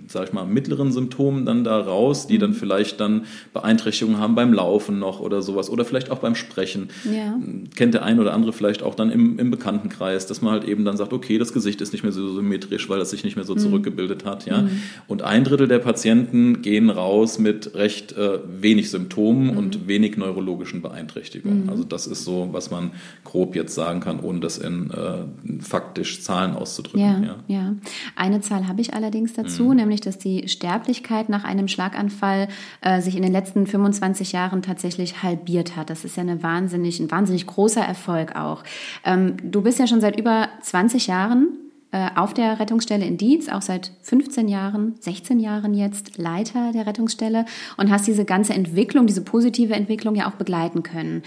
sag 0.09 0.27
ich 0.27 0.33
mal, 0.33 0.45
mittleren 0.45 0.91
Symptomen 0.91 1.45
dann 1.45 1.63
da 1.63 1.79
raus, 1.79 2.27
die 2.27 2.37
dann 2.37 2.53
vielleicht 2.53 2.99
dann 2.99 3.25
Beeinträchtigungen 3.53 4.19
haben 4.19 4.35
beim 4.35 4.53
Laufen 4.53 4.99
noch 4.99 5.19
oder 5.19 5.41
sowas 5.41 5.69
oder 5.69 5.85
vielleicht 5.85 6.09
auch 6.09 6.19
beim 6.19 6.35
Sprechen. 6.35 6.89
Ja. 7.05 7.39
Kennt 7.75 7.93
der 7.93 8.03
ein 8.03 8.19
oder 8.19 8.33
andere 8.33 8.51
vielleicht 8.51 8.81
auch 8.81 8.95
dann 8.95 9.11
im, 9.11 9.37
im 9.37 9.51
Bekanntenkreis, 9.51 10.25
dass 10.25 10.41
man 10.41 10.53
halt 10.53 10.63
eben 10.65 10.83
dann 10.83 10.97
sagt, 10.97 11.13
okay, 11.13 11.37
das 11.37 11.53
Gesicht 11.53 11.81
ist 11.81 11.93
nicht 11.93 12.03
mehr 12.03 12.11
so 12.11 12.33
symmetrisch, 12.33 12.89
weil 12.89 12.99
das 12.99 13.11
sich 13.11 13.23
nicht 13.23 13.35
mehr 13.35 13.45
so 13.45 13.55
zurückgebildet 13.55 14.25
hat. 14.25 14.45
Ja? 14.45 14.67
Und 15.07 15.21
ein 15.21 15.43
Drittel 15.43 15.67
der 15.67 15.79
Patienten 15.79 16.61
gehen 16.61 16.89
raus 16.89 17.37
mit 17.37 17.75
recht 17.75 18.13
äh, 18.13 18.39
wenig 18.59 18.89
Symptomen 18.89 19.55
und 19.55 19.87
wenig 19.87 20.17
neurologischen 20.17 20.81
Beeinträchtigungen. 20.81 21.69
Also 21.69 21.83
das 21.83 22.07
ist 22.07 22.23
so, 22.23 22.49
was 22.51 22.71
man 22.71 22.91
grob 23.23 23.55
jetzt 23.55 23.75
sagen 23.75 23.99
kann, 23.99 24.19
ohne 24.19 24.39
das 24.39 24.57
in 24.57 24.89
äh, 24.91 25.61
faktisch 25.61 26.21
Zahlen 26.21 26.55
auszudrücken. 26.55 26.99
Ja, 26.99 27.21
ja. 27.21 27.35
ja. 27.47 27.75
Eine 28.15 28.41
Zahl 28.41 28.67
habe 28.67 28.81
ich 28.81 28.93
allerdings 28.93 29.33
dazu, 29.33 29.65
Mhm. 29.65 29.69
Nämlich, 29.99 30.01
dass 30.01 30.17
die 30.17 30.47
Sterblichkeit 30.47 31.29
nach 31.29 31.43
einem 31.43 31.67
Schlaganfall 31.67 32.47
äh, 32.81 33.01
sich 33.01 33.15
in 33.15 33.23
den 33.23 33.31
letzten 33.31 33.67
25 33.67 34.31
Jahren 34.31 34.61
tatsächlich 34.61 35.23
halbiert 35.23 35.75
hat. 35.75 35.89
Das 35.89 36.05
ist 36.05 36.17
ja 36.17 36.23
eine 36.23 36.41
wahnsinnig, 36.43 36.99
ein 36.99 37.11
wahnsinnig 37.11 37.45
großer 37.45 37.81
Erfolg 37.81 38.35
auch. 38.35 38.63
Ähm, 39.05 39.37
du 39.43 39.61
bist 39.61 39.79
ja 39.79 39.87
schon 39.87 40.01
seit 40.01 40.19
über 40.19 40.49
20 40.61 41.07
Jahren 41.07 41.49
äh, 41.91 42.09
auf 42.15 42.33
der 42.33 42.59
Rettungsstelle 42.59 43.05
in 43.05 43.17
Dietz, 43.17 43.49
auch 43.49 43.61
seit 43.61 43.91
15 44.03 44.47
Jahren, 44.47 44.95
16 44.99 45.39
Jahren 45.39 45.73
jetzt 45.73 46.17
Leiter 46.17 46.71
der 46.71 46.85
Rettungsstelle 46.85 47.45
und 47.77 47.89
hast 47.89 48.07
diese 48.07 48.25
ganze 48.25 48.53
Entwicklung, 48.53 49.07
diese 49.07 49.23
positive 49.23 49.73
Entwicklung 49.73 50.15
ja 50.15 50.27
auch 50.27 50.35
begleiten 50.35 50.83
können. 50.83 51.23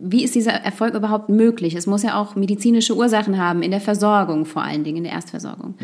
Wie 0.00 0.24
ist 0.24 0.34
dieser 0.34 0.52
Erfolg 0.52 0.94
überhaupt 0.94 1.28
möglich? 1.28 1.74
Es 1.74 1.86
muss 1.86 2.02
ja 2.02 2.20
auch 2.20 2.34
medizinische 2.34 2.96
Ursachen 2.96 3.38
haben, 3.38 3.62
in 3.62 3.70
der 3.70 3.80
Versorgung 3.80 4.46
vor 4.46 4.62
allen 4.62 4.84
Dingen, 4.84 4.98
in 4.98 5.04
der 5.04 5.12
Erstversorgung. 5.12 5.74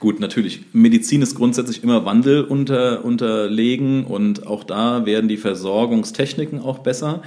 Gut, 0.00 0.20
natürlich. 0.20 0.62
Medizin 0.72 1.22
ist 1.22 1.34
grundsätzlich 1.34 1.82
immer 1.82 2.04
Wandel 2.04 2.42
unter, 2.42 3.04
unterlegen 3.04 4.04
und 4.04 4.46
auch 4.46 4.64
da 4.64 5.06
werden 5.06 5.28
die 5.28 5.36
Versorgungstechniken 5.36 6.60
auch 6.60 6.80
besser. 6.80 7.22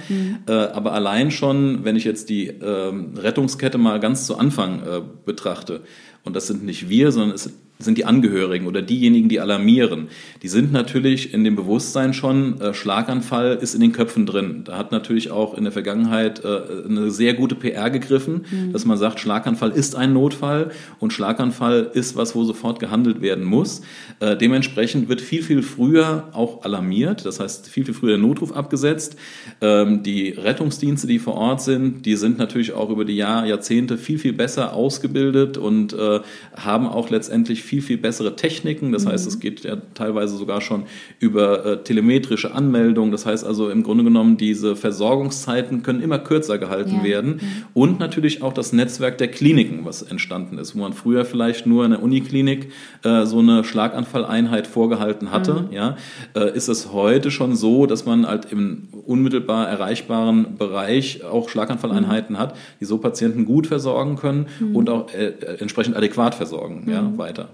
Äh, 0.46 0.52
aber 0.52 0.92
allein 0.92 1.30
schon, 1.30 1.84
wenn 1.84 1.96
ich 1.96 2.04
jetzt 2.04 2.28
die 2.28 2.48
ähm, 2.48 3.14
Rettungskette 3.16 3.78
mal 3.78 4.00
ganz 4.00 4.26
zu 4.26 4.36
Anfang 4.36 4.82
äh, 4.82 5.00
betrachte, 5.24 5.82
und 6.24 6.36
das 6.36 6.46
sind 6.46 6.64
nicht 6.64 6.88
wir, 6.88 7.12
sondern 7.12 7.34
es 7.34 7.44
sind 7.44 7.54
die 7.80 8.04
Angehörigen 8.04 8.66
oder 8.66 8.82
diejenigen, 8.82 9.28
die 9.28 9.40
alarmieren. 9.40 10.08
Die 10.42 10.48
sind 10.48 10.72
natürlich 10.72 11.34
in 11.34 11.44
dem 11.44 11.56
Bewusstsein 11.56 12.14
schon, 12.14 12.60
äh, 12.60 12.74
Schlaganfall 12.74 13.58
ist 13.60 13.74
in 13.74 13.80
den 13.80 13.92
Köpfen 13.92 14.26
drin. 14.26 14.62
Da 14.64 14.76
hat 14.78 14.92
natürlich 14.92 15.30
auch 15.30 15.56
in 15.56 15.64
der 15.64 15.72
Vergangenheit 15.72 16.44
äh, 16.44 16.86
eine 16.88 17.10
sehr 17.10 17.34
gute 17.34 17.54
PR 17.54 17.90
gegriffen, 17.90 18.44
dass 18.72 18.84
man 18.84 18.98
sagt, 18.98 19.20
Schlaganfall 19.20 19.70
ist 19.70 19.96
ein 19.96 20.12
Notfall 20.12 20.70
und 20.98 21.12
Schlaganfall 21.12 21.90
ist 21.94 22.16
was, 22.16 22.34
wo 22.34 22.44
sofort 22.44 22.80
gehandelt 22.80 23.20
werden 23.20 23.44
muss. 23.44 23.82
Äh, 24.20 24.36
dementsprechend 24.36 25.08
wird 25.08 25.20
viel, 25.20 25.42
viel 25.42 25.62
früher 25.62 26.28
auch 26.32 26.62
alarmiert. 26.64 27.24
Das 27.24 27.40
heißt, 27.40 27.68
viel, 27.68 27.84
viel 27.84 27.94
früher 27.94 28.10
der 28.10 28.18
Notruf 28.18 28.52
abgesetzt. 28.52 29.16
Ähm, 29.60 30.02
die 30.02 30.30
Rettungsdienste, 30.30 31.06
die 31.06 31.18
vor 31.18 31.34
Ort 31.34 31.62
sind, 31.62 32.06
die 32.06 32.16
sind 32.16 32.38
natürlich 32.38 32.72
auch 32.72 32.90
über 32.90 33.04
die 33.04 33.16
Jahr, 33.16 33.46
Jahrzehnte 33.46 33.98
viel, 33.98 34.18
viel 34.18 34.32
besser 34.32 34.74
ausgebildet 34.74 35.56
und 35.58 35.92
äh, 35.92 36.20
haben 36.54 36.86
auch 36.86 37.10
letztendlich 37.10 37.62
viel, 37.70 37.82
viel 37.82 37.98
bessere 37.98 38.34
Techniken. 38.34 38.90
Das 38.90 39.06
heißt, 39.06 39.28
es 39.28 39.38
geht 39.38 39.62
ja 39.62 39.76
teilweise 39.94 40.36
sogar 40.36 40.60
schon 40.60 40.82
über 41.20 41.64
äh, 41.64 41.76
telemetrische 41.84 42.52
Anmeldung. 42.52 43.12
Das 43.12 43.26
heißt 43.26 43.46
also 43.46 43.70
im 43.70 43.84
Grunde 43.84 44.02
genommen, 44.02 44.36
diese 44.36 44.74
Versorgungszeiten 44.74 45.84
können 45.84 46.02
immer 46.02 46.18
kürzer 46.18 46.58
gehalten 46.58 46.96
Ja. 46.96 47.04
werden. 47.04 47.40
Und 47.72 48.00
natürlich 48.00 48.42
auch 48.42 48.52
das 48.52 48.72
Netzwerk 48.72 49.18
der 49.18 49.28
Kliniken, 49.28 49.84
was 49.84 50.02
entstanden 50.02 50.58
ist, 50.58 50.74
wo 50.74 50.80
man 50.80 50.94
früher 50.94 51.24
vielleicht 51.24 51.64
nur 51.64 51.84
in 51.84 51.92
der 51.92 52.02
Uniklinik 52.02 52.72
äh, 53.04 53.24
so 53.24 53.38
eine 53.38 53.62
Schlaganfalleinheit 53.62 54.66
vorgehalten 54.66 55.30
hatte. 55.30 55.68
Ja, 55.70 55.96
äh, 56.34 56.52
ist 56.56 56.66
es 56.66 56.92
heute 56.92 57.30
schon 57.30 57.54
so, 57.54 57.86
dass 57.86 58.04
man 58.04 58.26
halt 58.26 58.50
im 58.50 58.88
unmittelbar 59.06 59.68
erreichbaren 59.68 60.56
Bereich 60.58 61.22
auch 61.24 61.48
Schlaganfalleinheiten 61.48 62.36
hat, 62.36 62.56
die 62.80 62.84
so 62.84 62.98
Patienten 62.98 63.44
gut 63.44 63.68
versorgen 63.68 64.16
können 64.16 64.46
und 64.74 64.90
auch 64.90 65.14
äh, 65.14 65.26
äh, 65.26 65.60
entsprechend 65.60 65.96
adäquat 65.96 66.34
versorgen. 66.34 66.88
Ja, 66.90 67.12
weiter. 67.16 67.48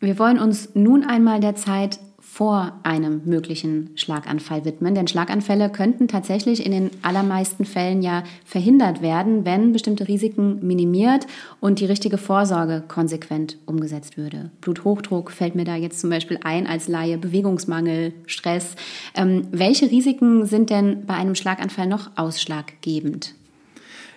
Wir 0.00 0.18
wollen 0.18 0.38
uns 0.38 0.74
nun 0.74 1.04
einmal 1.04 1.40
der 1.40 1.54
Zeit 1.54 1.98
vor 2.36 2.80
einem 2.82 3.22
möglichen 3.24 3.92
Schlaganfall 3.94 4.66
widmen. 4.66 4.94
Denn 4.94 5.08
Schlaganfälle 5.08 5.70
könnten 5.70 6.06
tatsächlich 6.06 6.66
in 6.66 6.70
den 6.70 6.90
allermeisten 7.00 7.64
Fällen 7.64 8.02
ja 8.02 8.24
verhindert 8.44 9.00
werden, 9.00 9.46
wenn 9.46 9.72
bestimmte 9.72 10.06
Risiken 10.06 10.58
minimiert 10.60 11.26
und 11.60 11.80
die 11.80 11.86
richtige 11.86 12.18
Vorsorge 12.18 12.84
konsequent 12.86 13.56
umgesetzt 13.64 14.18
würde. 14.18 14.50
Bluthochdruck 14.60 15.30
fällt 15.30 15.54
mir 15.54 15.64
da 15.64 15.76
jetzt 15.76 15.98
zum 15.98 16.10
Beispiel 16.10 16.38
ein 16.44 16.66
als 16.66 16.88
Laie, 16.88 17.16
Bewegungsmangel, 17.16 18.12
Stress. 18.26 18.76
Ähm, 19.14 19.48
welche 19.52 19.90
Risiken 19.90 20.44
sind 20.44 20.68
denn 20.68 21.06
bei 21.06 21.14
einem 21.14 21.36
Schlaganfall 21.36 21.86
noch 21.86 22.10
ausschlaggebend? 22.16 23.34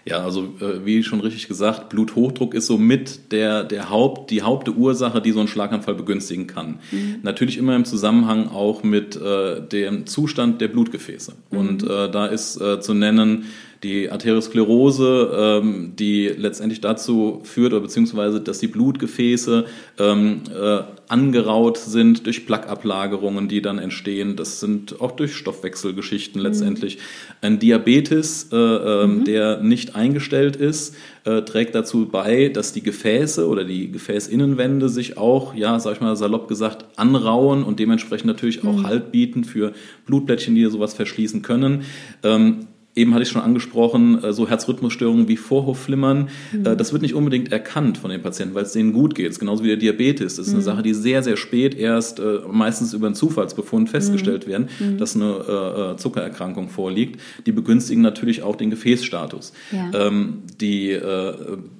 Ja, 0.10 0.24
also 0.24 0.56
äh, 0.60 0.86
wie 0.86 1.04
schon 1.04 1.22
richtig 1.22 1.48
gesagt, 1.48 1.90
Bluthochdruck 1.90 2.56
ist 2.56 2.66
somit 2.66 3.32
der, 3.32 3.64
der 3.64 3.92
Haupt, 3.92 4.32
die 4.32 4.42
Hauptursache, 4.42 5.22
die 5.22 5.32
so 5.32 5.40
einen 5.40 5.48
Schlaganfall 5.48 5.94
begünstigen 5.94 6.48
kann. 6.48 6.80
Natürlich 7.22 7.58
immer 7.58 7.76
im 7.76 7.86
Zusammenhang 7.86 8.50
auch 8.50 8.82
mit 8.82 9.16
äh, 9.16 9.62
dem 9.62 10.08
Zustand 10.08 10.62
der 10.62 10.70
Blutgefäße. 10.70 11.34
Und 11.52 11.84
äh, 11.84 12.10
da 12.10 12.26
ist 12.26 12.60
äh, 12.60 12.82
zu 12.82 12.96
nennen 12.96 13.46
die 13.84 14.10
Arteriosklerose, 14.10 15.62
ähm, 15.62 15.94
die 15.98 16.28
letztendlich 16.28 16.82
dazu 16.82 17.40
führt, 17.44 17.74
oder 17.74 17.82
beziehungsweise, 17.82 18.42
dass 18.42 18.60
die 18.60 18.68
Blutgefäße 18.68 19.66
ähm, 19.98 20.42
äh, 20.54 20.82
angeraut 21.08 21.78
sind 21.78 22.26
durch 22.26 22.46
Plaqueablagerungen, 22.46 23.48
die 23.48 23.62
dann 23.62 23.80
entstehen. 23.80 24.36
Das 24.36 24.60
sind 24.60 25.00
auch 25.00 25.12
durch 25.12 25.36
Stoffwechselgeschichten 25.36 26.42
letztendlich. 26.42 26.98
Ein 27.42 27.60
Diabetes, 27.60 28.50
äh, 28.52 28.56
ähm, 28.56 29.24
der 29.24 29.62
nicht 29.62 29.96
eingestellt 29.96 30.58
ist, 30.58 30.96
äh, 31.24 31.42
trägt 31.42 31.74
dazu 31.74 32.08
bei, 32.08 32.50
dass 32.50 32.74
die 32.74 32.84
Gefäße 32.84 33.48
oder 33.48 33.64
die 33.64 33.92
Gefäßinnenwände 33.92 34.90
sich 34.90 35.18
auch, 35.18 35.56
ja, 35.56 35.80
sag 35.80 35.94
ich 35.94 36.02
mal 36.02 36.16
salopp 36.16 36.48
gesagt, 36.48 36.86
anrauen 36.98 37.64
und 37.64 37.80
dementsprechend 37.80 38.28
natürlich 38.28 38.64
auch 38.66 38.84
Halt 38.84 39.12
bieten 39.12 39.44
für 39.44 39.74
Blutblättchen, 40.06 40.56
die 40.56 40.66
sowas 40.66 40.94
verschließen 40.94 41.42
können. 41.42 41.84
Ähm, 42.24 42.68
Eben 42.96 43.14
hatte 43.14 43.24
ich 43.24 43.30
schon 43.30 43.42
angesprochen, 43.42 44.24
äh, 44.24 44.34
so 44.34 44.50
Herzrhythmusstörungen 44.50 45.28
wie 45.28 45.38
Vorhofflimmern. 45.38 46.30
Äh, 46.64 46.76
Das 46.76 46.92
wird 46.92 47.02
nicht 47.02 47.14
unbedingt 47.14 47.52
erkannt 47.52 47.98
von 47.98 48.10
den 48.10 48.22
Patienten, 48.22 48.56
weil 48.56 48.64
es 48.64 48.74
denen 48.74 48.94
gut 48.94 49.16
geht. 49.16 49.30
Ist 49.30 49.40
genauso 49.40 49.64
wie 49.64 49.68
der 49.68 49.78
Diabetes. 49.78 50.36
Das 50.36 50.48
ist 50.48 50.54
eine 50.54 50.64
Sache, 50.64 50.84
die 50.84 50.94
sehr, 50.94 51.24
sehr 51.24 51.38
spät 51.38 51.76
erst 51.76 52.20
äh, 52.20 52.40
meistens 52.52 52.94
über 52.94 53.06
einen 53.06 53.16
Zufallsbefund 53.16 53.90
festgestellt 53.90 54.48
werden, 54.48 54.70
dass 54.98 55.16
eine 55.16 55.96
Zuckererkrankung 55.98 56.70
vorliegt. 56.70 57.20
Die 57.46 57.52
begünstigen 57.52 58.02
natürlich 58.02 58.44
auch 58.44 58.56
den 58.56 58.70
Gefäßstatus. 58.70 59.54
Ja. 59.72 60.08
Ähm, 60.08 60.44
die 60.60 60.98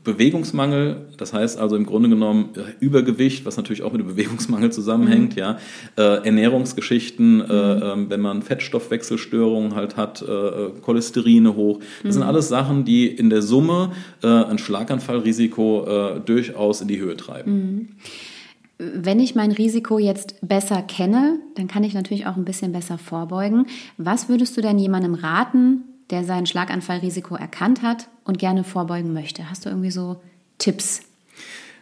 Bewegungsmangel, 0.04 1.08
das 1.18 1.34
heißt 1.34 1.60
also 1.60 1.76
im 1.76 1.86
Grunde 1.86 2.10
genommen 2.10 2.50
Übergewicht, 2.80 3.46
was 3.46 3.58
natürlich 3.58 3.84
auch 3.84 3.92
mit 3.92 4.02
dem 4.02 4.08
Bewegungsmangel 4.08 4.72
zusammenhängt, 4.72 5.36
ja, 5.36 5.58
äh, 5.98 6.26
Ernährungsgeschichten, 6.26 7.42
äh, 7.42 7.54
ähm, 7.54 8.10
wenn 8.10 8.22
man 8.22 8.42
Fettstoffwechselstörungen 8.42 9.76
halt 9.76 9.98
hat, 9.98 10.22
äh, 10.22 10.70
Cholesterine 11.00 11.56
hoch. 11.56 11.80
Das 12.04 12.16
sind 12.16 12.24
alles 12.24 12.50
Sachen, 12.50 12.84
die 12.86 13.08
in 13.08 13.30
der 13.30 13.42
Summe 13.42 13.92
äh, 14.22 14.28
ein 14.28 14.58
Schlaganfallrisiko 14.58 15.86
äh, 16.18 16.20
durchaus 16.20 16.82
in 16.82 16.88
die 16.88 17.00
Höhe 17.00 17.16
treiben. 17.16 17.96
Wenn 18.78 19.20
ich 19.20 19.36
mein 19.36 19.52
Risiko 19.52 20.00
jetzt 20.00 20.36
besser 20.42 20.82
kenne, 20.82 21.40
dann 21.56 21.68
kann 21.68 21.84
ich 21.84 21.94
natürlich 21.94 22.28
auch 22.28 22.38
ein 22.38 22.46
bisschen 22.46 22.72
besser 22.72 22.98
vorbeugen. 22.98 23.66
Was 23.98 24.30
würdest 24.30 24.56
du 24.56 24.62
denn 24.62 24.78
jemandem 24.78 25.16
raten, 25.16 25.84
der 26.10 26.24
sein 26.24 26.46
Schlaganfallrisiko 26.46 27.36
erkannt 27.36 27.82
hat 27.82 28.08
und 28.24 28.38
gerne 28.40 28.64
vorbeugen 28.64 29.14
möchte? 29.14 29.50
Hast 29.50 29.66
du 29.66 29.70
irgendwie 29.70 29.92
so 29.92 30.18
Tipps? 30.58 31.02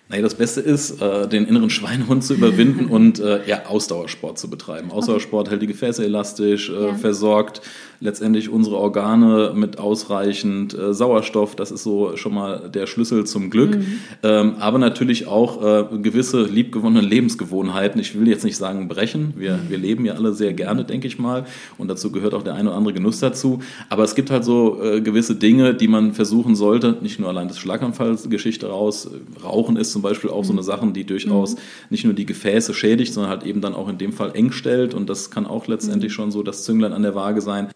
Naja, 0.10 0.22
das 0.22 0.36
Beste 0.36 0.62
ist, 0.62 1.02
äh, 1.02 1.28
den 1.28 1.46
inneren 1.46 1.70
Schweinehund 1.70 2.24
zu 2.24 2.34
überwinden 2.34 2.86
und 2.90 3.20
äh, 3.20 3.46
ja, 3.46 3.66
Ausdauersport 3.66 4.40
zu 4.40 4.50
betreiben. 4.50 4.90
Ausdauersport 4.90 5.50
hält 5.50 5.62
die 5.62 5.68
Gefäße 5.68 6.04
elastisch, 6.04 6.70
äh, 6.70 6.74
Ja. 6.88 6.94
versorgt 6.96 7.62
letztendlich 8.00 8.50
unsere 8.50 8.78
Organe 8.78 9.54
mit 9.56 9.80
ausreichend 9.80 10.78
äh, 10.78 10.94
Sauerstoff. 10.94 11.56
Das 11.56 11.72
ist 11.72 11.84
so 11.84 12.16
schon 12.16 12.34
mal 12.34 12.70
der 12.70 12.88
Schlüssel 12.88 13.26
zum 13.26 13.50
Glück. 13.50 13.78
Ähm, 14.24 14.56
aber 14.60 14.78
natürlich 14.78 15.28
auch 15.28 15.64
äh, 15.64 15.98
gewisse 15.98 16.44
liebgewonnene 16.44 17.06
Lebensgewohnheiten. 17.06 18.00
Ich 18.00 18.18
will 18.20 18.28
jetzt 18.28 18.44
nicht 18.44 18.58
sagen 18.58 18.88
brechen. 18.88 19.34
Wir, 19.36 19.60
wir 19.68 19.78
leben 19.78 20.06
ja 20.06 20.14
alle 20.14 20.34
sehr 20.34 20.54
gerne, 20.54 20.86
denke 20.86 21.08
ich 21.08 21.18
mal. 21.20 21.46
Und 21.78 21.88
dazu 21.88 22.12
gehört 22.12 22.34
auch 22.34 22.44
der 22.44 22.56
eine 22.56 22.70
oder 22.70 22.78
andere 22.78 22.94
Genuss 22.94 23.20
dazu. 23.20 23.60
Aber 23.90 24.04
es 24.04 24.16
gibt 24.16 24.30
halt 24.30 24.44
so 24.44 24.82
äh, 24.82 25.02
gewisse 25.02 25.36
Dinge, 25.36 25.74
die 25.74 25.88
man 25.88 26.14
versuchen 26.14 26.56
sollte. 26.56 26.98
Nicht 27.02 27.20
nur 27.20 27.30
allein 27.30 27.48
das 27.48 27.60
Schlaganfallsgeschichte 27.60 28.68
raus. 28.68 29.10
Rauchen 29.44 29.78
ist 29.78 29.92
zum 29.92 30.02
Beispiel 30.02 30.30
auch 30.30 30.44
so 30.44 30.54
eine 30.54 30.64
Sache, 30.64 30.88
die 30.88 31.06
durchaus 31.06 31.56
nicht 31.90 32.06
nur 32.06 32.14
die 32.14 32.26
Gefäße 32.26 32.74
schädigt, 32.74 33.14
sondern 33.14 33.32
halt 33.32 33.44
eben 33.44 33.62
dann 33.62 33.74
auch 33.74 33.90
in 33.90 33.98
dem 33.98 34.14
Fall 34.14 34.32
eng 34.36 34.52
stellt. 34.52 34.94
Und 34.94 35.10
das 35.10 35.32
kann 35.32 35.46
auch 35.46 35.68
letztendlich 35.68 36.14
schon 36.14 36.32
so 36.32 36.44
das 36.44 36.64
Zünglein 36.64 36.94
an 36.94 37.02
der 37.02 37.16
Waage 37.16 37.42
sein. 37.42 37.70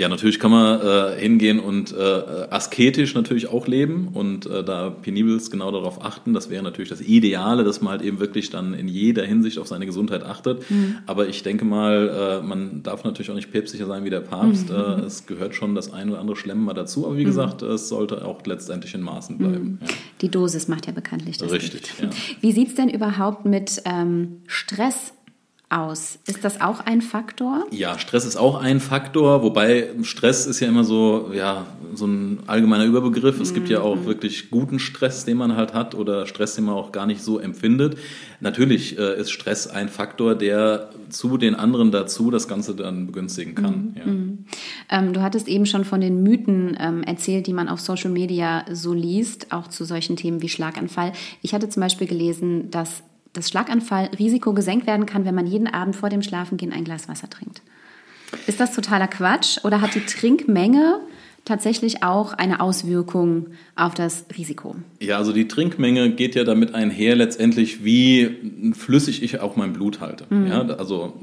Ja, 0.00 0.08
natürlich 0.08 0.40
kann 0.40 0.50
man 0.50 0.80
äh, 0.80 1.20
hingehen 1.20 1.60
und 1.60 1.92
äh, 1.92 2.46
asketisch 2.48 3.14
natürlich 3.14 3.48
auch 3.48 3.66
leben 3.66 4.08
und 4.14 4.46
äh, 4.46 4.64
da 4.64 4.88
penibelst 4.88 5.50
genau 5.50 5.70
darauf 5.70 6.02
achten. 6.02 6.32
Das 6.32 6.48
wäre 6.48 6.62
natürlich 6.62 6.88
das 6.88 7.02
Ideale, 7.02 7.64
dass 7.64 7.82
man 7.82 7.90
halt 7.90 8.00
eben 8.00 8.18
wirklich 8.18 8.48
dann 8.48 8.72
in 8.72 8.88
jeder 8.88 9.26
Hinsicht 9.26 9.58
auf 9.58 9.66
seine 9.66 9.84
Gesundheit 9.84 10.24
achtet. 10.24 10.64
Aber 11.04 11.28
ich 11.28 11.42
denke 11.42 11.66
mal, 11.66 12.40
äh, 12.40 12.46
man 12.46 12.82
darf 12.82 13.04
natürlich 13.04 13.30
auch 13.30 13.34
nicht 13.34 13.52
päpstlicher 13.52 13.84
sein 13.84 14.02
wie 14.06 14.08
der 14.08 14.20
Papst. 14.20 14.70
Äh, 14.70 14.72
es 15.04 15.26
gehört 15.26 15.54
schon 15.54 15.74
das 15.74 15.92
ein 15.92 16.08
oder 16.08 16.18
andere 16.18 16.34
Schlemmen 16.34 16.64
mal 16.64 16.72
dazu. 16.72 17.04
Aber 17.04 17.18
wie 17.18 17.24
gesagt, 17.24 17.60
es 17.60 17.90
sollte 17.90 18.24
auch 18.24 18.40
letztendlich 18.46 18.94
in 18.94 19.02
Maßen 19.02 19.36
bleiben. 19.36 19.80
Ja. 19.82 19.88
Die 20.22 20.30
Dosis 20.30 20.66
macht 20.66 20.86
ja 20.86 20.92
bekanntlich 20.92 21.36
das 21.36 21.52
Richtig, 21.52 21.92
ja. 22.00 22.08
Wie 22.40 22.52
sieht 22.52 22.68
es 22.68 22.74
denn 22.74 22.88
überhaupt 22.88 23.44
mit 23.44 23.82
ähm, 23.84 24.38
Stress 24.46 25.12
aus? 25.70 26.18
Ist 26.26 26.44
das 26.44 26.60
auch 26.60 26.80
ein 26.80 27.00
Faktor? 27.00 27.66
Ja, 27.70 27.98
Stress 27.98 28.24
ist 28.26 28.36
auch 28.36 28.60
ein 28.60 28.80
Faktor, 28.80 29.42
wobei 29.42 29.88
Stress 30.02 30.46
ist 30.46 30.60
ja 30.60 30.68
immer 30.68 30.84
so, 30.84 31.30
ja, 31.32 31.66
so 31.94 32.06
ein 32.06 32.40
allgemeiner 32.46 32.84
Überbegriff. 32.84 33.40
Es 33.40 33.54
gibt 33.54 33.68
ja 33.68 33.80
auch 33.80 34.04
wirklich 34.04 34.50
guten 34.50 34.78
Stress, 34.78 35.24
den 35.24 35.36
man 35.36 35.56
halt 35.56 35.72
hat 35.72 35.94
oder 35.94 36.26
Stress, 36.26 36.56
den 36.56 36.64
man 36.64 36.74
auch 36.74 36.92
gar 36.92 37.06
nicht 37.06 37.22
so 37.22 37.38
empfindet. 37.38 37.96
Natürlich 38.40 38.98
äh, 38.98 39.18
ist 39.20 39.30
Stress 39.30 39.66
ein 39.66 39.88
Faktor, 39.88 40.34
der 40.34 40.90
zu 41.08 41.36
den 41.36 41.54
anderen 41.54 41.92
dazu 41.92 42.30
das 42.30 42.48
Ganze 42.48 42.74
dann 42.74 43.06
begünstigen 43.06 43.54
kann. 43.54 43.94
ja. 43.96 44.98
Ähm, 44.98 45.12
du 45.12 45.22
hattest 45.22 45.46
eben 45.46 45.66
schon 45.66 45.84
von 45.84 46.00
den 46.00 46.22
Mythen 46.22 46.76
ähm, 46.80 47.02
erzählt, 47.02 47.46
die 47.46 47.52
man 47.52 47.68
auf 47.68 47.80
Social 47.80 48.10
Media 48.10 48.64
so 48.72 48.92
liest, 48.92 49.52
auch 49.52 49.68
zu 49.68 49.84
solchen 49.84 50.16
Themen 50.16 50.42
wie 50.42 50.48
Schlaganfall. 50.48 51.12
Ich 51.42 51.54
hatte 51.54 51.68
zum 51.68 51.80
Beispiel 51.80 52.06
gelesen, 52.06 52.70
dass 52.70 53.02
das 53.32 53.48
Schlaganfallrisiko 53.48 54.52
gesenkt 54.52 54.86
werden 54.86 55.06
kann, 55.06 55.24
wenn 55.24 55.34
man 55.34 55.46
jeden 55.46 55.68
Abend 55.68 55.96
vor 55.96 56.08
dem 56.08 56.22
Schlafengehen 56.22 56.72
ein 56.72 56.84
Glas 56.84 57.08
Wasser 57.08 57.30
trinkt. 57.30 57.62
Ist 58.46 58.60
das 58.60 58.74
totaler 58.74 59.08
Quatsch 59.08 59.58
oder 59.64 59.80
hat 59.80 59.94
die 59.94 60.04
Trinkmenge 60.04 61.00
tatsächlich 61.44 62.02
auch 62.02 62.32
eine 62.32 62.60
Auswirkung 62.60 63.46
auf 63.74 63.94
das 63.94 64.26
Risiko? 64.36 64.76
Ja, 65.00 65.16
also 65.16 65.32
die 65.32 65.48
Trinkmenge 65.48 66.10
geht 66.10 66.34
ja 66.34 66.44
damit 66.44 66.74
einher 66.74 67.16
letztendlich, 67.16 67.84
wie 67.84 68.72
flüssig 68.74 69.22
ich 69.22 69.40
auch 69.40 69.56
mein 69.56 69.72
Blut 69.72 70.00
halte. 70.00 70.26
Ja, 70.30 70.62
also 70.62 71.14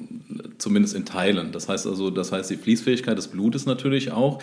zumindest 0.57 0.95
in 0.95 1.05
Teilen. 1.05 1.51
Das 1.51 1.69
heißt 1.69 1.87
also, 1.87 2.09
das 2.09 2.31
heißt 2.31 2.49
die 2.49 2.57
Fließfähigkeit 2.57 3.17
des 3.17 3.27
Blutes 3.27 3.65
natürlich 3.65 4.11
auch. 4.11 4.41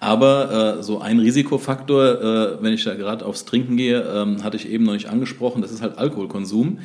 Aber 0.00 0.78
äh, 0.78 0.82
so 0.82 1.00
ein 1.00 1.18
Risikofaktor, 1.18 2.04
äh, 2.04 2.62
wenn 2.62 2.72
ich 2.72 2.84
da 2.84 2.94
gerade 2.94 3.24
aufs 3.24 3.44
Trinken 3.44 3.76
gehe, 3.76 4.02
ähm, 4.02 4.44
hatte 4.44 4.56
ich 4.56 4.68
eben 4.68 4.84
noch 4.84 4.92
nicht 4.92 5.08
angesprochen, 5.08 5.62
das 5.62 5.72
ist 5.72 5.82
halt 5.82 5.98
Alkoholkonsum. 5.98 6.78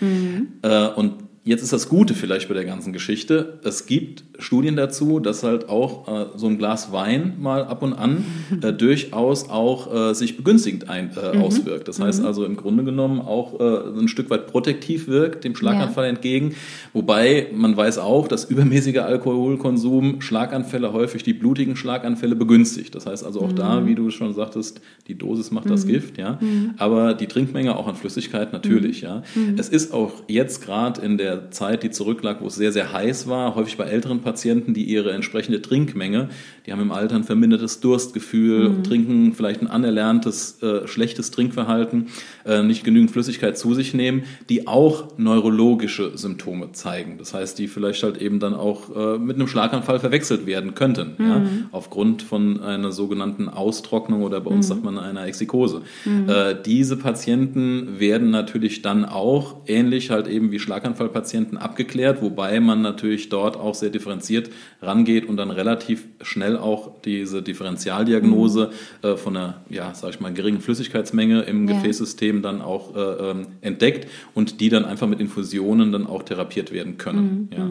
Äh, 0.62 0.88
und 0.90 1.31
Jetzt 1.44 1.64
ist 1.64 1.74
das 1.74 1.90
Gute 1.90 2.14
vielleicht 2.14 2.50
bei 2.50 2.54
der 2.54 2.66
ganzen 2.66 2.94
Geschichte. 2.94 3.60
Es 3.64 3.88
gibt 3.88 4.24
Studien 4.38 4.76
dazu, 4.76 5.20
dass 5.20 5.42
halt 5.42 5.70
auch 5.70 6.08
äh, 6.08 6.26
so 6.36 6.46
ein 6.46 6.60
Glas 6.60 6.92
Wein 6.92 7.34
mal 7.40 7.64
ab 7.64 7.82
und 7.82 7.94
an 7.94 8.24
äh, 8.62 8.72
durchaus 8.78 9.50
auch 9.50 10.12
äh, 10.12 10.14
sich 10.14 10.38
begünstigend 10.38 10.88
ein, 10.88 11.10
äh, 11.16 11.40
auswirkt. 11.40 11.88
Das 11.88 12.00
heißt 12.00 12.24
also 12.24 12.46
im 12.46 12.58
Grunde 12.58 12.84
genommen 12.84 13.22
auch 13.22 13.60
äh, 13.60 14.00
ein 14.00 14.08
Stück 14.08 14.30
weit 14.30 14.46
protektiv 14.46 15.08
wirkt, 15.08 15.44
dem 15.44 15.56
Schlaganfall 15.56 16.06
entgegen. 16.06 16.54
Wobei 16.94 17.48
man 17.56 17.76
weiß 17.76 17.98
auch, 17.98 18.28
dass 18.28 18.46
übermäßiger 18.46 19.06
Alkoholkonsum 19.06 20.22
Schlaganfälle 20.22 20.94
häufig 20.94 21.24
die 21.24 21.34
blutigen 21.34 21.76
Schlaganfälle 21.76 22.36
begünstigt. 22.36 22.94
Das 22.94 23.08
heißt 23.08 23.26
also 23.26 23.42
auch 23.42 23.54
da, 23.54 23.88
wie 23.88 23.96
du 23.96 24.12
schon 24.12 24.36
sagtest, 24.36 24.80
die 25.08 25.18
Dosis 25.18 25.50
macht 25.50 25.72
das 25.72 25.88
Gift, 25.88 26.20
ja. 26.20 26.40
Aber 26.78 27.16
die 27.16 27.28
Trinkmenge 27.28 27.76
auch 27.76 27.88
an 27.88 27.96
Flüssigkeit 27.96 28.54
natürlich, 28.54 29.02
ja. 29.02 29.24
Es 29.58 29.70
ist 29.70 29.92
auch 29.92 30.12
jetzt 30.28 30.64
gerade 30.64 31.02
in 31.02 31.18
der 31.18 31.31
Zeit, 31.52 31.84
die 31.84 31.92
zurücklag, 31.92 32.42
wo 32.42 32.48
es 32.48 32.56
sehr, 32.56 32.72
sehr 32.72 32.92
heiß 32.92 33.28
war, 33.28 33.56
häufig 33.56 33.78
bei 33.78 33.86
älteren 33.86 34.22
Patienten, 34.22 34.74
die 34.74 34.84
ihre 34.84 35.12
entsprechende 35.12 35.62
Trinkmenge, 35.62 36.30
die 36.66 36.72
haben 36.72 36.82
im 36.82 36.92
Alter 36.92 37.16
ein 37.16 37.24
vermindertes 37.24 37.80
Durstgefühl, 37.80 38.84
trinken 38.84 39.34
vielleicht 39.34 39.62
ein 39.62 39.68
anerlerntes, 39.68 40.62
äh, 40.62 40.88
schlechtes 40.88 41.32
Trinkverhalten, 41.32 42.08
äh, 42.46 42.64
nicht 42.64 42.84
genügend 42.84 43.12
Flüssigkeit 43.12 43.58
zu 43.58 43.74
sich 43.74 43.94
nehmen, 43.94 44.24
die 44.50 44.68
auch 44.68 45.18
neurologische 45.18 46.18
Symptome 46.18 46.72
zeigen. 46.74 47.18
Das 47.18 47.34
heißt, 47.34 47.58
die 47.58 47.68
vielleicht 47.68 48.04
halt 48.04 48.22
eben 48.22 48.40
dann 48.40 48.54
auch 48.54 48.96
äh, 48.96 49.18
mit 49.18 49.38
einem 49.38 49.48
Schlaganfall 49.48 50.00
verwechselt 50.00 50.46
werden 50.46 50.76
könnten, 50.76 51.16
ja, 51.20 51.42
aufgrund 51.72 52.22
von 52.22 52.62
einer 52.62 52.92
sogenannten 52.92 53.50
Austrocknung 53.50 54.24
oder 54.24 54.40
bei 54.42 54.52
uns 54.52 54.68
sagt 54.68 54.84
man 54.84 54.98
einer 54.98 55.26
Exikose. 55.26 55.82
Äh, 56.06 56.56
diese 56.66 56.98
Patienten 56.98 58.00
werden 58.00 58.30
natürlich 58.30 58.82
dann 58.82 59.06
auch 59.06 59.58
ähnlich 59.68 60.10
halt 60.12 60.28
eben 60.28 60.52
wie 60.52 60.60
Schlaganfallpatienten 60.60 61.58
abgeklärt, 61.58 62.22
wobei 62.22 62.60
man 62.60 62.82
natürlich 62.82 63.30
dort 63.30 63.58
auch 63.58 63.76
sehr 63.76 63.90
differenziert 63.90 64.50
rangeht 64.82 65.28
und 65.28 65.38
dann 65.38 65.52
relativ 65.52 66.08
schnell 66.22 66.58
auch 66.58 67.02
diese 67.04 67.42
Differentialdiagnose 67.42 68.72
äh, 69.04 69.16
von 69.16 69.38
einer, 69.38 69.62
ja, 69.70 69.94
sag 69.94 70.10
ich 70.12 70.20
mal, 70.20 70.34
geringen 70.34 70.60
Flüssigkeitsmenge 70.62 71.42
im 71.42 71.68
Ja. 71.68 71.76
Gefäßsystem 71.76 72.42
dann 72.42 72.62
auch 72.62 72.96
äh, 72.96 73.00
ähm, 73.00 73.48
entdeckt 73.62 74.08
und 74.34 74.60
die 74.60 74.70
dann 74.70 74.86
einfach 74.86 75.08
mit 75.08 75.20
Infusionen 75.20 75.92
dann 75.92 76.08
auch 76.08 76.24
therapiert 76.24 76.72
werden 76.72 76.98
können. 76.98 77.50
Ja. 77.56 77.70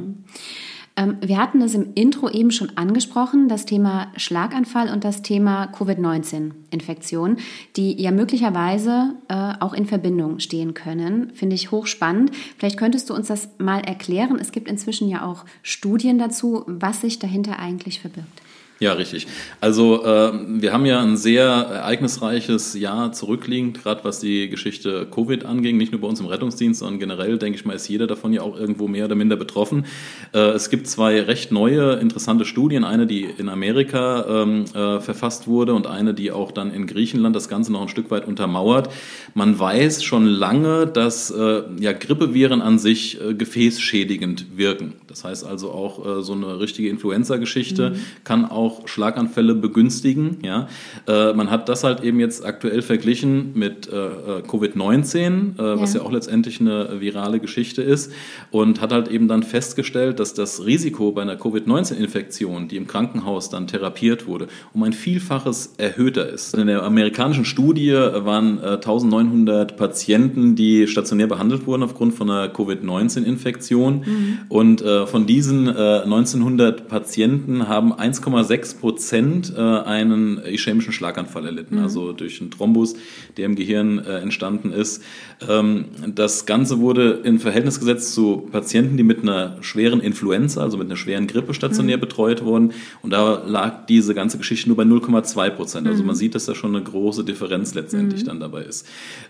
Ähm, 1.01 1.17
wir 1.21 1.39
hatten 1.39 1.63
es 1.63 1.75
im 1.75 1.95
Intro 1.95 2.29
eben 2.29 2.51
schon 2.51 2.77
angesprochen, 2.77 3.49
das 3.49 3.65
Thema 3.65 4.13
Schlaganfall 4.17 4.93
und 4.93 5.03
das 5.03 5.23
Thema 5.23 5.67
Covid-19-Infektion, 5.69 7.39
die 7.77 8.01
ja 8.01 8.11
möglicherweise 8.11 9.15
äh, 9.29 9.55
auch 9.61 9.73
in 9.73 9.87
Verbindung 9.87 10.41
stehen 10.41 10.75
können. 10.75 11.33
Finde 11.35 11.55
ich 11.55 11.71
hochspannend. 11.71 12.33
Vielleicht 12.59 12.79
könntest 12.79 13.09
du 13.09 13.15
uns 13.15 13.29
das 13.29 13.49
mal 13.59 13.81
erklären. 13.81 14.39
Es 14.39 14.53
gibt 14.53 14.69
inzwischen 14.69 15.09
ja 15.09 15.25
auch 15.25 15.45
Studien 15.63 16.19
dazu, 16.19 16.65
was 16.67 17.01
sich 17.01 17.19
dahinter 17.19 17.59
eigentlich 17.59 18.01
verbirgt. 18.01 18.43
Ja, 18.83 18.95
richtig. 18.95 19.27
Also 19.61 20.07
äh, 20.07 20.33
wir 20.63 20.73
haben 20.73 20.87
ja 20.87 21.03
ein 21.03 21.19
sehr 21.19 21.45
ereignisreiches 21.45 22.73
Jahr 22.73 23.13
zurückliegend, 23.13 23.83
gerade 23.83 24.05
was 24.05 24.21
die 24.21 24.49
Geschichte 24.49 25.07
Covid 25.11 25.45
anging, 25.45 25.77
nicht 25.77 25.93
nur 25.93 26.01
bei 26.01 26.09
uns 26.09 26.19
im 26.19 26.25
Rettungsdienst, 26.25 26.81
sondern 26.81 26.99
generell, 26.99 27.37
denke 27.37 27.59
ich 27.59 27.67
mal, 27.67 27.75
ist 27.75 27.89
jeder 27.89 28.07
davon 28.07 28.33
ja 28.33 28.41
auch 28.41 28.59
irgendwo 28.59 28.89
mehr 28.89 29.05
oder 29.05 29.17
minder 29.17 29.37
betroffen. 29.37 29.85
Äh, 30.33 30.53
es 30.53 30.71
gibt 30.71 30.87
zwei 30.87 31.21
recht 31.21 31.53
neue, 31.53 31.97
interessante 31.97 32.47
Studien, 32.47 32.85
eine, 32.85 33.07
die 33.07 33.25
in 33.25 33.51
Amerika 33.51 34.25
ähm, 34.27 34.65
äh, 34.73 34.99
verfasst 35.01 35.47
wurde 35.47 35.75
und 35.75 35.87
eine, 35.87 36.15
die 36.15 36.33
auch 36.33 36.51
dann 36.51 36.73
in 36.73 36.87
Griechenland 36.87 37.37
das 37.37 37.51
Ganze 37.51 37.73
noch 37.73 37.83
ein 37.83 37.89
Stück 37.89 38.11
weit 38.11 38.27
untermauert. 38.27 38.89
Man 39.35 39.59
weiß 39.59 40.03
schon 40.03 40.25
lange, 40.25 40.87
dass 40.87 41.31
äh, 41.31 41.65
ja, 41.81 41.93
Grippeviren 41.93 42.63
an 42.63 42.79
sich 42.79 43.21
äh, 43.21 43.35
gefäßschädigend 43.35 44.57
wirken. 44.57 44.95
Das 45.07 45.25
heißt 45.25 45.45
also 45.45 45.71
auch 45.71 46.07
äh, 46.07 46.23
so 46.23 46.33
eine 46.33 46.61
richtige 46.61 46.89
Influenza-Geschichte 46.89 47.97
kann 48.25 48.47
auch 48.47 48.70
Schlaganfälle 48.87 49.55
begünstigen. 49.55 50.39
Ja, 50.45 50.69
äh, 51.07 51.33
man 51.33 51.51
hat 51.51 51.69
das 51.69 51.85
halt 51.85 52.03
eben 52.03 52.21
jetzt 52.21 52.45
aktuell 52.45 52.83
verglichen 52.83 53.53
mit 53.55 53.89
äh, 53.89 53.97
äh, 53.97 54.43
Covid-19, 54.47 55.59
äh, 55.59 55.81
was 55.81 55.95
Ja. 55.95 56.01
ja 56.01 56.07
auch 56.07 56.13
letztendlich 56.13 56.61
eine 56.61 57.01
virale 57.01 57.41
Geschichte 57.41 57.83
ist 57.83 58.13
und 58.51 58.81
hat 58.81 58.93
halt 58.93 59.09
eben 59.09 59.29
dann 59.29 59.43
festgestellt, 59.43 60.21
dass 60.21 60.35
das 60.35 60.65
Risiko 60.65 61.13
bei 61.13 61.23
einer 61.23 61.37
Covid-19-Infektion, 61.37 62.69
die 62.69 62.77
im 62.77 62.87
Krankenhaus 62.87 63.51
dann 63.51 63.67
therapiert 63.67 64.27
wurde, 64.27 64.49
um 64.73 64.83
ein 64.83 64.93
Vielfaches 64.93 65.75
erhöhter 65.79 66.29
ist. 66.29 66.55
In 66.55 66.67
der 66.67 66.83
amerikanischen 66.83 67.45
Studie 67.45 67.93
waren 67.93 68.59
äh, 68.63 68.75
1900 68.75 69.77
Patienten, 69.77 70.55
die 70.57 70.87
stationär 70.87 71.27
behandelt 71.27 71.67
wurden 71.67 71.83
aufgrund 71.83 72.15
von 72.15 72.31
einer 72.31 72.49
Covid-19-Infektion 72.49 74.05
und 74.49 74.83
äh, 74.83 75.07
von 75.07 75.27
diesen 75.27 75.67
äh, 75.69 76.01
1900 76.05 76.89
Patienten 76.89 77.69
haben 77.69 77.93
1,6 77.93 78.60
0,6 78.61 78.79
Prozent 78.81 79.53
äh, 79.57 79.61
einen 79.61 80.39
ischämischen 80.45 80.93
Schlaganfall 80.93 81.47
erlitten, 81.47 81.77
Mhm. 81.77 81.83
also 81.83 82.13
durch 82.13 82.41
einen 82.41 82.51
Thrombus, 82.51 82.95
der 83.37 83.47
im 83.47 83.55
Gehirn 83.57 83.99
äh, 83.99 84.19
entstanden 84.21 84.73
ist. 84.73 85.03
Ähm, 85.49 85.87
das 86.15 86.47
Ganze 86.47 86.79
wurde 86.81 87.21
in 87.25 87.39
Verhältnis 87.39 87.79
gesetzt 87.79 88.15
zu 88.15 88.49
Patienten, 88.53 88.97
die 88.97 89.03
mit 89.03 89.23
einer 89.23 89.57
schweren 89.63 90.01
Influenza, 90.01 90.61
also 90.63 90.77
mit 90.77 90.87
einer 90.87 90.97
schweren 90.97 91.27
Grippe 91.27 91.55
stationär 91.55 91.97
Mhm. 91.97 92.01
betreut 92.01 92.45
wurden. 92.45 92.73
Und 93.03 93.13
da 93.13 93.43
lag 93.47 93.87
diese 93.87 94.15
ganze 94.15 94.39
Geschichte 94.39 94.69
nur 94.69 94.77
bei 94.77 94.85
0,2 94.85 95.51
Prozent. 95.51 95.87
Mhm. 95.87 95.93
Also 95.93 96.05
man 96.05 96.15
sieht, 96.15 96.35
dass 96.35 96.47
da 96.47 96.55
schon 96.55 96.75
eine 96.75 96.85
große 96.85 97.25
Differenz 97.25 97.75
letztendlich 97.75 98.25
dann 98.25 98.41
dabei 98.41 98.63
ist. 98.65 98.87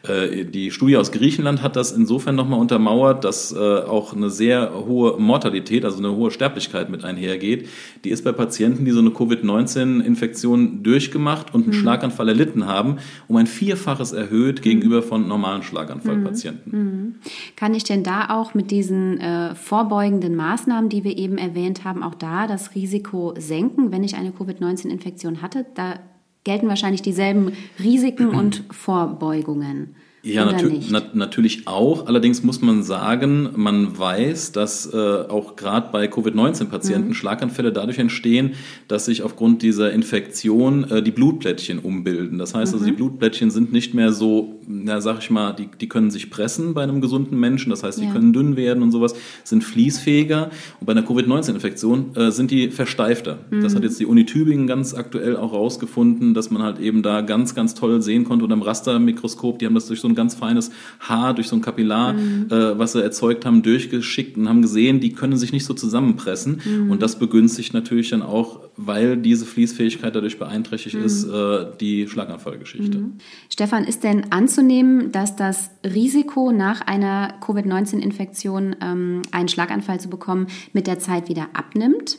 Äh, 0.06 0.44
die 0.44 0.70
Studie 0.70 0.96
aus 0.96 1.12
Griechenland 1.12 1.62
hat 1.62 1.76
das 1.76 1.92
insofern 1.92 2.34
nochmal 2.34 2.60
untermauert, 2.60 3.24
dass 3.24 3.54
auch 3.54 4.14
eine 4.14 4.30
sehr 4.30 4.72
hohe 4.86 5.18
Mortalität, 5.18 5.84
also 5.84 5.98
eine 5.98 6.14
hohe 6.14 6.30
Sterblichkeit 6.30 6.88
mit 6.90 7.04
einhergeht. 7.04 7.68
Die 8.04 8.10
ist 8.10 8.24
bei 8.24 8.32
Patienten, 8.32 8.84
die 8.84 8.90
so 8.90 9.00
eine 9.00 9.10
Covid-19-Infektion 9.20 10.82
durchgemacht 10.82 11.52
und 11.54 11.64
einen 11.64 11.74
Schlaganfall 11.74 12.28
erlitten 12.28 12.66
haben, 12.66 12.96
um 13.28 13.36
ein 13.36 13.46
Vierfaches 13.46 14.12
erhöht 14.12 14.62
gegenüber 14.62 15.02
von 15.02 15.28
normalen 15.28 15.62
Schlaganfallpatienten. 15.62 17.20
Kann 17.56 17.74
ich 17.74 17.84
denn 17.84 18.02
da 18.02 18.30
auch 18.30 18.54
mit 18.54 18.70
diesen 18.70 19.20
äh, 19.20 19.54
vorbeugenden 19.54 20.36
Maßnahmen, 20.36 20.88
die 20.88 21.04
wir 21.04 21.18
eben 21.18 21.36
erwähnt 21.36 21.84
haben, 21.84 22.02
auch 22.02 22.14
da 22.14 22.46
das 22.46 22.74
Risiko 22.74 23.34
senken, 23.38 23.92
wenn 23.92 24.04
ich 24.04 24.16
eine 24.16 24.32
Covid-19-Infektion 24.32 25.42
hatte? 25.42 25.66
Da 25.74 26.00
gelten 26.44 26.68
wahrscheinlich 26.68 27.02
dieselben 27.02 27.52
Risiken 27.78 28.28
und 28.28 28.64
Vorbeugungen. 28.70 29.96
Ja, 30.22 30.44
natür 30.44 30.70
nat 30.90 31.14
natürlich 31.14 31.66
auch. 31.66 32.06
Allerdings 32.06 32.42
muss 32.42 32.60
man 32.60 32.82
sagen, 32.82 33.48
man 33.56 33.98
weiß, 33.98 34.52
dass 34.52 34.92
äh, 34.92 34.96
auch 34.96 35.56
gerade 35.56 35.88
bei 35.92 36.08
Covid-19-Patienten 36.08 37.08
Mhm. 37.08 37.14
Schlaganfälle 37.14 37.72
dadurch 37.72 37.98
entstehen, 37.98 38.50
dass 38.86 39.06
sich 39.06 39.22
aufgrund 39.22 39.62
dieser 39.62 39.92
Infektion 39.92 40.84
äh, 40.90 41.02
die 41.02 41.10
Blutplättchen 41.10 41.78
umbilden. 41.78 42.36
Das 42.36 42.54
heißt 42.54 42.72
Mhm. 42.72 42.78
also, 42.80 42.84
die 42.90 42.96
Blutplättchen 42.96 43.50
sind 43.50 43.72
nicht 43.72 43.94
mehr 43.94 44.12
so, 44.12 44.60
na, 44.68 45.00
sag 45.00 45.20
ich 45.20 45.30
mal, 45.30 45.52
die, 45.54 45.68
die 45.80 45.88
können 45.88 46.10
sich 46.10 46.28
pressen 46.28 46.74
bei 46.74 46.82
einem 46.82 47.00
gesunden 47.00 47.40
Menschen. 47.40 47.70
Das 47.70 47.82
heißt, 47.82 47.98
die 47.98 48.04
Ja. 48.04 48.12
können 48.12 48.34
dünn 48.34 48.56
werden 48.56 48.82
und 48.82 48.90
sowas, 48.92 49.14
sind 49.44 49.64
fließfähiger. 49.64 50.50
Und 50.80 50.86
bei 50.86 50.92
einer 50.92 51.02
Covid-19-Infektion 51.02 52.14
äh, 52.16 52.30
sind 52.30 52.50
die 52.50 52.70
versteifter. 52.70 53.38
Das 53.50 53.72
Mhm. 53.72 53.76
hat 53.78 53.84
jetzt 53.84 53.98
die 53.98 54.04
Uni 54.06 54.26
Tübingen 54.26 54.66
ganz 54.66 54.92
aktuell 54.92 55.36
auch 55.36 55.54
rausgefunden, 55.54 56.34
dass 56.34 56.50
man 56.50 56.62
halt 56.62 56.78
eben 56.78 57.02
da 57.02 57.22
ganz, 57.22 57.54
ganz 57.54 57.74
toll 57.74 58.02
sehen 58.02 58.24
konnte 58.24 58.44
unter 58.44 58.54
dem 58.54 58.62
Rastermikroskop. 58.62 59.58
Die 59.60 59.64
haben 59.66 59.74
das 59.74 59.86
durch 59.86 60.00
so 60.00 60.09
ein 60.10 60.14
ganz 60.14 60.34
feines 60.34 60.70
Haar, 61.00 61.34
durch 61.34 61.48
so 61.48 61.56
ein 61.56 61.62
Kapillar, 61.62 62.14
äh, 62.14 62.78
was 62.78 62.92
sie 62.92 63.02
erzeugt 63.02 63.46
haben, 63.46 63.62
durchgeschickt 63.62 64.36
und 64.36 64.48
haben 64.48 64.62
gesehen, 64.62 65.00
die 65.00 65.12
können 65.12 65.36
sich 65.36 65.52
nicht 65.52 65.64
so 65.64 65.74
zusammenpressen. 65.74 66.60
Und 66.90 67.02
das 67.02 67.18
begünstigt 67.18 67.74
natürlich 67.74 68.10
dann 68.10 68.22
auch, 68.22 68.60
weil 68.76 69.16
diese 69.16 69.46
Fließfähigkeit 69.46 70.14
dadurch 70.14 70.38
beeinträchtigt 70.38 70.96
ist, 70.96 71.24
äh, 71.24 71.66
die 71.80 72.08
Schlaganfallgeschichte. 72.08 73.04
Stefan, 73.48 73.84
ist 73.84 74.04
denn 74.04 74.32
anzunehmen, 74.32 75.12
dass 75.12 75.36
das 75.36 75.70
Risiko 75.84 76.52
nach 76.52 76.80
einer 76.82 77.34
Covid-19-Infektion 77.40 78.76
ähm, 78.80 79.22
einen 79.32 79.48
Schlaganfall 79.48 80.00
zu 80.00 80.08
bekommen 80.08 80.46
mit 80.72 80.86
der 80.86 80.98
Zeit 80.98 81.28
wieder 81.28 81.48
abnimmt? 81.52 82.18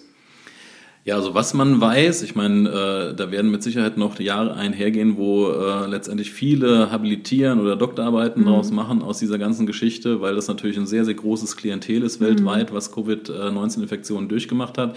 Ja, 1.04 1.16
also 1.16 1.34
was 1.34 1.56
man 1.56 1.82
weiß, 1.82 2.22
ich 2.22 2.36
meine, 2.36 2.70
äh, 2.70 3.16
da 3.16 3.32
werden 3.32 3.50
mit 3.50 3.64
Sicherheit 3.64 3.98
noch 3.98 4.20
Jahre 4.20 4.54
einhergehen, 4.54 5.18
wo 5.18 5.50
äh, 5.50 5.88
letztendlich 5.88 6.32
viele 6.32 6.92
habilitieren 6.92 7.60
oder 7.60 7.76
Doktorarbeiten 7.76 8.46
draus 8.46 8.70
machen 8.70 9.02
aus 9.02 9.18
dieser 9.18 9.40
ganzen 9.40 9.66
Geschichte, 9.66 10.22
weil 10.22 10.36
das 10.36 10.48
natürlich 10.48 10.78
ein 10.78 10.86
sehr, 10.86 11.04
sehr 11.04 11.16
großes 11.16 11.58
Klientel 11.58 12.04
ist 12.04 12.22
weltweit, 12.22 12.72
was 12.72 12.94
Covid-19-Infektionen 12.94 14.30
durchgemacht 14.30 14.78
hat. 14.78 14.96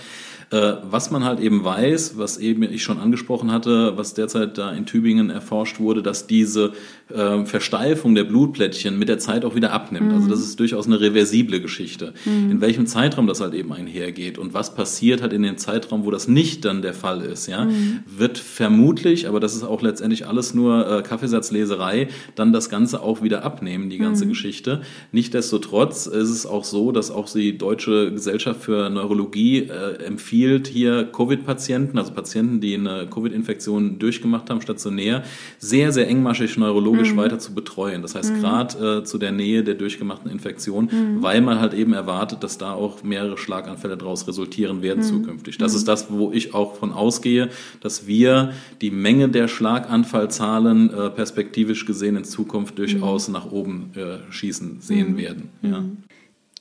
Äh, 0.55 0.77
was 0.89 1.11
man 1.11 1.25
halt 1.25 1.41
eben 1.41 1.65
weiß, 1.65 2.17
was 2.17 2.39
eben 2.39 2.63
ich 2.63 2.85
schon 2.85 3.01
angesprochen 3.01 3.51
hatte, 3.51 3.97
was 3.97 4.15
derzeit 4.15 4.57
da 4.57 4.71
in 4.71 4.87
Tübingen 4.87 5.29
erforscht 5.29 5.81
wurde, 5.81 6.01
dass 6.01 6.29
diese 6.29 6.75
äh, 7.13 7.45
Versteifung 7.45 8.15
der 8.15 8.23
Blutplättchen 8.23 8.97
mit 8.97 9.09
der 9.09 9.19
Zeit 9.19 9.45
auch 9.45 9.57
wieder 9.57 9.73
abnimmt. 9.73 10.13
Also 10.13 10.29
das 10.29 10.39
ist 10.39 10.61
durchaus 10.61 10.87
eine 10.87 11.01
reversible 11.01 11.61
Geschichte. 11.61 12.15
In 12.25 12.61
welchem 12.61 12.87
Zeitraum 12.87 13.27
das 13.27 13.41
halt 13.41 13.53
eben 13.55 13.73
einhergeht 13.73 14.39
und 14.39 14.55
was 14.55 14.77
passiert 14.77 15.23
halt 15.23 15.33
in 15.33 15.43
dem 15.43 15.59
Zeitraum, 15.59 16.05
wo 16.05 16.13
das 16.13 16.29
nicht 16.29 16.65
dann 16.65 16.83
der 16.83 16.95
Fall 16.95 17.23
ist, 17.23 17.49
ja, 17.49 17.69
wird 18.07 18.39
vermutlich, 18.39 19.27
aber 19.27 19.41
das 19.41 19.57
ist 19.57 19.65
auch 19.65 19.83
letztendlich 19.83 20.27
alles 20.27 20.55
nur 20.55 20.89
äh, 20.89 21.03
Kaffeesatzleserei, 21.03 22.09
dann 22.37 22.53
das 22.53 22.71
Ganze 22.71 23.03
auch 23.03 23.23
wieder 23.23 23.45
abnehmen, 23.45 23.91
die 23.91 23.99
ganze 23.99 24.29
Geschichte. 24.29 24.83
Nichtsdestotrotz 25.11 26.07
ist 26.07 26.31
es 26.31 26.47
auch 26.47 26.65
so, 26.65 26.93
dass 26.93 27.11
auch 27.11 27.29
die 27.29 27.59
Deutsche 27.59 28.13
Gesellschaft 28.13 28.63
für 28.63 28.89
Neurologie 28.89 29.65
äh, 29.65 30.05
empfiehlt, 30.05 30.44
hier 30.67 31.05
Covid-Patienten, 31.05 31.99
also 31.99 32.13
Patienten, 32.13 32.61
die 32.61 32.75
eine 32.75 33.07
Covid-Infektion 33.07 33.99
durchgemacht 33.99 34.51
haben, 34.51 34.61
stationär, 34.61 35.23
sehr, 35.59 35.93
sehr 35.93 36.09
engmaschig 36.09 36.57
neurologisch 36.57 37.17
weiter 37.17 37.39
zu 37.39 37.55
betreuen. 37.55 38.03
Das 38.03 38.15
heißt, 38.15 38.41
gerade 38.41 38.99
äh, 38.99 39.05
zu 39.05 39.19
der 39.19 39.33
Nähe 39.33 39.65
der 39.65 39.75
durchgemachten 39.75 40.31
Infektion, 40.31 40.89
weil 41.21 41.41
man 41.41 41.61
halt 41.61 41.75
eben 41.75 41.93
erwartet, 41.93 42.43
dass 42.43 42.59
da 42.59 42.73
auch 42.73 43.03
mehrere 43.03 43.39
Schlaganfälle 43.39 43.97
daraus 43.97 44.27
resultieren 44.29 44.83
werden 44.83 45.03
zukünftig. 45.03 45.59
Das 45.59 45.75
ist 45.75 45.89
das, 45.89 46.11
wo 46.11 46.33
ich 46.33 46.55
auch 46.55 46.77
von 46.77 46.93
ausgehe, 46.93 47.49
dass 47.81 48.07
wir 48.07 48.53
die 48.81 48.91
Menge 48.91 49.29
der 49.29 49.49
Schlaganfallzahlen 49.49 50.93
äh, 50.93 51.11
perspektivisch 51.11 51.87
gesehen 51.87 52.17
in 52.17 52.25
Zukunft 52.25 52.79
durchaus 52.79 53.29
nach 53.29 53.51
oben 53.51 53.91
äh, 53.95 54.31
schießen 54.33 54.81
sehen 54.81 55.17
werden. 55.17 55.51
Ja. 55.63 55.85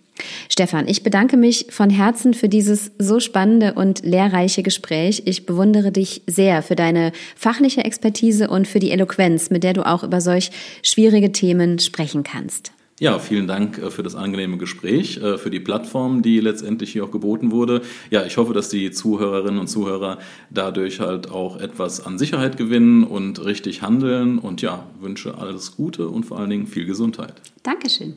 Stefan, 0.49 0.87
ich 0.87 1.03
bedanke 1.03 1.37
mich 1.37 1.67
von 1.71 1.91
Herzen 1.91 2.35
für 2.35 2.49
dieses 2.49 2.93
so 2.99 3.21
spannende 3.21 3.75
und 3.75 4.05
lehrreiche 4.05 4.63
Gespräch. 4.63 5.23
Ich 5.27 5.47
bewundere 5.47 5.91
dich 5.91 6.23
sehr 6.27 6.63
für 6.63 6.77
deine 6.77 7.13
fachliche 7.37 7.85
Expertise 7.85 8.49
und 8.49 8.69
für 8.69 8.79
die 8.79 8.91
Eloquenz, 8.91 9.51
mit 9.51 9.65
der 9.65 9.73
du 9.73 9.87
auch 9.87 10.05
über 10.05 10.21
solch 10.21 10.51
schwierige 10.83 11.33
Themen 11.33 11.79
sprechen 11.79 12.23
kannst. 12.23 12.73
Ja, 13.01 13.19
vielen 13.19 13.49
Dank 13.49 13.79
äh, 13.79 13.91
für 13.91 14.05
das 14.05 14.15
angenehme 14.15 14.57
Gespräch, 14.57 15.17
äh, 15.17 15.37
für 15.37 15.51
die 15.51 15.59
Plattform, 15.59 16.23
die 16.23 16.39
letztendlich 16.39 16.93
hier 16.93 17.05
auch 17.05 17.11
geboten 17.11 17.51
wurde. 17.51 17.83
Ja, 18.11 18.25
ich 18.25 18.37
hoffe, 18.37 18.55
dass 18.55 18.69
die 18.69 18.93
Zuhörerinnen 18.93 19.59
und 19.59 19.67
Zuhörer 19.67 20.19
dadurch 20.51 21.01
halt 21.01 21.29
auch 21.29 21.61
etwas 21.61 22.07
an 22.07 22.19
Sicherheit 22.19 22.57
gewinnen 22.57 23.03
und 23.03 23.45
richtig 23.45 23.83
handeln. 23.83 24.39
Und 24.39 24.63
ja, 24.63 24.87
wünsche 25.01 25.39
alles 25.39 25.75
Gute 25.75 26.09
und 26.09 26.25
vor 26.25 26.39
allen 26.39 26.51
Dingen 26.51 26.67
viel 26.69 26.87
Gesundheit. 26.87 27.35
Dankeschön. 27.65 28.15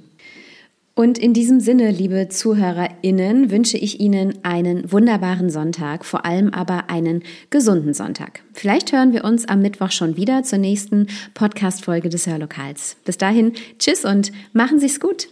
Und 0.98 1.20
in 1.20 1.32
diesem 1.32 1.60
Sinne, 1.60 1.92
liebe 1.92 2.28
ZuhörerInnen, 2.28 3.52
wünsche 3.52 3.78
ich 3.78 4.00
Ihnen 4.00 4.44
einen 4.44 4.92
wunderbaren 4.92 5.52
Sonntag, 5.52 6.04
vor 6.04 6.26
allem 6.26 6.52
aber 6.52 6.90
einen 6.90 7.22
gesunden 7.52 7.94
Sonntag. 7.94 8.42
Vielleicht 8.54 8.94
hören 8.94 9.14
wir 9.14 9.24
uns 9.24 9.48
am 9.48 9.62
Mittwoch 9.62 9.92
schon 9.92 10.18
wieder 10.18 10.42
zur 10.42 10.58
nächsten 10.58 11.06
Podcast-Folge 11.36 12.10
des 12.10 12.26
Hörlokals. 12.26 12.98
Bis 13.06 13.20
dahin, 13.20 13.54
tschüss 13.78 14.06
und 14.06 14.32
machen 14.54 14.80
Sie's 14.80 15.00
gut. 15.00 15.28